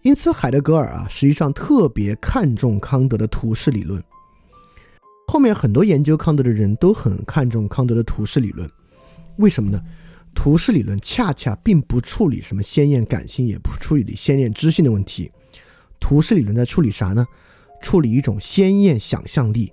[0.02, 4.04] 因此，海德格尔啊，实际上特别看重康德的图式理论。
[5.28, 8.70] 后面很多研究康德的人都很看重康德的图式理论，
[9.38, 9.82] 为什么呢？
[10.34, 15.32] 图式理论恰恰并不处理什么鲜艳感性，也不处理鲜艳知性的问题。
[15.98, 17.26] 图式理论在处理啥呢？
[17.82, 19.72] 处理一种鲜艳想象力，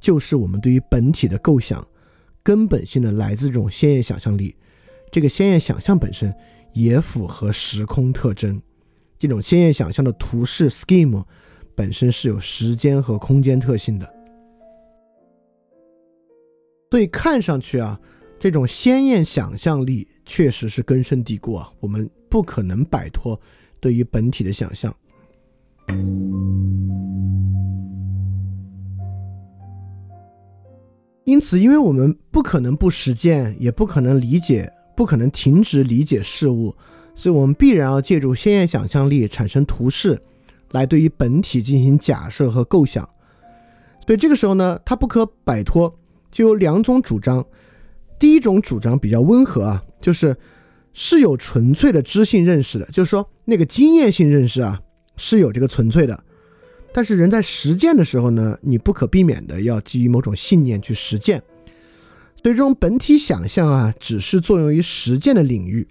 [0.00, 1.86] 就是我们对于本体的构想，
[2.42, 4.54] 根本性的来自这种鲜艳想象力。
[5.10, 6.34] 这个鲜艳想象本身
[6.72, 8.60] 也符合时空特征。
[9.18, 11.24] 这种鲜艳想象的图式 scheme
[11.74, 14.14] 本身是有时间和空间特性的，
[16.90, 18.00] 所以看上去啊，
[18.38, 23.40] 这种鲜艳想象力确实是根深蒂固啊，我们不可能摆脱
[23.80, 24.94] 对于本体的想象。
[31.28, 36.74] 因此，因为我们不可能不实践，也不可能理解，不可能停止理解事物。
[37.14, 40.18] 所以，我们必然要借助鲜艳想象力产生图示，
[40.70, 43.06] 来对于本体进行假设和构想。
[44.06, 45.94] 所以，这个时候呢，它不可摆脱，
[46.30, 47.44] 就有两种主张。
[48.18, 50.34] 第一种主张比较温和啊，就是
[50.94, 54.80] 是有纯粹的知性认识的，就是说那个经验性认识啊
[55.18, 56.24] 是有这个纯粹的。
[56.98, 61.40] 但是，人在实践的时候呢，你不可避免的要基于某种信念去实践。
[62.42, 65.86] 所以，这种本体想象啊，只是作用于实践的领域。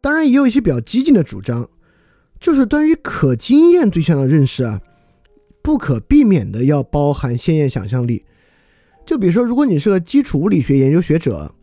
[0.00, 1.68] 当然，也有一些比较激进的主张，
[2.40, 4.80] 就是关于可经验对象的认识啊，
[5.62, 8.24] 不可避免的要包含先验想象力。
[9.04, 11.54] 就比如说，如果你是个基础物理学研究学者，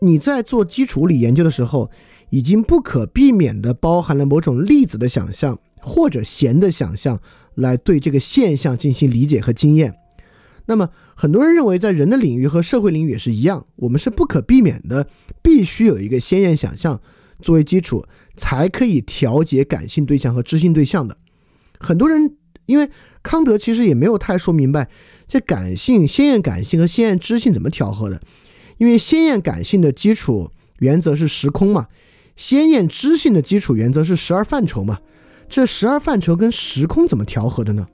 [0.00, 1.88] 你在做基础物理研究的时候，
[2.30, 7.20] 已经不可避免的包含了某种粒子的想象或者弦的想象，
[7.54, 9.94] 来对这个现象进行理解和经验。
[10.66, 15.08] 那么，很多人认为，在人的领域和社会领域也是一样，我们是不可避免的，
[15.42, 17.00] 必须有一个先验想象。
[17.40, 18.04] 作为基础，
[18.36, 21.16] 才可以调节感性对象和知性对象的。
[21.78, 22.36] 很多人
[22.66, 22.90] 因为
[23.22, 24.88] 康德其实也没有太说明白
[25.28, 28.20] 这感性、先验感性和先验知性怎么调和的。
[28.78, 30.50] 因为先验感性的基础
[30.80, 31.86] 原则是时空嘛，
[32.36, 34.98] 先验知性的基础原则是十二范畴嘛。
[35.48, 37.86] 这十二范畴跟时空怎么调和的呢？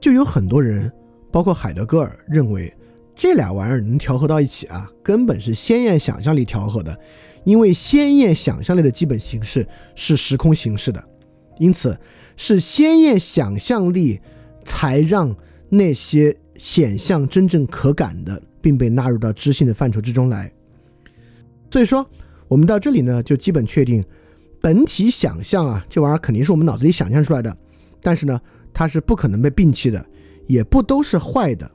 [0.00, 0.92] 就有很多人，
[1.30, 2.72] 包括海德格尔认为。
[3.16, 6.98] 这俩玩意儿能调和到一起啊，根本是鲜艳想象力调和的，
[7.44, 9.64] 因为鲜艳想象力的基本形式
[9.94, 11.00] 是时空形式的，
[11.60, 11.96] 因此
[12.36, 14.20] 是鲜艳想象力
[14.64, 15.32] 才让
[15.68, 20.52] 那些显象真正可感的，并被纳入到知性的范畴之中来。
[21.70, 22.04] 所以说，
[22.48, 24.04] 我们到这里呢，就基本确定，
[24.64, 27.54] 本体想象啊，这玩意儿肯定是我们脑子里想象出来的，
[28.00, 28.40] 但是呢，
[28.72, 30.02] 它是不可能被摒弃的，
[30.46, 31.70] 也不都是坏的。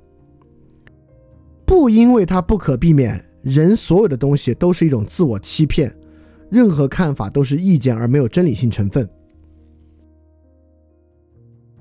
[1.68, 5.96] 不因为它不可避免，人所有的东西都是一种自我欺骗，
[6.50, 9.08] 任何看法都是意见而没有真理性成分。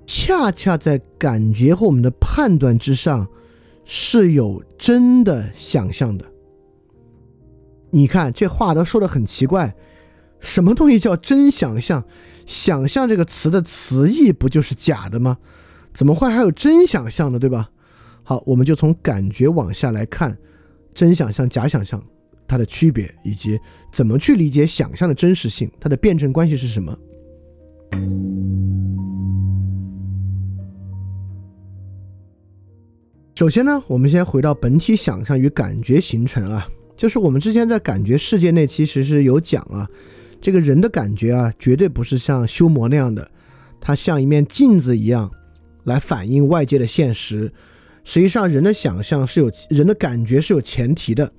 [0.05, 3.27] 恰恰在感觉和我们的判断之上，
[3.87, 6.27] 是有真的想象的，
[7.89, 9.75] 你看这话都说的很奇怪，
[10.41, 12.05] 什么东西叫真想象？
[12.47, 15.37] 想象这个词的词义不就是假的吗？
[15.93, 17.39] 怎么会还有真想象呢？
[17.39, 17.71] 对吧？
[18.23, 20.37] 好，我们就从感觉往下来看，
[20.95, 22.03] 真想象、假想象
[22.47, 23.59] 它的区别，以及
[23.93, 26.97] 怎么去理解想象的真实性，它的辩证关系是什么？
[33.35, 36.67] 首先呢，我们先回到本体想象与感觉形成啊。
[36.97, 39.89] 就是我们之前在感觉世界内其实是有讲啊，
[40.41, 43.31] 这个人的感觉啊，绝对不是像修魔那样的，
[43.81, 45.31] 它像一面镜子一样
[45.85, 47.53] 来反映外界的现实。
[48.05, 51.31] 实际上，人的想象是有人的感觉是有前提的，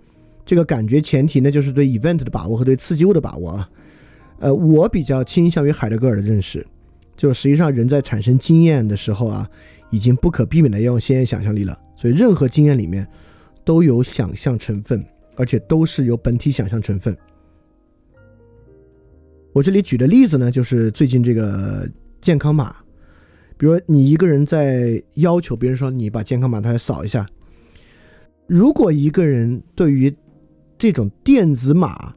[0.46, 3.70] 这个感觉前提呢，就是对 event 的把握和对刺激物的把握啊。
[4.40, 6.66] 呃，我比较倾向于海德格尔的认识，
[7.16, 9.50] 就实际上人在产生经验的时候啊，
[9.90, 13.08] 已经不可避免的要用先验想象力了，所以任何经验里面
[13.64, 15.04] 都有想象成分。
[15.36, 17.16] 而且都是有本体想象成分。
[19.54, 21.90] 我这里举的例子呢，就是最近这个
[22.22, 22.76] 健康码，
[23.58, 27.26] 比如你一个人在要求别人说你把健康码它扫一下，
[28.48, 30.16] 如果一个人对于
[30.78, 32.14] 这种电子码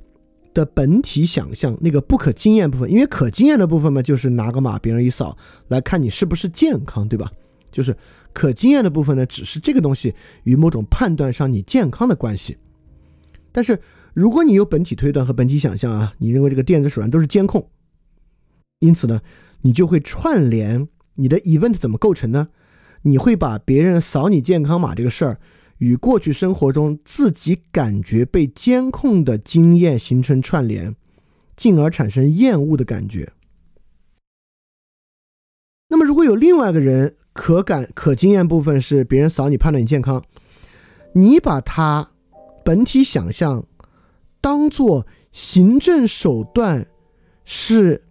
[0.54, 5.36] 的本体想象那个不可经验部分，因为可经验的部分嘛，就是拿个码别人一扫
[5.68, 7.32] 来看你是不是健康，对吧？
[7.70, 7.96] 就是
[8.34, 10.14] 可经验的部分呢，只是这个东西
[10.44, 12.58] 与某种判断上你健康的关系。
[13.50, 13.80] 但是，
[14.14, 17.70] 如果你有本体推断和本体想象啊，你认为这个电子手段都是监控，
[18.80, 19.22] 因此呢，
[19.62, 22.48] 你就会串联你的 event 怎么构成呢？
[23.02, 25.40] 你会把别人扫你健康码这个事儿
[25.78, 30.94] 与过去生活中自己感觉被监控的经验形成串联，
[31.56, 33.32] 进而产生厌恶的感觉。
[35.88, 40.22] 那么，如果有另外一个人可感可经验部分是别人扫你判断你健康，
[41.14, 42.10] 你把他。
[42.64, 43.66] 本体想象
[44.42, 46.86] 当做行政手段
[47.44, 48.02] 是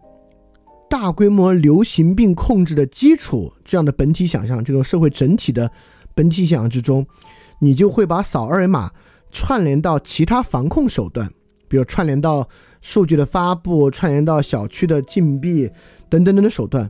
[0.89, 5.71] 大规模流行病控制的基础，这样的本体想象，这个社会整体的
[6.15, 7.05] 本体想象之中，
[7.59, 8.91] 你就会把扫二维码
[9.29, 11.31] 串联到其他防控手段，
[11.67, 12.47] 比如串联到
[12.81, 15.69] 数据的发布，串联到小区的禁闭
[16.09, 16.89] 等等等的手段，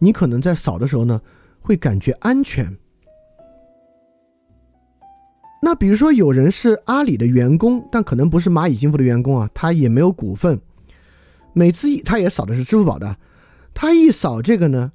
[0.00, 1.20] 你可能在扫的时候呢，
[1.60, 2.76] 会感觉安全。
[5.62, 10.58] 那比如说，有人是阿里的员工，但可能不是蚂蚁金服的员工啊，他也没有股份。
[11.52, 13.18] 每次他也扫的是支付宝的，
[13.74, 14.92] 他一扫这个呢，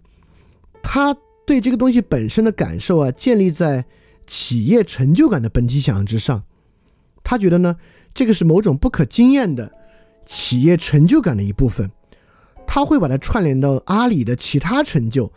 [0.81, 1.15] 他
[1.45, 3.85] 对这个东西本身的感受啊，建立在
[4.25, 6.43] 企业成就感的本体想象之上。
[7.23, 7.75] 他觉得呢，
[8.15, 9.71] 这个是某种不可经验的
[10.25, 11.91] 企业成就感的一部分。
[12.65, 15.31] 他会把它串联到阿里的其他成就，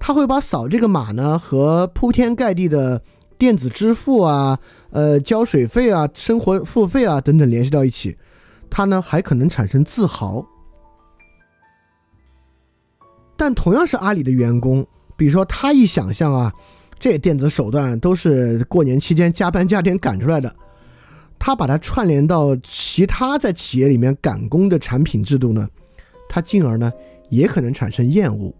[0.00, 3.00] 他会把扫这个码呢和铺天盖地的。
[3.38, 4.58] 电子支付啊，
[4.90, 8.16] 呃，交水费啊，生活付费啊等等联系到一起，
[8.70, 10.46] 它呢还可能产生自豪。
[13.36, 14.86] 但同样是阿里的员工，
[15.16, 16.52] 比如说他一想象啊，
[16.98, 20.54] 这电子手段都是过年期间加班加点赶出来的，
[21.38, 25.68] 他把它串联到其他在企业里面赶工的产品制度呢，
[26.28, 26.92] 他进而呢
[27.28, 28.54] 也可能产生厌恶。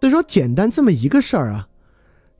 [0.00, 1.68] 所以说，简单这么一个事儿啊。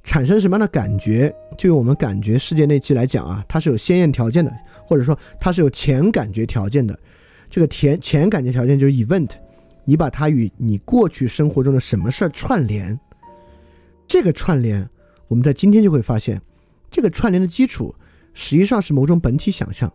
[0.06, 1.34] 产生什么样的感觉？
[1.58, 4.56] 就用我们感觉世界那期来讲啊，它是有先验条件的，
[4.86, 6.96] 或者说它是有前感觉条件的。
[7.50, 9.30] 这个前前感觉条件就是 event，
[9.84, 12.98] 你把它与你过去生活中的什么事儿串联，
[14.06, 14.88] 这个串联，
[15.26, 16.40] 我们在今天就会发现，
[16.88, 17.92] 这个串联的基础
[18.32, 19.92] 实际上是某种本体想象，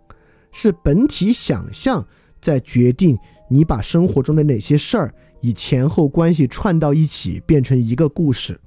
[0.51, 2.05] 是本体想象
[2.41, 3.17] 在决定
[3.49, 8.59] 你把生活中的哪些事儿以前后关系串到一起，变成一个故事。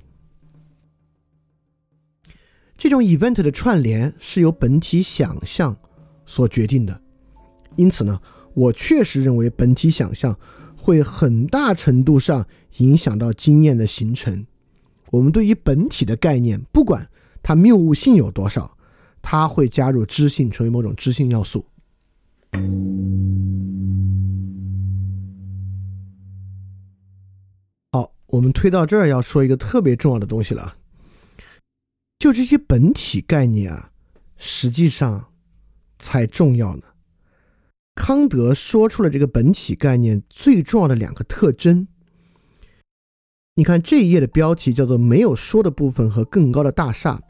[2.77, 5.77] 这种 event 的串联是由本体想象
[6.27, 7.01] 所决定的，
[7.77, 8.21] 因此呢，
[8.53, 10.37] 我确实认为本体想象
[10.77, 12.47] 会很大程度上
[12.79, 14.45] 影响到经验的形成。
[15.11, 17.09] 我们对于本体的概念，不管
[17.43, 18.77] 它谬误性有多少，
[19.23, 21.65] 它会加入知性，成为某种知性要素。
[27.93, 30.75] 好，我们推到这儿要说一个特别重要的东西了。
[32.25, 33.91] 就这些本体概念啊，
[34.39, 35.27] 实际上
[35.99, 36.83] 才重要呢。
[37.95, 41.87] 康德说出了这个本体概念最重要的两个特征。
[43.57, 47.21] 你看这一页的标题叫做“没有说的部分和更高的大厦”。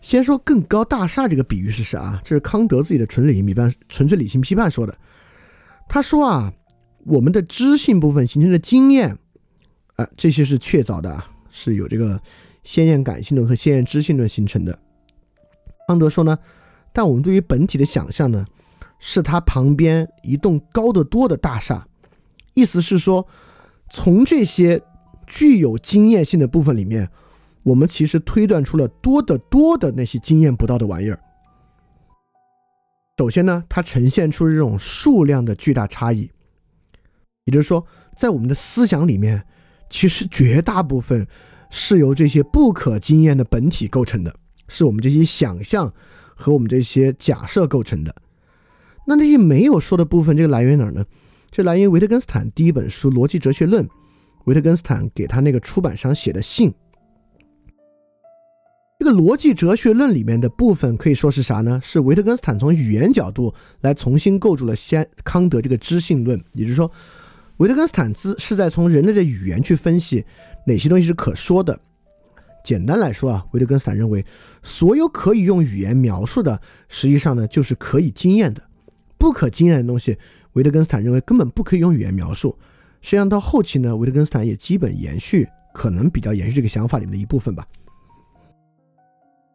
[0.00, 2.18] 先说更高大厦这个比喻是啥？
[2.24, 4.98] 这是康德自己的纯理性批判、纯粹理性批判说的。
[5.86, 6.50] 他说啊，
[7.04, 9.18] 我们的知性部分形成的经验
[9.96, 12.18] 啊，这些是确凿的，是有这个。
[12.64, 14.78] 先验感性论和先验知性论形成的。
[15.86, 16.38] 康德说呢，
[16.92, 18.44] 但我们对于本体的想象呢，
[18.98, 21.86] 是它旁边一栋高得多的大厦。
[22.54, 23.26] 意思是说，
[23.90, 24.82] 从这些
[25.26, 27.10] 具有经验性的部分里面，
[27.64, 31.20] 我们其实推断出了多得多的那些经验不到的玩意儿。
[33.18, 36.30] 首先呢，它呈现出这种数量的巨大差异，
[37.44, 37.86] 也就是说，
[38.16, 39.46] 在我们的思想里面，
[39.90, 41.26] 其实绝大部分
[41.76, 44.32] 是由这些不可经验的本体构成的，
[44.68, 45.92] 是我们这些想象
[46.36, 48.14] 和我们这些假设构成的。
[49.08, 51.04] 那那些没有说的部分，这个来源哪儿呢？
[51.50, 53.84] 这来源于维特根斯坦第一本书《逻辑哲学论》，
[54.44, 56.72] 维特根斯坦给他那个出版商写的信。
[59.00, 61.80] 这个逻辑哲学论里面的部分可以说是啥呢？
[61.82, 66.40] 是维特根斯坦从语言角度来重新构筑了先康德这个知性论。
[66.52, 66.88] 也就是说，
[67.56, 70.24] 维特根斯坦兹是在从人类的语言去分析
[70.66, 71.78] 哪些东西是可说的。
[72.64, 74.24] 简单来说啊，维特根斯坦认为，
[74.62, 78.62] 所有可以用语言描述的，实际上呢就是可以经验的；
[79.18, 80.18] 不可经验的东西，
[80.54, 82.58] 维特根斯坦认为根本不可以用语言描述。
[83.02, 87.66] 实际上到后期呢，维特根斯坦也基本延续，可能比较延续这个想法里面的一部分吧。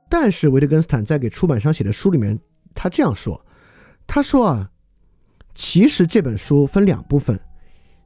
[0.08, 2.40] 但是维特根斯坦在给出版商写的书里面，
[2.76, 3.44] 他这样说
[4.06, 4.70] ：“他说啊，
[5.56, 7.40] 其实这本书分两部分，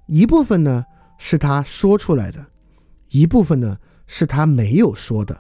[0.08, 0.86] 一部分呢
[1.18, 2.46] 是他说出来的，
[3.14, 3.78] 一部分呢
[4.08, 5.40] 是他没有说的。”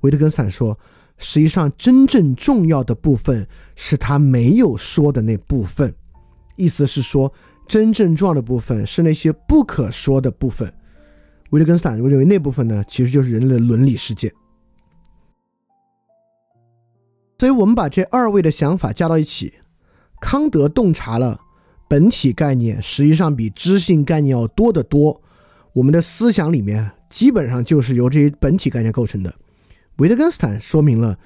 [0.00, 0.78] 维特根斯坦说
[1.18, 3.46] ：“实际上，真正重要的部分
[3.76, 5.94] 是他没有说的那部分，
[6.56, 7.32] 意思是说，
[7.68, 10.72] 真正重要的部分是那些不可说的部分。”
[11.50, 14.32] 维特根斯坦认为那部分呢，其实就是人类的伦理世界。
[17.38, 19.54] 所以，我们把这二位的想法加到一起，
[20.20, 21.40] 康德洞察了
[21.88, 25.22] 本体概念实际上比知性概念要多得多。
[25.74, 29.34] 我们的思想里面基本上就是由这些本体概念构成的。
[29.96, 31.18] 维特根斯坦说明了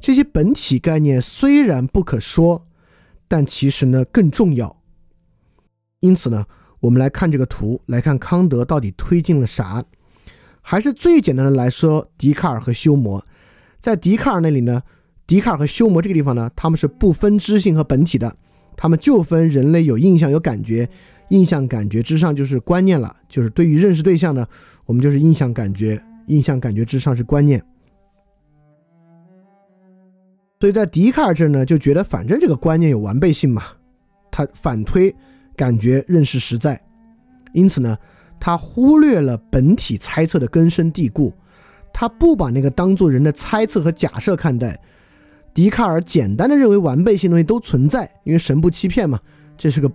[0.00, 2.66] 这些本体概念虽然不可说，
[3.26, 4.82] 但其实呢更重要。
[6.00, 6.44] 因此呢，
[6.80, 9.84] 我们来看这个图，来看康德到底推进了啥。
[10.60, 13.22] 还是最简单的来说，笛卡尔和休谟，
[13.80, 14.82] 在笛卡尔那里呢。
[15.24, 18.36] 笛卡尔和休谟这个地方呢，他们是不分知性和本体的，
[18.76, 20.90] 他们就分人类有印象有感觉，
[21.32, 24.46] 印象感觉之上就是观念了，就是对于认识对象呢，
[24.84, 27.64] 我们就是印象感觉，印象感觉之上是观念。
[30.60, 33.62] 所以在笛卡尔这呢，就觉得反正这个观念有完备性嘛，
[34.30, 35.14] 他反推
[35.56, 36.78] 感觉认识实在，
[37.54, 37.96] 因此呢，
[38.38, 41.32] 他忽略了本体猜测的根深蒂固，
[41.94, 44.78] 他不把那个当做人的猜测和假设看待。
[45.54, 49.18] 笛卡尔简单的认为完备性东西都存在，因为神不欺骗嘛，
[49.56, 49.90] 这是个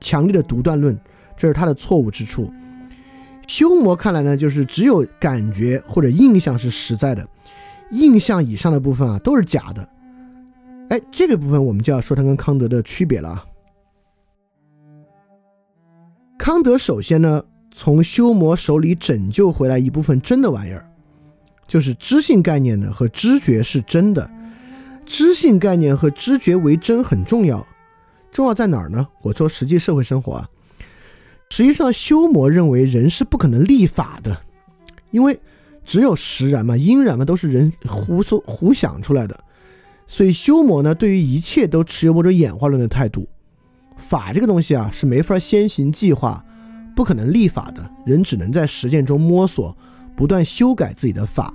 [0.00, 0.98] 强烈的独断论，
[1.36, 2.52] 这是他的错误之处。
[3.46, 7.26] 休谟看来呢，就是只有感觉或者印象是实在的，
[7.90, 9.88] 印象以上的部分啊都是假的。
[10.90, 13.44] 哎，这个部分我们就要说它跟康德的区别了啊。
[16.38, 17.42] 康德首先呢，
[17.72, 20.88] 从休谟手里拯救回来一部分真的玩意儿，
[21.66, 24.30] 就是知性概念呢和知觉是真的。
[25.04, 27.66] 知性概念和知觉为真很重要，
[28.38, 29.08] 重要在哪儿呢？
[29.22, 30.48] 我说实际社会生活啊，
[31.50, 34.42] 实际上修谟认为人是不可能立法的，
[35.10, 35.40] 因为
[35.84, 39.40] 只有实然嘛，因然嘛都是人胡说胡想出来的，
[40.06, 43.26] 所以修谟呢对于一切都持有某种演化论的态度，
[43.96, 46.44] 法这个东西啊是没法先行计划，
[46.94, 49.76] 不可能立法的，人只能在实践中摸索，
[50.14, 51.52] 不断修改自己的法。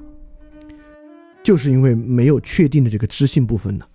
[1.41, 3.85] 就是因为没有确定的这个知性部分呢，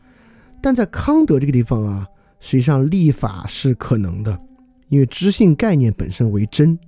[0.63, 2.07] 但在康德这个地方啊，
[2.41, 4.39] 实际上立法是可能的，
[4.89, 6.79] 因为知性概念本身为真，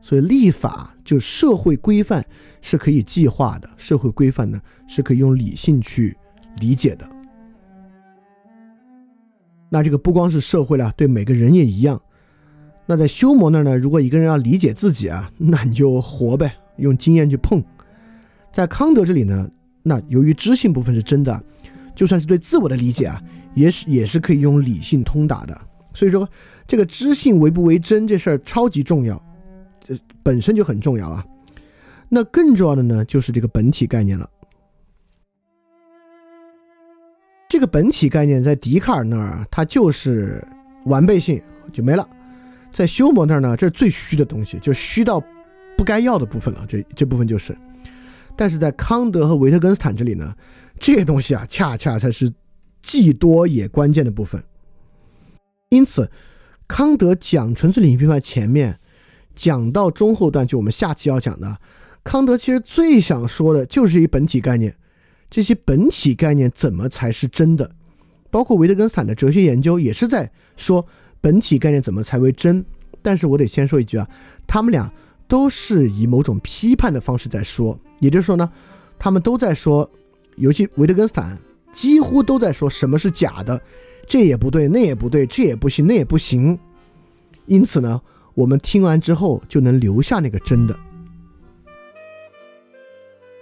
[0.00, 2.24] 所以立法就社会规范
[2.60, 6.16] 是可以计划的，社会规范呢是可以用理性去
[6.60, 7.08] 理解的。
[9.68, 12.00] 那这个不光是社会了，对每个人也一样。
[12.86, 17.62] 那在修谟那儿呢，如果一个人要理解自己啊，那你就活呗，用经验去碰。
[18.52, 19.48] 在康德这里呢。
[19.84, 21.42] 那由于知性部分是真的，
[21.92, 23.20] 就算是对自我的理解啊，
[23.54, 25.60] 也是也是可以用理性通达的。
[25.94, 26.28] 所以说，
[26.66, 29.22] 这个知性为不为真这事儿超级重要，
[29.80, 31.24] 这本身就很重要啊。
[32.08, 34.28] 那更重要的呢，就是这个本体概念了。
[37.48, 40.42] 这个本体概念在笛卡尔那儿啊，它就是
[40.86, 42.02] 完备性就没了；
[42.72, 45.22] 在休谟那儿呢，这是最虚的东西，就虚到
[45.76, 46.64] 不该要的部分了。
[46.66, 47.54] 这这部分就是。
[48.34, 50.34] 但是在康德和维特根斯坦这里呢，
[50.80, 52.32] 这些东西啊，恰恰才是
[52.82, 54.42] 既多也关键的部分。
[55.70, 56.10] 因此，
[56.68, 58.78] 康德讲纯粹理性批判前面
[59.34, 61.58] 讲到中后段，就我们下期要讲的，
[62.04, 64.76] 康德其实最想说的就是一本体概念。
[65.30, 67.70] 这些本体概念怎么才是真的？
[68.30, 70.86] 包括维特根斯坦的哲学研究也是在说
[71.20, 72.64] 本体概念怎么才为真。
[73.00, 74.08] 但是我得先说一句啊，
[74.46, 74.92] 他们俩
[75.26, 78.52] 都是以某种批判的方式在说，也就是说呢，
[78.98, 79.90] 他们都在说，
[80.36, 81.38] 尤其维特根斯坦
[81.72, 83.60] 几乎都在说什么是假的，
[84.06, 86.58] 这也不对，那也不对，这也不行，那也不行。
[87.46, 88.00] 因此呢，
[88.34, 90.78] 我们听完之后就能留下那个真的。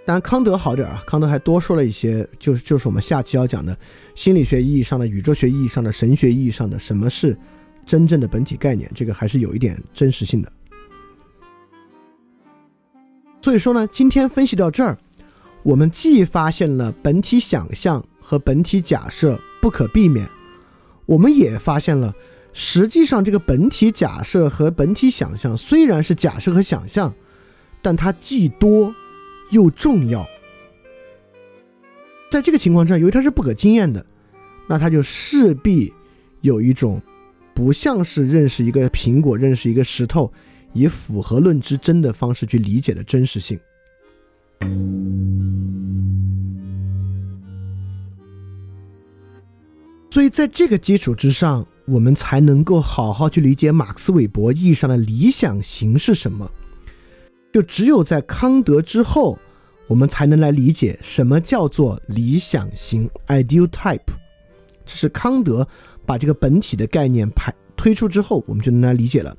[0.03, 3.77] 当然，康德好点啊，康德还多说了一些，就是就是我们下期要讲的
[4.15, 7.37] 心理学意义上的、宇宙学意义上的、神学意义上的什么是
[7.85, 10.51] 真正的本体概念，这个还是有一点真实性的。
[13.41, 14.97] 所以说呢，今天分析到这儿，
[15.61, 20.25] 我们既发现了本体想象和本体假设不可避免，
[21.05, 22.15] 我们也发现了
[22.53, 27.13] 实际上这个本体假设和本体想象虽然是假设和想象，
[27.81, 28.95] 但它既多。
[29.49, 30.25] 又重要，
[32.31, 34.05] 在这个情况之下，由于它是不可经验的，
[34.69, 35.93] 那它就势必
[36.39, 37.01] 有一种
[37.53, 40.31] 不像是认识一个苹果、认识一个石头，
[40.71, 43.59] 以符合论之真的方式去理解的真实性。
[50.11, 56.51] 所以，在这个基础之上，我们才能够好好去理解马克思韦伯意义上的理想型是什么。
[57.53, 59.39] 就只有在康德之后，
[59.87, 64.01] 我们才能来理解什么叫做理想型 （ideal type）。
[64.85, 65.65] 这是康德
[66.05, 69.33] 把这个本体的概念排推出之后，我们就能来理解了。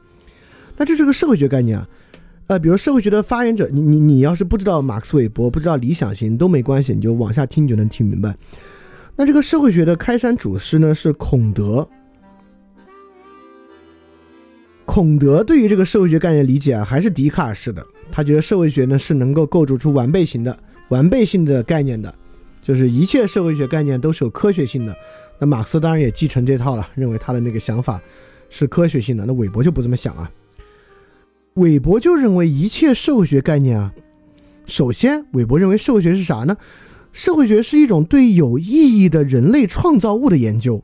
[0.78, 1.86] 那这是个社会学概念啊，
[2.46, 8.34] 呃，比如社会学的发言者，你你你要是不知道马克思韦伯，不知道理想型都没关系，你就往下听就能听明白。
[9.16, 11.88] 那这个社会学的开山祖师呢是孔德。
[14.84, 17.86] 孔德对于这个社会学概念理解啊，还是笛卡尔式的。
[18.10, 20.56] 他觉得社会学呢是能够构筑出完备型的、
[20.88, 22.14] 完备性的概念的，
[22.60, 24.94] 就是一切社会学概念都是有科学性的。
[25.38, 28.00] 那马克思当然也继承这套了，认为他的那个想法
[28.50, 29.24] 是科学性的。
[29.24, 30.30] 那韦伯就不这么想啊，
[31.54, 33.94] 韦伯就认为一切社会学概念啊，
[34.66, 36.56] 首先韦伯认为社会学是啥呢？
[37.12, 40.82] 社会学是一种对有意义的人类创造物的研究。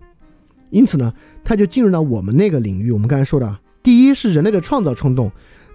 [0.71, 2.93] 因此呢，它就进入到我们那个领域。
[2.93, 5.31] 我们刚才说的，第一是人类的创造冲动，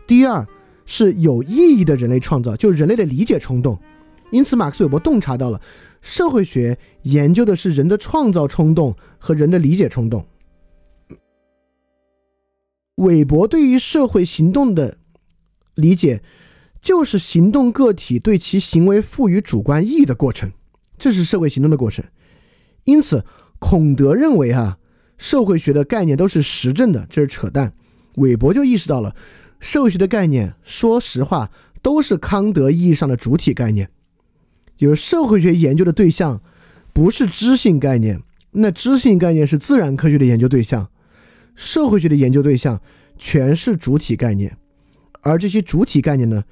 [0.07, 0.45] 第二。
[0.85, 3.79] 是有意义的人类创造，就是人类的理解冲动。
[4.31, 5.61] 因此，马克思韦伯洞察到了
[6.01, 10.25] 社会学研究的是人的创造冲动和人的理解冲动。
[12.95, 14.97] 韦伯对于社会行动的
[15.75, 16.21] 理解，
[16.83, 20.51] 就是行动个体对其行为赋予主观意义的过程，
[20.99, 22.03] 这是社会行动的过程。
[22.83, 23.25] 因此，
[23.57, 24.77] 孔德认为啊，
[25.17, 27.73] 社会学的概念都是实证的，这是扯淡。
[28.15, 29.15] 韦伯就意识到了。
[29.61, 31.49] 社会学的概念，说实话，
[31.81, 33.89] 都是康德意义上的主体概念。
[34.75, 36.41] 就是社会学研究的对象，
[36.91, 40.89] 不是知性概念，那知性概念是自然科学的研究对象，
[41.55, 42.81] 社会学的研究对象
[43.17, 44.57] 全是主体概念。
[45.21, 46.43] 而这些主体概念呢，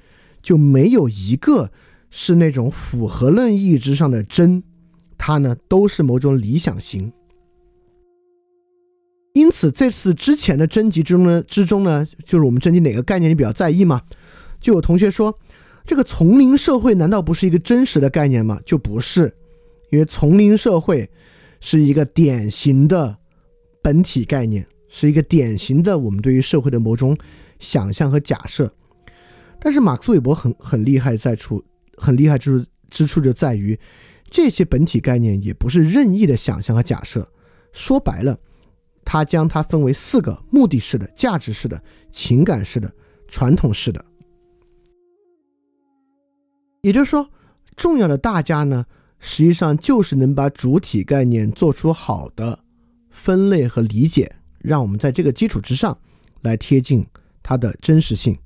[0.42, 1.70] 就没有一个
[2.10, 4.62] 是那种符合论意义之上的真，
[5.16, 7.12] 它呢都是某种理想型。
[9.34, 14.02] 因此，这次之前的征集之中呢，之中呢，就是我们征集哪个概念你比较在意吗？
[14.60, 15.38] 就有同学说，
[15.86, 18.60] 这个丛林社会难道不是一个真实的概念吗？
[18.66, 19.34] 就不是，
[19.90, 21.08] 因为丛林社会
[21.60, 23.16] 是一个典型的
[23.80, 27.16] 本体概念，是一个典型的我们对于社会的某种
[27.58, 28.70] 想象和假设。
[29.62, 31.64] 但是马克思韦伯很很厉害在处，
[31.96, 33.78] 很厉害之之处就在于，
[34.28, 37.32] 这些本体概念也不是任意的想象和假设。
[37.72, 38.38] 说白了。
[39.04, 41.82] 他将它分为四个：目的式的、价值式的、
[42.12, 42.88] 情感式的、
[43.26, 44.04] 传统式的。
[46.82, 47.28] 也就是说，
[47.74, 48.86] 重要的大家呢，
[49.18, 52.60] 实际上就是能把主体概念做出好的
[53.10, 55.98] 分类和理解，让我们在这个基础之上
[56.42, 57.04] 来贴近
[57.42, 58.38] 它的真实性。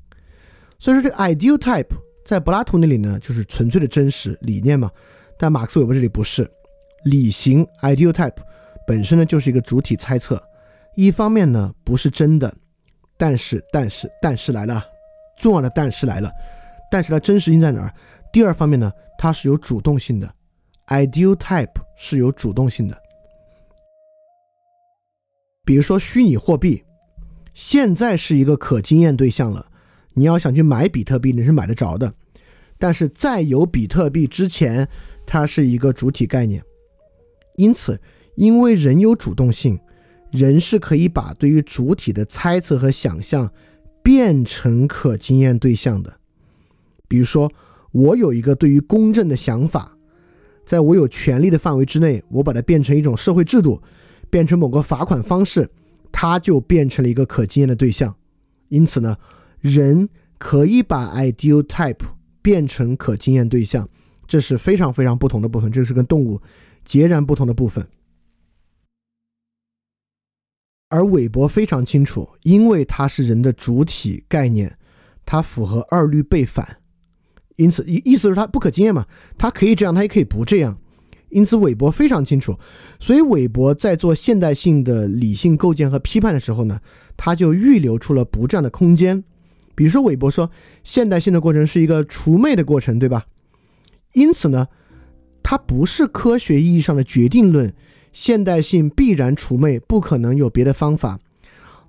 [0.79, 1.95] 所以说，这个 ideal type
[2.25, 4.91] 在柏拉图那里呢，就是纯粹的真实理念嘛，
[5.39, 6.51] 但马克思韦伯这里不是
[7.05, 8.37] 理型 ideal type。
[8.87, 10.41] 本身呢就是一个主体猜测，
[10.95, 12.55] 一方面呢不是真的，
[13.17, 14.85] 但是但是但是来了，
[15.39, 16.31] 重要的但是来了，
[16.91, 17.93] 但是它真实性在哪儿？
[18.33, 20.33] 第二方面呢，它是有主动性的
[20.87, 22.97] ，ideal type 是有主动性的。
[25.65, 26.85] 比如说虚拟货币，
[27.55, 29.67] 现在是一个可经验对象了，
[30.17, 32.13] 你要想去买比特币，你是买得着的，
[32.79, 34.89] 但是在有比特币之前，
[35.25, 36.61] 它是一个主体概念，
[37.55, 38.01] 因此。
[38.35, 39.81] 因为人有主动性，
[40.31, 43.51] 人是可以把对于主体的猜测和想象
[44.03, 46.19] 变成可经验对象的。
[47.09, 47.51] 比如说，
[47.93, 49.97] 我有一个对于公正的想法，
[50.67, 53.81] 在我有权利的范围之内，我把它变成一种社会制度，
[54.29, 55.71] 变成某个罚款方式，
[56.13, 58.15] 它就变成了一个可经验的对象。
[58.69, 59.17] 因此呢，
[59.67, 62.05] 人可以把 ideal type
[62.41, 63.89] 变成可经验对象，
[64.27, 66.41] 这是非常非常不同的部分，这是跟动物
[66.85, 67.87] 截然不同的部分。
[70.89, 74.79] 而韦伯非常清楚，因为它是人的主体概念，
[75.25, 76.79] 它符合二律背反，
[77.57, 79.07] 因此意意思是它不可经验嘛，
[79.37, 80.79] 它可以这样，它也可以不这样。
[81.31, 82.57] 因此韦伯非常清楚，
[83.01, 86.81] 所以韦伯在做现代性的理性构建和批判的时候呢，
[87.17, 89.25] 他就预留出了不这样的空间。
[89.77, 90.51] 比如说，韦伯说
[90.83, 93.27] 现代性的过程是一个除魅的过程，对吧？
[94.15, 94.67] 因此呢，
[95.43, 97.73] 它不是科学意义上的决定论。
[98.13, 101.21] 现代性必然除魅，不可能有别的方法。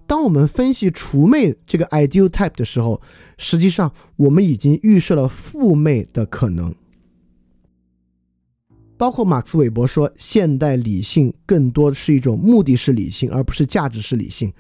[0.06, 3.02] 当我们分析除魅这个 ideal type 的时候，
[3.38, 6.76] 实际上我们已经预设了负魅的可能。
[8.98, 14.52] 包括马克思韦伯说，现代理性更多的是一种目的式理性，而不是价值式理性。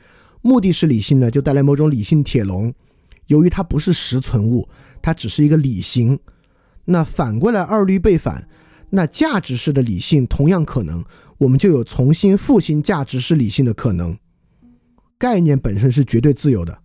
[0.41, 2.74] 目的式理性呢，就带来某种理性铁笼，
[3.28, 4.68] 由于它不是实存物，
[5.02, 6.20] 它只是一个理性。
[6.86, 8.48] 那反过来二律背反，
[8.90, 11.06] 那价值式的理性同样可能。
[11.40, 14.18] 我们就有重新复兴价值式理性的可能。
[15.20, 16.80] 概念本身是绝对自由的。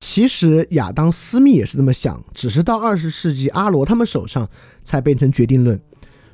[0.00, 4.48] 其实亚当·斯密也是这么想，只是到二十世纪阿罗他们手上
[4.82, 5.80] 才变成决定论。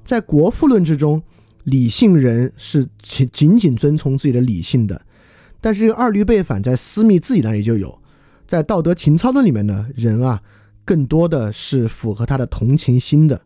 [0.05, 1.23] 在国富论之中，
[1.65, 5.05] 理性人是仅仅仅遵从自己的理性的，
[5.61, 8.01] 但是这个二律背反在斯密自己那里就有。
[8.47, 10.43] 在道德情操论里面呢，人啊
[10.85, 13.43] 更多的是符合他的同情心的。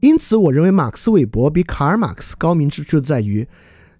[0.00, 3.48] 因此，我认为马克思韦伯比卡尔马克思高明之处在于，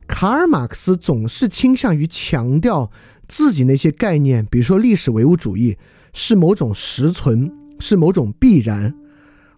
[0.07, 2.91] 卡尔马克思总是倾向于强调
[3.29, 5.77] 自己那些概念，比如说历史唯物主义
[6.15, 8.95] 是某种实存，是某种必然，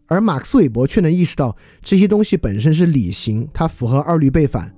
[0.06, 4.74] 而马克思韦伯却能意识到这些东西本身是理性，它符合二律背反，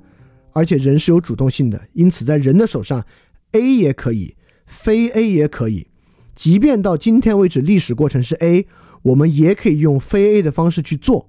[0.54, 3.04] 而且人是有主动性的，因此在人的手上
[3.52, 4.36] ，A 也可以，
[4.66, 5.88] 非 A 也可以，
[6.34, 8.66] 即便到今天为止历史过程是 A，
[9.02, 11.28] 我们也可以用非 A 的方式去做。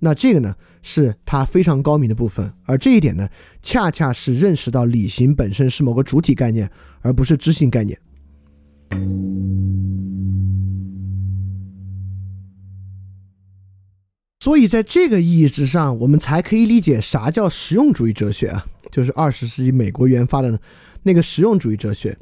[0.00, 3.28] 那这个呢，是他非常高明的部分，而这一点呢，
[3.62, 6.70] 恰恰是认识到理性本身是某个主体概念，
[7.00, 7.98] 而不是知性概念。
[14.46, 20.56] 所以在这个意义之上，我们才可以理解啥叫实用主义哲学啊，就是二十世纪美国研发的
[21.02, 22.16] 那个实用主义哲学。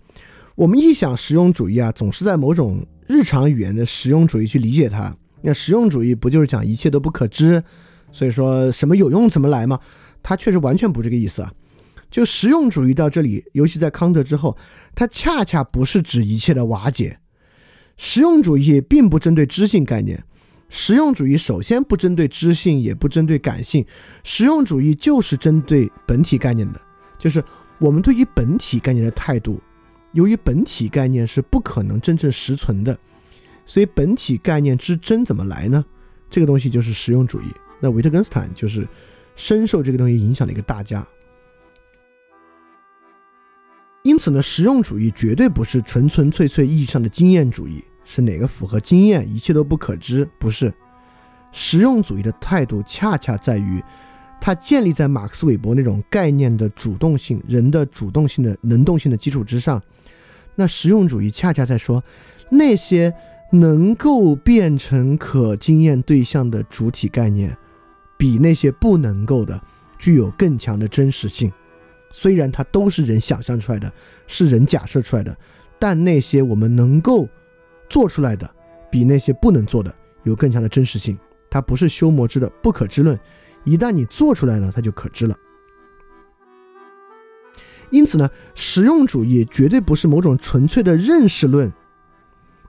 [0.55, 5.15] 我们一想实用主义啊，总是在某种日常语言的实用主义去理解它。
[5.43, 7.63] 那实用主义不就是讲一切都不可知，
[8.11, 9.79] 所以说什么有用怎么来吗？
[10.23, 11.53] 它确实完全不这个意思啊。
[12.11, 14.57] 就实用主义到这里，尤其在康德之后，
[14.95, 17.19] 它恰恰不是指一切的瓦解。
[17.99, 20.25] 实用主义并不针对知性概念，
[20.77, 23.87] 实用主义首先不针对知性，也不针对感性，
[24.25, 26.81] 实用主义就是针对本体概念的，
[27.17, 27.43] 就是
[27.79, 29.63] 我们对于本体概念的态度。
[30.11, 32.99] 由于本体概念是不可能真正实存的。
[33.65, 35.85] 所以本体概念之真怎么来呢？
[36.29, 37.45] 这个东西就是实用主义。
[37.79, 38.85] 那维特根斯坦就是
[39.37, 41.07] 深受这个东西影响的一个大家。
[44.03, 50.29] 因此呢，实用主义绝对不是纯纯粹粹意义上的经验主义，是哪个符合经验，一切都不可知？
[50.39, 50.73] 不是。
[51.53, 53.83] 实用主义的态度恰恰在于，
[54.41, 59.83] 它建立在马克思韦伯那种概念的主动性、人的主动性的能动性的基础之上。
[60.55, 62.03] 那实用主义恰恰在说
[62.51, 63.15] 那些。
[63.51, 67.57] 能够变成可经验对象的主体概念，
[68.19, 69.63] 比那些不能够的
[69.97, 71.53] 具有更强的真实性。
[72.11, 73.93] 虽然它都是人想象出来的，
[74.27, 75.37] 是人假设出来的，
[75.79, 77.29] 但那些我们能够
[77.89, 78.49] 做出来的，
[78.91, 81.19] 比那些不能做的有更强的真实性。
[81.51, 83.19] 它不是修魔之的不可知论，
[83.65, 85.37] 一旦你做出来了，它就可知了。
[87.91, 91.73] 因此呢，实用主义绝对不是某种纯粹的认识论。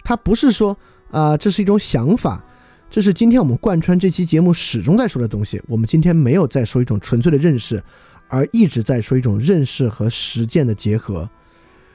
[0.04, 0.78] 它不是说
[1.10, 2.46] 啊，这是一种想法，
[2.92, 5.60] 这是今天我们贯穿这期节目始终在说的东西。
[5.68, 7.82] 我们今天没有在说一种纯粹的认识，
[8.28, 11.28] 而一直在说一种认识和实践的结合。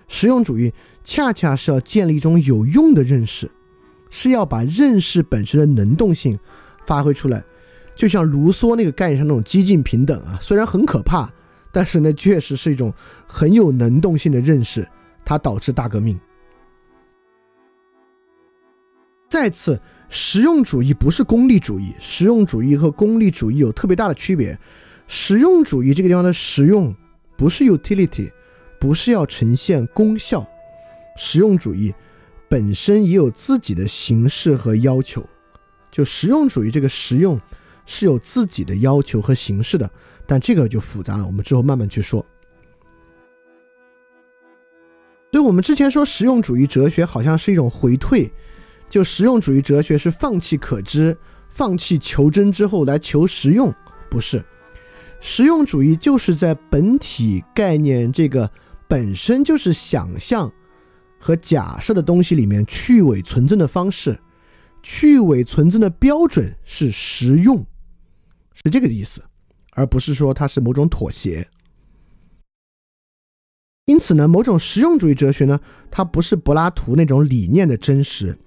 [0.09, 0.73] 实用主义
[1.03, 3.51] 恰恰是要建立一种有用的认识，
[4.11, 6.39] 是要把认识本身的能动性
[6.87, 7.45] 发挥出来。
[7.97, 11.31] 就像卢梭那个概念上那种激进平等啊，虽然很可怕，
[11.71, 12.93] 但是呢，确实是一种
[13.27, 14.89] 很有能动性的认识，
[15.25, 16.19] 它导致大革命。
[19.29, 21.95] 再次，实用主义不是功利主义。
[22.01, 24.59] 实用主义和功利主义有特别大的区别。
[25.07, 26.95] 实用主义这个地方的实用，
[27.37, 28.31] 不是 utility，
[28.81, 30.47] 不是要呈现功效。
[31.23, 31.95] 实用主义
[32.49, 35.23] 本身也有自己的形式和要求。
[35.91, 37.39] 就实用主义这个实用
[37.85, 39.91] 是有自己的要求和形式的，
[40.27, 42.25] 但这个就复杂了，我们之后慢慢去说。
[45.31, 48.33] 所以我们之前说实用主义哲学好像是一种回退，
[48.89, 51.15] 就实用主义哲学是放弃可知、
[51.51, 53.75] 放弃求真之后来求实用，
[54.09, 54.43] 不是。
[55.21, 58.51] 实用主义就是在本体概念这个
[58.89, 60.51] 本身就是想象
[61.21, 64.19] 和假设的东西里面去伪存真的方式。
[64.83, 67.67] 去伪存真的标准是实用，
[68.55, 69.23] 是这个意思，
[69.73, 71.47] 而不是说它是某种妥协。
[73.85, 75.61] 因此呢，某种实用主义哲学呢，
[75.91, 78.39] 它不是柏拉图那种理念的真实，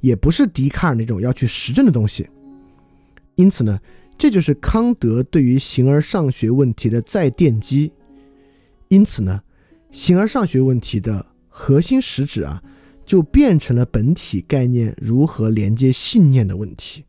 [0.00, 2.30] 也不是笛卡尔那种要去实证的东西。
[3.34, 3.80] 因此呢，
[4.16, 7.90] 这就是康德对于形而上学问题的再奠基。
[8.86, 9.42] 因此呢，
[9.90, 12.62] 形而上学问题的核心实质啊。
[13.06, 17.04] 就变成了本体概念如何连接信念的问题，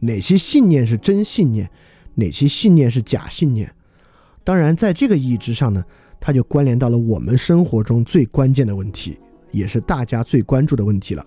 [0.00, 1.70] 哪些信念是真信念，
[2.16, 3.74] 哪些信念是假信念？
[4.44, 5.82] 当然，在这个意义之上呢，
[6.20, 9.18] 它就关联到了我们生活中最关键的问题，
[9.50, 11.24] 也是大家最关注的问题了。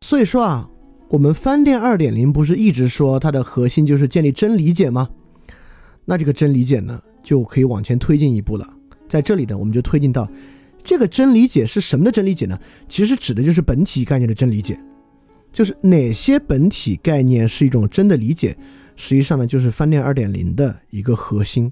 [0.00, 0.70] 所以说啊，
[1.10, 5.10] 我们翻店二点零不是一直说它的核心就是建立真理解吗？
[6.10, 6.98] 那这个真理解呢？
[7.22, 8.66] 就可以往前推进一步了。
[9.06, 10.26] 在这里呢，我们就推进到
[10.82, 12.58] 这个真理解是什么的真理解呢？
[12.88, 14.80] 其实指的就是本体概念的真理解，
[15.52, 18.56] 就是哪些本体概念是一种真的理解。
[18.96, 21.70] 实际上呢，就是翻链二点零的一个核心。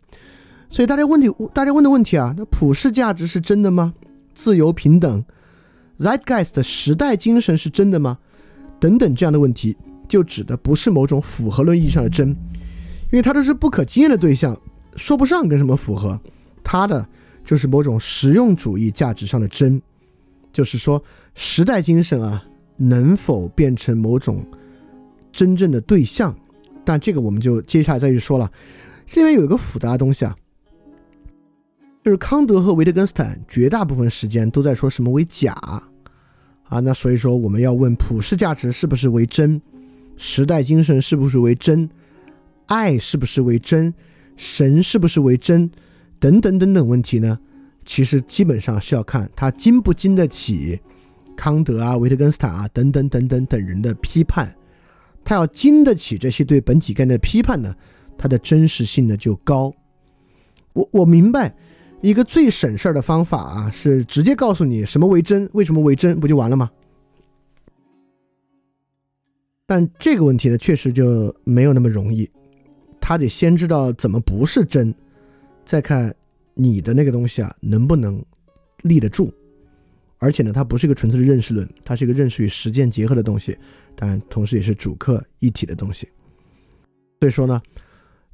[0.68, 3.94] 所以大家问题，大家问的问题啊，那普世价值是真的吗？
[4.34, 5.24] 自由平等
[5.98, 8.18] ，Zeitgeist 的时代精神是真的吗？
[8.78, 9.74] 等等这样的问题，
[10.06, 12.36] 就指的不是某种符合论意义上的真，
[13.16, 14.54] 因为它都是不可经验的对象。
[14.94, 16.20] 说不上跟什么符合，
[16.62, 17.06] 它的
[17.42, 19.80] 就是某种实用主义价值上的真，
[20.52, 21.02] 就是说
[21.34, 22.44] 时代精神啊
[22.76, 24.46] 能否变成某种
[25.32, 26.36] 真正的对象？
[26.84, 28.52] 但这个我们就接下来再去说了。
[29.06, 30.36] 这里面有一个复杂的东西啊，
[32.04, 35.52] 就是康德和维特根斯坦绝大部分时间都在说什么为假
[36.64, 39.58] 啊，那所以说我们要问普世价值是不是为真，
[40.18, 41.88] 时代精神是不是为真，
[42.66, 43.92] 爱是不是为真？
[44.36, 45.70] 神是不是为真，
[46.18, 47.38] 等等等等问题呢？
[47.84, 50.80] 其实基本上是要看他经不经得起
[51.36, 54.54] 康德啊、维特根斯坦啊等等等等等人的批判。
[55.24, 57.74] 他要经得起这些对本体概念的批判呢，
[58.18, 59.72] 它的真实性呢就高。
[60.72, 61.56] 我我明白，
[62.00, 66.70] 一个最省事儿的方法啊，是直接告诉你什么为真，为什么为真，不就完了吗？
[69.66, 72.30] 但这个问题呢，确实就没有那么容易。
[73.08, 74.92] 他得先知道怎么不是真，
[75.64, 76.12] 再看
[76.54, 78.20] 你的那个东西啊能不能
[78.82, 79.32] 立得住。
[80.18, 83.56] 而且呢，它不是一个纯粹的认识论，它是一个认识与实践结合的东西，
[83.94, 86.08] 当然同时也是主客一体的东西。
[87.20, 87.62] 所以说呢，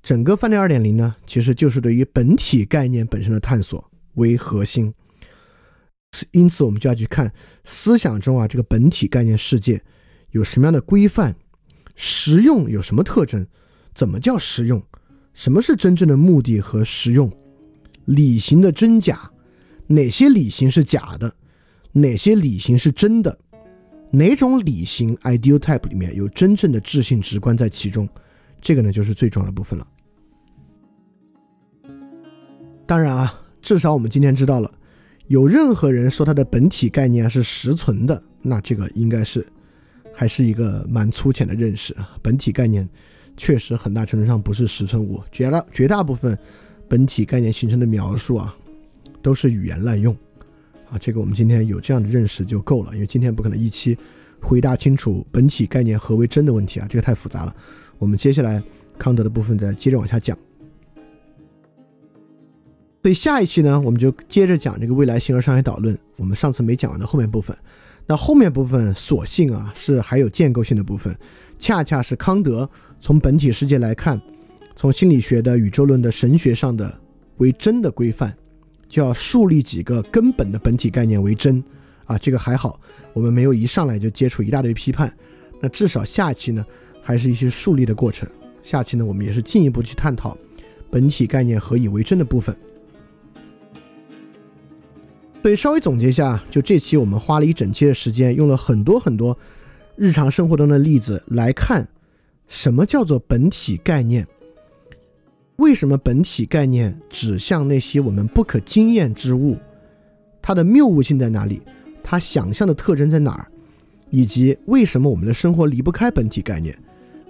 [0.02, 4.94] 整个饭店二点零呢，其实就是对于本体概念本身的探索为核心。
[6.30, 7.30] 因此，我们就要去看
[7.64, 9.84] 思想中啊这个本体概念世界
[10.30, 11.36] 有什么样的规范，
[11.94, 13.46] 实用有什么特征。
[13.94, 14.82] 怎么叫实用？
[15.34, 17.32] 什么是真正的目的和实用？
[18.04, 19.30] 理型的真假？
[19.86, 21.34] 哪些理型是假的？
[21.92, 23.38] 哪些理型是真的？
[24.10, 28.08] 哪种理型 ideal type 里面有真正的智性直观在其中？
[28.60, 29.86] 这个呢，就是最重要的部分了。
[32.86, 34.70] 当然啊，至少我们今天知道了，
[35.28, 39.46] 有任何人说他的本体概念是实存的，那这个应该是
[40.14, 42.86] 还是一个蛮粗浅的认识啊，本体概念。
[43.36, 46.38] 确实，很大程度上不是实存物，绝大绝大部分
[46.88, 48.54] 本体概念形成的描述啊，
[49.22, 50.14] 都是语言滥用
[50.90, 50.98] 啊。
[51.00, 53.96] 这个我们今天有这样的认识就够了，因为今天不可能一期
[54.40, 57.56] 回答清楚本体概念何为真的问题啊，这个太复杂了。
[57.98, 58.62] 我们接下来
[58.98, 60.36] 康德的部分再接着往下讲。
[63.02, 65.98] 所以下一期呢，我们就接着讲这个未来形而上学导论。
[66.16, 67.56] 我们上次没讲完的后面部分，
[68.06, 71.16] 那后面部分所幸啊是还有建构性的部分，
[71.58, 72.68] 恰恰是康德。
[73.02, 74.18] 从本体世界来看，
[74.76, 77.00] 从心理学的宇宙论的神学上的
[77.38, 78.32] 为真的规范，
[78.88, 81.62] 就要树立几个根本的本体概念为真
[82.04, 82.80] 啊，这个还好，
[83.12, 85.12] 我们没有一上来就接触一大堆批判。
[85.60, 86.64] 那至少下期呢，
[87.02, 88.28] 还是一些树立的过程。
[88.62, 90.38] 下期呢，我们也是进一步去探讨
[90.88, 92.56] 本体概念何以为真的部分。
[95.42, 99.36] 所以稍微总结一下，就这期我们花了一整期的时间，用了很多很多
[99.96, 101.88] 日常生活中的例子来看。
[102.48, 104.26] 什么叫做本体概念？
[105.56, 109.56] 为什么本体概念指向那些我们不可经验之物？
[110.40, 111.62] 它的谬误性在哪里？
[112.02, 113.46] 它想象的特征在哪儿？
[114.10, 116.76] 以及为什么我们的生活离不开本体概念？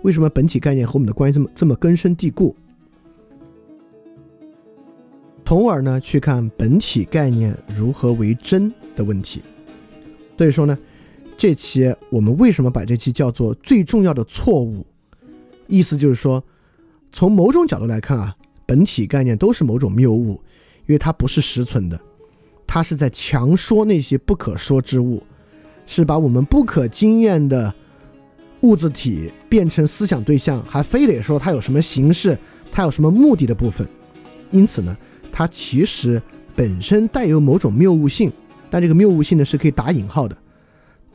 [0.03, 2.57] 为什么本体概念和我们的关系这么这么根深蒂固？
[5.45, 9.43] 从而呢，去看本体概念如何为真的问题。
[10.39, 10.77] 所以说呢，
[11.37, 14.87] 这期我们为什么把这期叫做最重要的错误？
[15.67, 16.43] 意思就是说，
[17.13, 18.35] 从某种角度来看啊，
[18.67, 20.41] 本体概念都是某种谬误，
[20.87, 22.01] 因为它不是实存的。
[22.67, 25.23] 它是在强说那些不可说之物，
[25.87, 27.73] 是把我们不可经验的
[28.61, 32.39] 物质体变成思想对象，还非得说它有什么形式，
[32.71, 33.87] 它有什么目的的部分。
[34.51, 34.97] 因此呢，
[35.31, 36.23] 它其实
[36.55, 38.33] 本身带有某种谬误性，
[38.71, 40.37] 但这个谬误性呢是可以打引号的，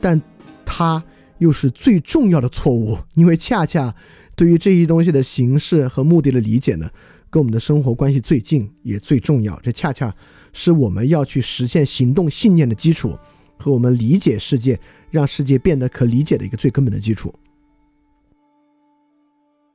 [0.00, 0.20] 但
[0.64, 1.02] 它
[1.38, 3.92] 又是最重要的错误，因为恰恰
[4.38, 6.88] 对于这些东西的形式和目的的理解呢，
[7.28, 9.58] 跟我们的生活关系最近也最重要。
[9.60, 10.14] 这恰恰。
[10.54, 13.16] 是我们要去实现行动信念的基础，
[13.58, 17.32] 和我们理解世界、让世界变得可理解的一个最根本的基础。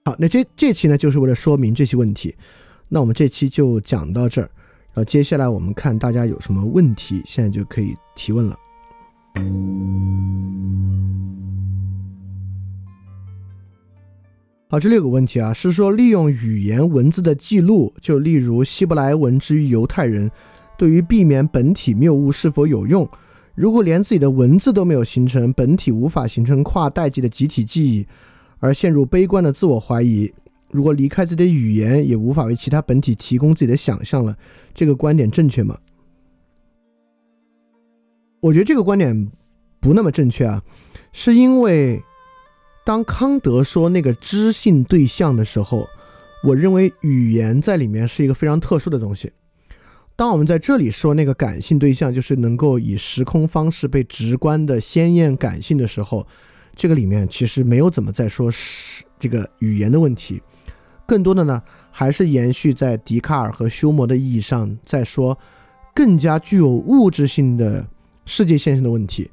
[0.03, 2.35] 好，那这这期呢，就是为了说明这些问题。
[2.89, 4.49] 那我们这期就讲到这儿，
[4.87, 8.57] 然后接下来我们看大家有什么问题，现在就可以提问了。
[14.73, 20.31] 好，这里有个问题啊，是说利用语言文字的记录，就例如希伯来文之于犹太人。
[20.79, 23.07] 对于避免本体谬误是否有用？
[23.53, 28.07] 如果连自己的文字都没有形成，本体无法形成跨代际的集体记忆，
[28.57, 30.33] 而陷入悲观的自我怀疑，
[30.71, 34.35] 如果离开自己的语言也无法为其他本体提供自己的想象了，
[34.73, 35.77] 这个观点正确吗？
[38.39, 39.31] 我觉得这个观点
[39.79, 40.63] 不那么正确啊，
[41.11, 42.01] 是因为
[42.85, 45.87] 当康德说那个知性对象的时候，
[46.43, 49.31] 我认为语言在里面是一个非常特殊的东西。
[50.15, 56.27] 当我们在这里说那个感性对象，就是能够以时空方式被直观的鲜艳感性的时候，
[56.75, 60.41] 这个里面其实没有怎么在说是这个语言的问题，
[61.07, 65.37] 更多的呢还是延续在笛卡尔和休谟的意义上，在说
[65.95, 67.87] 更加具有物质性的
[68.25, 69.31] 世界现象的问题。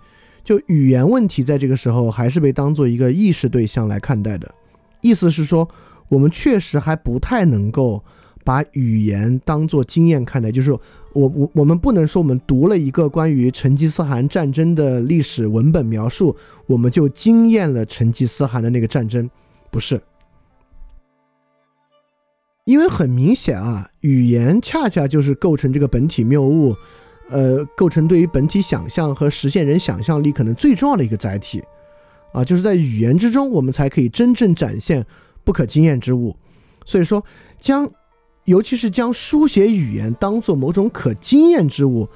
[0.51, 4.52] 就语言问题在这个时候还是被当做一个意识对象来看待的，
[5.01, 5.68] 意思是说
[6.09, 8.02] 我们确实还不太能够。
[8.43, 10.81] 把语言当做经验看待，就是我
[11.12, 16.35] 我我们不能说我们读了一个关于成吉思汗战争的历史文本描述，
[16.66, 19.28] 我们就经验了成吉思汗的那个战争，
[19.70, 20.01] 不是？
[22.64, 26.74] 因为很明显啊，语言恰恰就是构成这个本体谬误，
[27.31, 31.62] 呃，构成对于本体想象和实现人想象力可能最重要的一个载体，
[32.32, 35.07] 啊，就是在语言之中，我们才可以真正展现
[35.44, 36.36] 不可经验之物，
[36.85, 37.24] 所以说
[37.61, 37.90] 将。
[38.47, 42.09] 尤其是将书写语言当做某种可经验之物，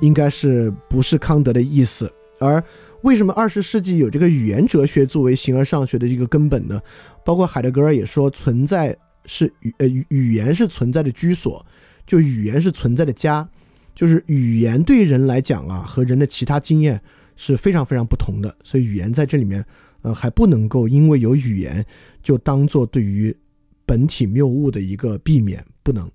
[0.00, 2.10] 应该是不是康德的意思？
[2.38, 2.62] 而
[3.02, 6.80] 为什么二十世纪有这个语言哲学作为形而上学的一个根本呢？
[7.24, 8.96] 包括海德格尔也说，存在
[9.26, 11.66] 是语呃语言是存在的居所，
[12.06, 13.46] 就语言是存在的家，
[13.94, 17.00] 就是语言对人来讲啊，和人的其他经验
[17.36, 18.56] 是非常非常不同的。
[18.64, 19.64] 所以语言在这里面，
[20.02, 21.84] 呃，还不能够因为有语言
[22.22, 23.36] 就当做对于。
[23.84, 26.08] 本体谬误的一个避免不能。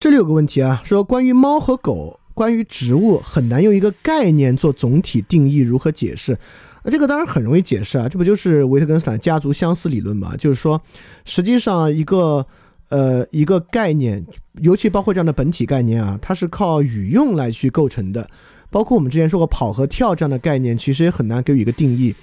[0.00, 6.32] 这里有个问题啊，说关于猫和狗，关于植物很难用一个概念做总体定义，如何解释？
[6.32, 10.34] 啊，这个当然很容易解释啊，这不就是维特根斯坦家族相似理论嘛？
[10.34, 10.82] 就是说，
[11.26, 12.44] 实际上一个
[12.88, 14.24] 呃一个概念，
[14.60, 18.28] 尤其包括这样的本体概念啊，它是靠语用来去构成的。
[18.70, 22.14] 包括我们之前说过跑和跳这样的概念，其实也很难给予一个定义。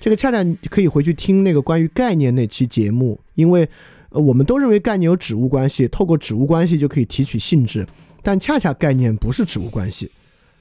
[0.00, 0.38] 这个恰恰
[0.70, 3.68] 可以回去听那个关于概念那期节目，因为
[4.10, 7.86] 呃我们都认为概念有指物关系，透过指物关系就可以提取性质，
[8.22, 10.10] 但恰恰概念不是指物关系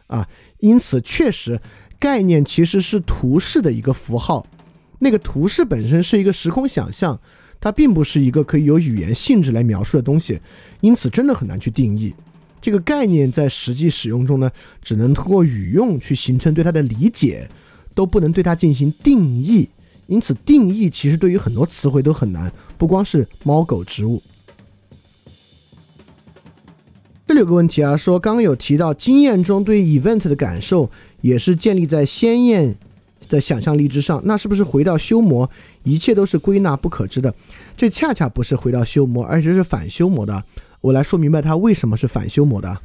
[0.07, 0.27] 啊，
[0.59, 1.61] 因此确实
[1.99, 4.45] 概念其实是图示的一个符号，
[4.99, 7.19] 那个图示本身是一个时空想象，
[7.59, 10.39] 它并不是一个可以有语言性质来描述的东西，
[10.81, 12.13] 因此真的很难去定义
[12.61, 14.51] 这个概念在实际使用中呢，
[14.81, 17.49] 只能通过语用去形成对它的理解。
[17.97, 19.67] 都不能对它进行定义，
[20.05, 24.21] 因此定义其实对于很多词汇都很难，不光是猫狗植物。
[27.25, 32.77] 这里有个问题啊，说刚刚有提到经验中对 event 的感受也是建立在鲜艳
[33.27, 35.49] 的想象力之上，那是不是回到修魔，
[35.87, 37.33] 一切都是归纳不可知的？
[37.77, 40.43] 这恰恰不是回到修魔，而且是反修魔的。
[40.81, 42.81] 我来说明白它为什么是反修魔的，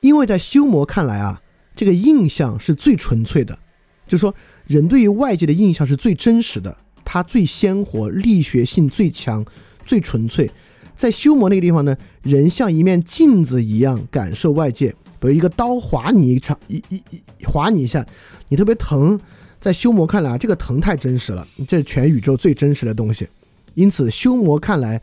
[0.00, 1.42] 因为在修魔看来啊。
[1.74, 3.58] 这个印象是最纯粹的，
[4.06, 4.34] 就是说，
[4.66, 6.74] 人对于外界的印象是最真实的，
[7.04, 9.44] 它最鲜活，力学性最强，
[9.84, 10.50] 最纯粹。
[10.96, 14.88] 在修魔那个地方呢，人像一面镜子一样感受外界，
[15.20, 18.06] 比如一个刀划你一场，一一一划你一下，
[18.48, 19.20] 你特别疼。
[19.66, 23.26] 在修魔看来啊，这个疼太真实了，这是全宇宙最真实的东西。
[23.74, 25.02] 因此，修魔看来，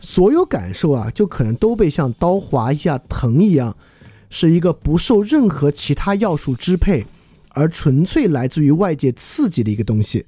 [0.00, 3.76] 所有感受啊，就可能都被像刀划一下疼一样，
[4.28, 7.06] 是一个不受任何其他要素支配，
[7.50, 10.26] 而纯粹来自于外界刺激的一个东西。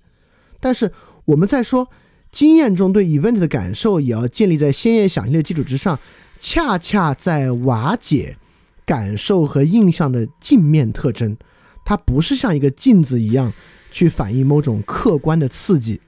[0.61, 0.93] 但是
[1.25, 1.89] 我们在说。
[2.31, 5.99] 经验中对 event 的感受也要建立在鲜艳想象的基础之上，
[6.41, 8.39] 恰恰在瓦解
[8.87, 11.37] 感受和印象的镜面特征。
[11.85, 13.53] 它不是像一个镜子一样
[13.91, 16.01] 去反映某种客观的刺激。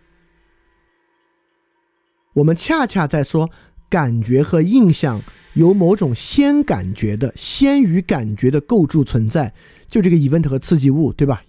[2.34, 3.50] 我们恰恰在说
[3.88, 5.22] 感觉和印象
[5.52, 9.54] 有某种先感觉的、先于感觉的构筑存在，
[9.86, 11.42] 就这个 event 和刺激物，对吧？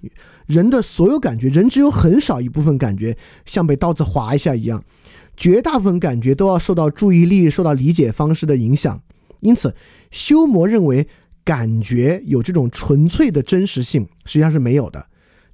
[0.45, 4.83] 人的所有感觉，人只有很少一部分感觉像被刀子划一下一样，
[5.35, 9.01] 绝大部分感觉都要受到注意力、受到理解方式的影响。
[9.39, 9.75] 因此，
[10.11, 11.07] 修魔认为
[11.45, 15.07] 感觉有这种纯粹的真实性，实际上是没有的。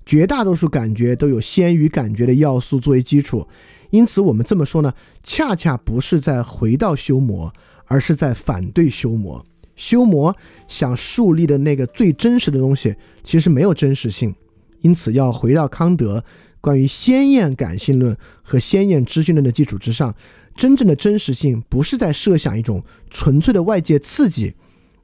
[0.04, 3.48] 绝大多数感觉都有先于感觉的要素作为基础。
[3.92, 7.54] 因此，我们这么说呢，恰恰不是在回到修魔，
[7.86, 9.46] 而是在反对修魔。
[9.76, 10.36] 修魔
[10.68, 14.34] 想树立的那个最真实的东西，其实没有真实性。
[14.80, 16.24] 因此，要回到康德
[16.62, 20.16] 关于鲜艳感性论和鲜艳知性论的基础之上，
[20.56, 24.54] 真正的真实性不是在设想一种纯粹的外界刺激，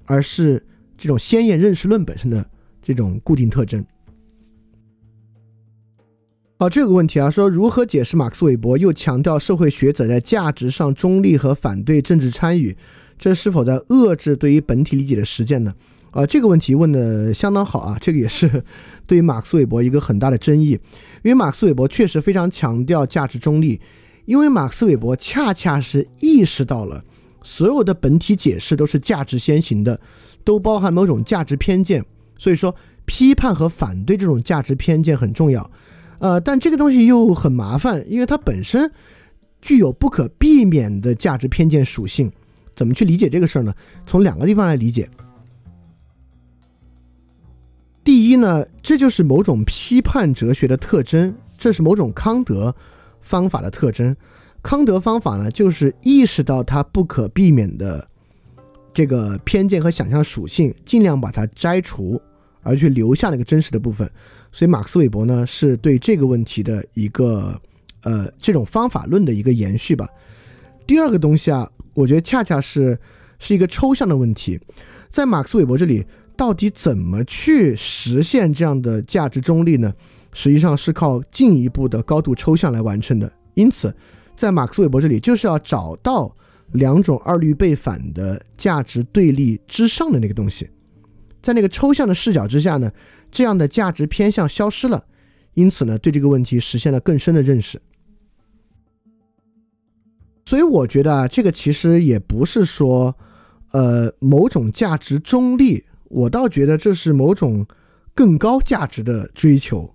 [0.05, 0.65] 而是
[0.97, 2.45] 这种鲜艳认识论本身的
[2.81, 3.85] 这种固定特征。
[6.59, 12.75] 好，这个问题啊，说如何解释马克思韦伯又强调社会学者在价值上中立和反对政治参与，
[13.17, 15.75] 这是否在遏制对于本体理解的实践呢？
[16.09, 17.97] 啊，这个问题问的相当好啊！
[18.01, 18.63] 这个也是
[19.05, 20.71] 对于马克思韦伯一个很大的争议，
[21.21, 23.79] 因为马克思韦伯确实非常强调价值中立，
[24.25, 27.03] 因为马克思韦伯恰恰是意识到了
[27.43, 29.99] 所有的本体解释都是价值先行的，
[30.47, 32.01] 都包含某种价值偏见，
[32.37, 35.69] 所以说批判和反对这种价值偏见很重要。
[36.19, 38.89] 呃，但这个东西又很麻烦，因为它本身
[39.61, 42.31] 具有不可避免的价值偏见属性。
[42.73, 43.73] 怎么去理解这个事儿呢？
[44.05, 45.09] 从两个地方来理解。
[48.05, 52.73] 第一呢，这就是某种批判哲学的特征，这是某种康德
[53.19, 54.15] 方法的特征。
[54.63, 58.07] 康德方法呢，就是意识到它不可避免的
[58.97, 62.19] 这个偏见和想象属性，尽量把它摘除，
[62.63, 64.09] 而去留下那个真实的部分。
[64.51, 67.61] 所以，马克思韦伯呢，是对这个问题的一个
[68.01, 70.09] 呃这种方法论的一个延续吧。
[70.87, 72.97] 第二个东西啊，我觉得恰恰是
[73.37, 74.59] 是一个抽象的问题，
[75.11, 76.03] 在马克思韦伯这里。
[76.35, 79.91] 到底怎么去实现这样的价值中立呢？
[80.33, 83.31] 实际上是靠进一步的高度抽象来完成的。
[83.55, 83.91] 因此，
[84.35, 86.35] 在马克思韦伯这里，就是要找到
[86.71, 90.69] 两种二律背反的价值对立之上的那个东西。
[91.41, 92.91] 在那个抽象的视角之下呢，
[93.31, 95.05] 这样的价值偏向消失了。
[95.53, 97.81] 因此呢，对这个问题实现了更深的认识。
[100.45, 103.15] 所以我觉得啊，这个其实也不是说，
[103.71, 105.83] 呃，某种价值中立。
[106.09, 107.65] 我倒觉得这是某种
[108.13, 109.93] 更高价值的追求。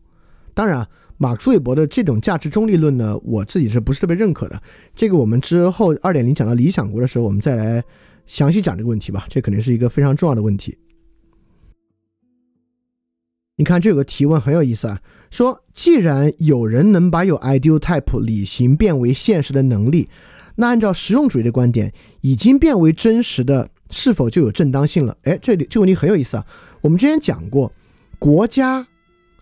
[0.53, 0.87] 当然，
[1.23, 4.61] 马克思韦伯的这种价值中立论呢，我自己是不是特别认可的？
[4.93, 7.81] 这个我们之后二点零讲到理想国的时候，我们再来
[8.27, 9.25] 详细讲这个问题吧。
[9.29, 10.77] 这肯定是一个非常重要的问题。
[13.55, 15.01] 你看，这有个提问很有意思啊，
[15.31, 20.09] 说既然有人能把有 ideal type 理型变为现实的能力，
[20.57, 23.71] 那按照实用主义的观点，已经变为真实的。
[23.95, 25.15] 是否就有正当性了？
[25.25, 26.47] 哎，这里这个问题很有意思啊。
[26.81, 27.71] 我们之前讲过，
[28.19, 28.87] 国家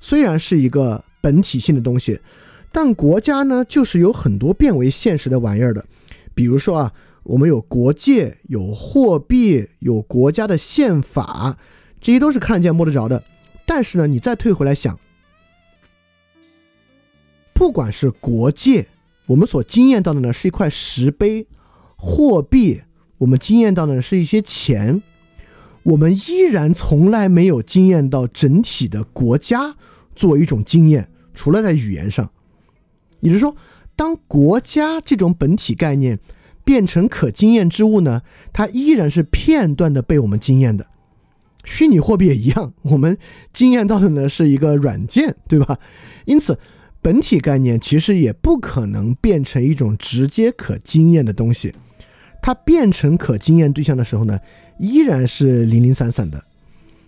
[0.00, 2.20] 虽然是一个本体性的东西，
[2.72, 5.84] 但国家呢，就是有很多变为现实的玩意儿的。
[6.34, 6.92] 比如说啊，
[7.24, 11.58] 我们有国界、有货币、有国家的宪法，
[12.00, 13.24] 这些都是看得见摸得着的。
[13.66, 14.98] 但是呢，你再退回来想，
[17.52, 18.88] 不管是国界，
[19.26, 21.46] 我们所经验到的呢，是一块石碑、
[21.96, 22.82] 货币。
[23.18, 25.02] 我们经验到的是一些钱，
[25.82, 29.76] 我们依然从来没有经验到整体的国家
[30.16, 32.30] 作为一种经验，除了在语言上。
[33.20, 33.54] 也就是说，
[33.96, 36.18] 当国家这种本体概念
[36.64, 40.86] 变成可经验之物呢，它依然是片段的被我们经验的。
[41.64, 43.18] 虚拟货币也一样，我们
[43.52, 45.78] 经验到的呢是一个软件，对吧？
[46.24, 46.58] 因此，
[47.02, 51.74] 本体概念其实也不可能变成一种直接可经验的东西。
[52.42, 54.40] 它变成可经验对象的时候呢，
[54.78, 56.42] 依然是零零散散的。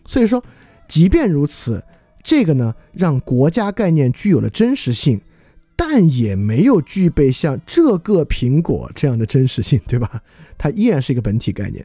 [0.05, 0.45] 所以说，
[0.87, 1.83] 即便如此，
[2.23, 5.21] 这个呢让国家概念具有了真实性，
[5.75, 10.23] 但也没有具备像这个苹果这样的真实性，对吧？
[10.57, 11.85] 它依然是一个本体概念。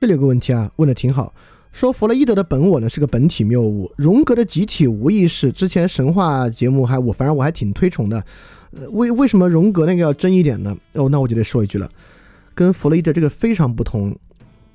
[0.00, 1.34] 这里有个问题啊，问的挺好，
[1.72, 5.50] 说弗洛伊德的本我呢是个本体谬误，荣格的集体无意识。
[5.50, 8.24] 之前神话节目还我反正我还挺推崇的，
[8.70, 10.76] 呃，为为什么荣格那个要真一点呢？
[10.92, 11.90] 哦，那我就得说一句了，
[12.54, 14.16] 跟弗洛伊德这个非常不同。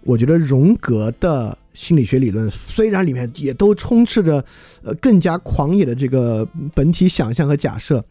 [0.03, 4.43] 我觉得荣格的心理学理论虽然里面也都充斥着
[4.81, 8.03] 呃更加狂野的这个本体想象和假设，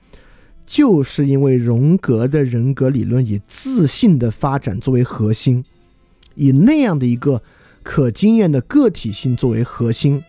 [0.67, 5.65] 就是因为荣格的人格理论以自信的发展作为核心，
[6.35, 7.43] 以那样的一个
[7.83, 10.23] 可经验的个体性作为核心，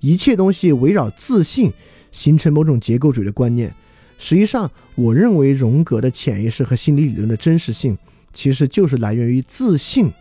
[0.00, 1.72] 一切东西围绕自信
[2.12, 3.74] 形成某种结构主义的观念。
[4.18, 7.96] 实际上，我认为荣格的潜意识和心理理论的真实性，
[8.32, 10.12] 其实就是来源于自信。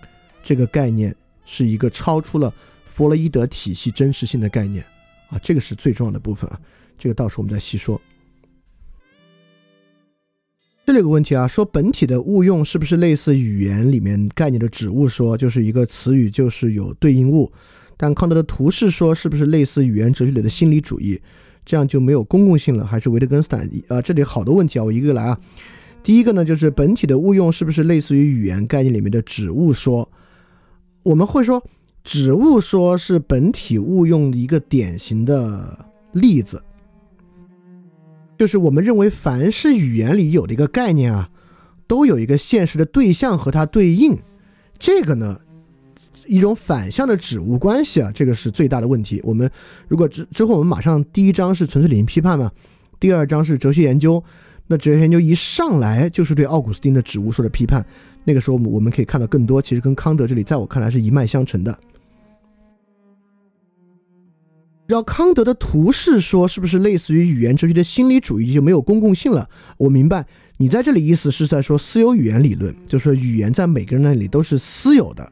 [0.45, 1.13] 这个概念
[1.43, 2.53] 是一个超出了
[2.85, 4.85] 弗洛伊德体系真实性的概念
[5.29, 6.61] 啊，这个是最重要的部分啊，
[6.99, 7.99] 这个到时候我们再细说。
[10.85, 17.51] 这里有个问题啊，说本体的误用是不是类似语言里面概念的指物说，就是一个词语就是有对应物？
[17.97, 21.19] 但康德的图示说是不是类似语言哲学里的心理主义？
[21.65, 22.85] 这样就没有公共性了？
[22.85, 23.67] 还是维特根斯坦？
[23.87, 25.39] 啊，这里好多问题啊，我一个个来啊。
[26.03, 30.07] 第一个呢，就是本体的误用是不是类似于语言概念里面的指物说？
[31.05, 31.63] 我们会说，
[32.03, 36.63] 指物说是本体误用的一个典型的例子，
[38.39, 41.29] 就是我们认为凡是语言里有的一个概念啊，
[41.85, 44.17] 都有一个现实的对象和它对应，
[44.79, 45.39] 这个呢，
[46.25, 49.21] 一种反向的指物关系啊，这个是最大的问题。
[49.23, 49.47] 我们
[49.87, 52.51] 如果之之后我们马上第一章是纯粹理性批判嘛，
[52.99, 54.23] 第二章是哲学研究，
[54.65, 57.85] 那哲学研究一上来就是对奥古斯丁的指物说的批判。
[58.25, 61.79] 那个时候，我们可以看到更多，其实跟康德这里，在我看来是一脉相承的。
[64.87, 69.49] 然后康德的图式说，是不是类似于语言哲学的心理主义就没有公共性了？
[69.77, 70.25] 我明白，
[70.57, 75.31] 你在这里意思是在说私有语言理论，就是说语言在每个人那里都是私有的。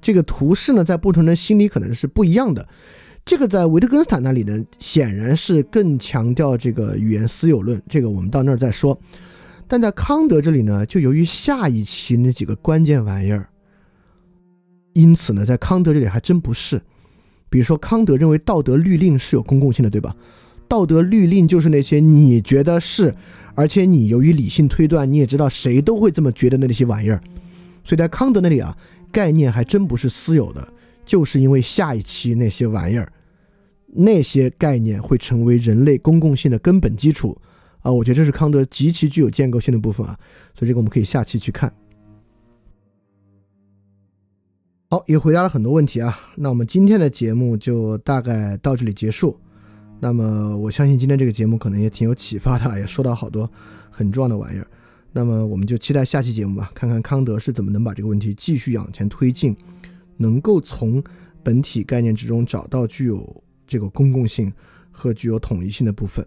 [0.00, 2.68] 这个图式呢，在不同的心理可能是不一样的。
[3.24, 7.80] 这个在维特根斯坦那里呢，显然是更强调这个语言私有论。
[7.88, 8.98] 这个我们到那儿再说。
[9.72, 13.48] 但在康德这里呢，就由于下一期那几个关键玩意儿，
[14.92, 16.82] 因此呢，在康德这里还真不是。
[17.48, 20.14] 比如说，康德认为道德律令是有公共性的，对吧？
[20.68, 23.14] 道德律令就是那些你觉得是，
[23.54, 27.22] 而且你由于理性推断，你也知道谁都会这么觉得的那些玩意儿。
[27.82, 28.76] 所以在康德那里啊，
[29.10, 30.70] 概念还真不是私有的，
[31.06, 33.10] 就是因为下一期那些玩意儿，
[33.86, 37.34] 那些概念会成为人类公共性的根本基础。
[37.82, 40.18] 啊，我觉得这是康德极其具有建构性的部分啊，
[40.54, 41.72] 所以这个我们可以下期去看。
[44.88, 49.38] 好，也回答了很多问题啊，那我们今天的节目就大概到这里结束。
[50.00, 53.50] 那么我相信今天这个节目可能也挺有启发的，也说到好多
[53.90, 54.66] 很重要的玩意儿。
[55.12, 59.56] 那么我们就期待下期节目吧，看看康德是怎么能把这个问题继续往前推进，
[60.16, 61.02] 能够从
[61.42, 64.52] 本体概念之中找到具有这个公共性
[64.90, 66.26] 和具有统一性的部分。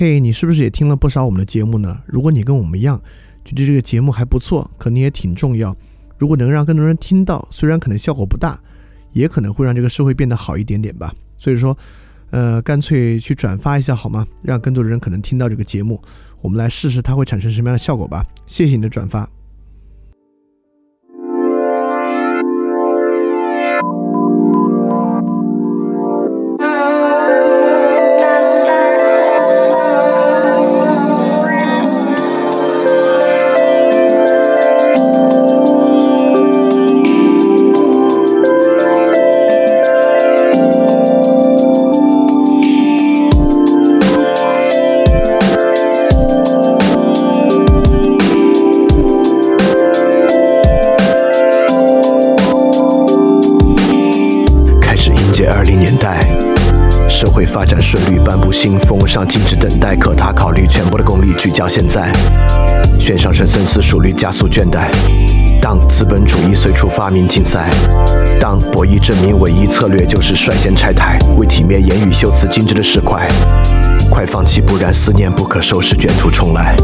[0.00, 2.00] 嘿，你是不是也听了不少我们的节目呢？
[2.06, 3.02] 如果你跟我们一样，
[3.44, 5.76] 觉得这个节目还不错，可能也挺重要。
[6.18, 8.60] 如果能让更多人听到，虽然可能效果不大，
[9.10, 11.12] 也可能会让这个社会变得好一点点吧。
[11.36, 11.76] 所以说，
[12.30, 14.24] 呃，干脆去转发一下好吗？
[14.40, 16.00] 让更多的人可能听到这个节目，
[16.42, 18.24] 我们来试试它会产生什么样的效果吧。
[18.46, 19.28] 谢谢你的转发。
[57.90, 62.12] 顺律颁布新风尚禁止等待，可他考虑全部的功力聚焦现在。
[63.00, 64.90] 悬上升深思熟虑，加速倦怠。
[65.58, 67.70] 当资本主义随处发明竞赛，
[68.38, 73.26] 当博弈证明唯一策略就是率先拆台，为体面言语修辞精致的石块。
[74.10, 76.76] 快放弃，不然思念不可收拾，卷土重来。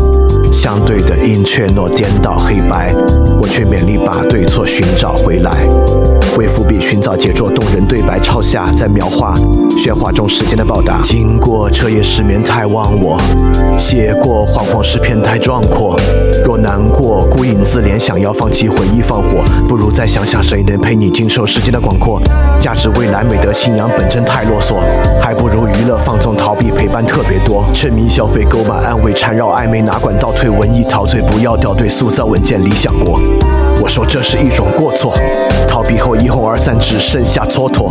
[0.52, 2.94] 相对的阴却诺颠倒黑白，
[3.40, 5.66] 我却勉力把对错寻找回来。
[6.36, 9.36] 为伏笔寻找杰作，动人对白抄下，在描画
[9.70, 11.00] 喧哗中时间的报答。
[11.04, 13.20] 经过彻夜失眠太忘我，
[13.78, 15.96] 写过惶惶诗篇太壮阔。
[16.44, 22.20] 若难过孤影自怜，想要放弃回忆放火，不如再想想谁能陪你经受时间的广阔。
[22.60, 24.74] 价值未来美德信仰本真太啰嗦，
[25.20, 27.64] 还不如娱乐放纵逃避陪伴特别多。
[27.72, 33.18] 沉迷消费购买安慰缠绕暧昧，哪管道退文艺陶醉，不要掉队塑造稳健理想国。
[33.80, 35.14] 我说这是一种过错，
[35.66, 37.90] 逃避后一哄而散，只剩下蹉跎。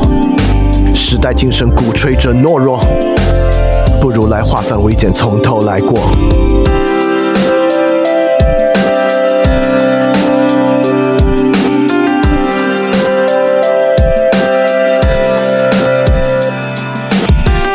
[0.96, 2.80] 时代精神鼓吹着懦弱，
[4.00, 6.00] 不如来化繁为简，从头来过。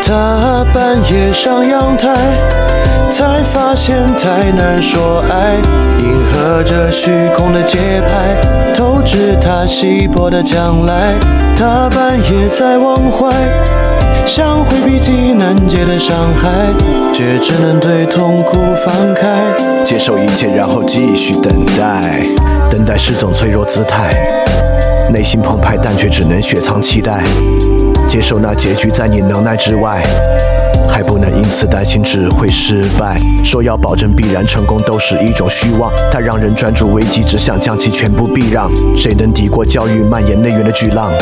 [0.02, 2.14] 他半夜上阳台，
[3.10, 5.54] 才发现太难说爱，
[5.98, 11.14] 迎合着虚空的节拍，透支他稀薄的将来。
[11.56, 13.34] 他半夜在忘怀，
[14.26, 16.48] 想回避极难解的伤害，
[17.12, 19.38] 却只能对痛苦放开，
[19.84, 22.20] 接受一切，然后继续等待。
[22.70, 24.14] 等待是种脆弱姿态，
[25.12, 27.24] 内心澎湃，但却只能雪藏期待。
[28.08, 30.02] 接受那结局在你能耐之外，
[30.88, 33.18] 还不能因此担心只会失败。
[33.44, 38.70] 说要保证必然成功都是一种虚妄，它让人专注危机，只想将其全部避让。
[38.96, 41.12] 谁能抵过教育蔓延内源的巨浪？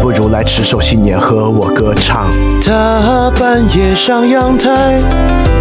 [0.00, 2.30] 不如来持守信念，和我歌唱。
[2.64, 5.00] 他半夜上阳台，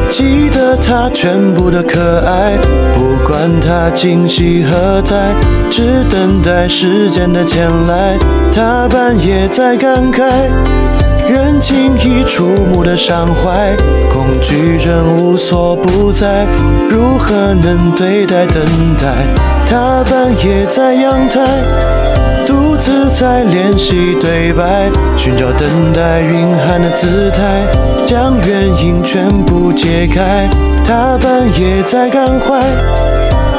[0.09, 2.53] 记得他全部的可爱，
[2.93, 5.33] 不管他今夕何在，
[5.69, 8.17] 只等待时间的前来。
[8.53, 10.23] 他半夜在感慨，
[11.27, 13.75] 人轻易触目的伤怀，
[14.11, 16.45] 恐惧症无所不在，
[16.89, 18.63] 如何能对待等
[18.97, 19.13] 待？
[19.67, 22.24] 他半夜在阳台。
[22.79, 27.63] 自在练习对白，寻找等待蕴含的姿态，
[28.05, 30.47] 将原因全部解开。
[30.85, 32.61] 他半夜在感怀，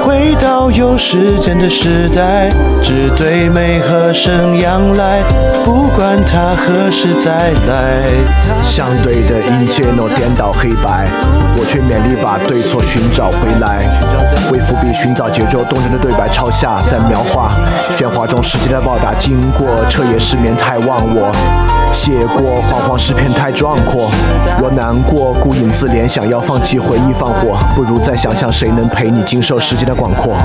[0.06, 2.48] 回到有时间的时代，
[2.80, 5.20] 只对美和声仰赖，
[5.64, 8.04] 不管他何时再来。
[8.62, 11.08] 相对的一切诺颠倒黑白，
[11.58, 13.84] 我却勉力把对错寻找回来。
[14.52, 17.50] 为伏笔寻找节奏动人的对白抄下，在描画
[17.98, 19.12] 喧哗中时间的报答。
[19.18, 21.32] 经过彻夜失眠太忘我，
[21.92, 24.08] 写过惶惶诗篇太壮阔。
[24.60, 30.36] 若难过孤影自怜，想要放弃回忆放火，不如再想想谁能陪你经受时间的广阔。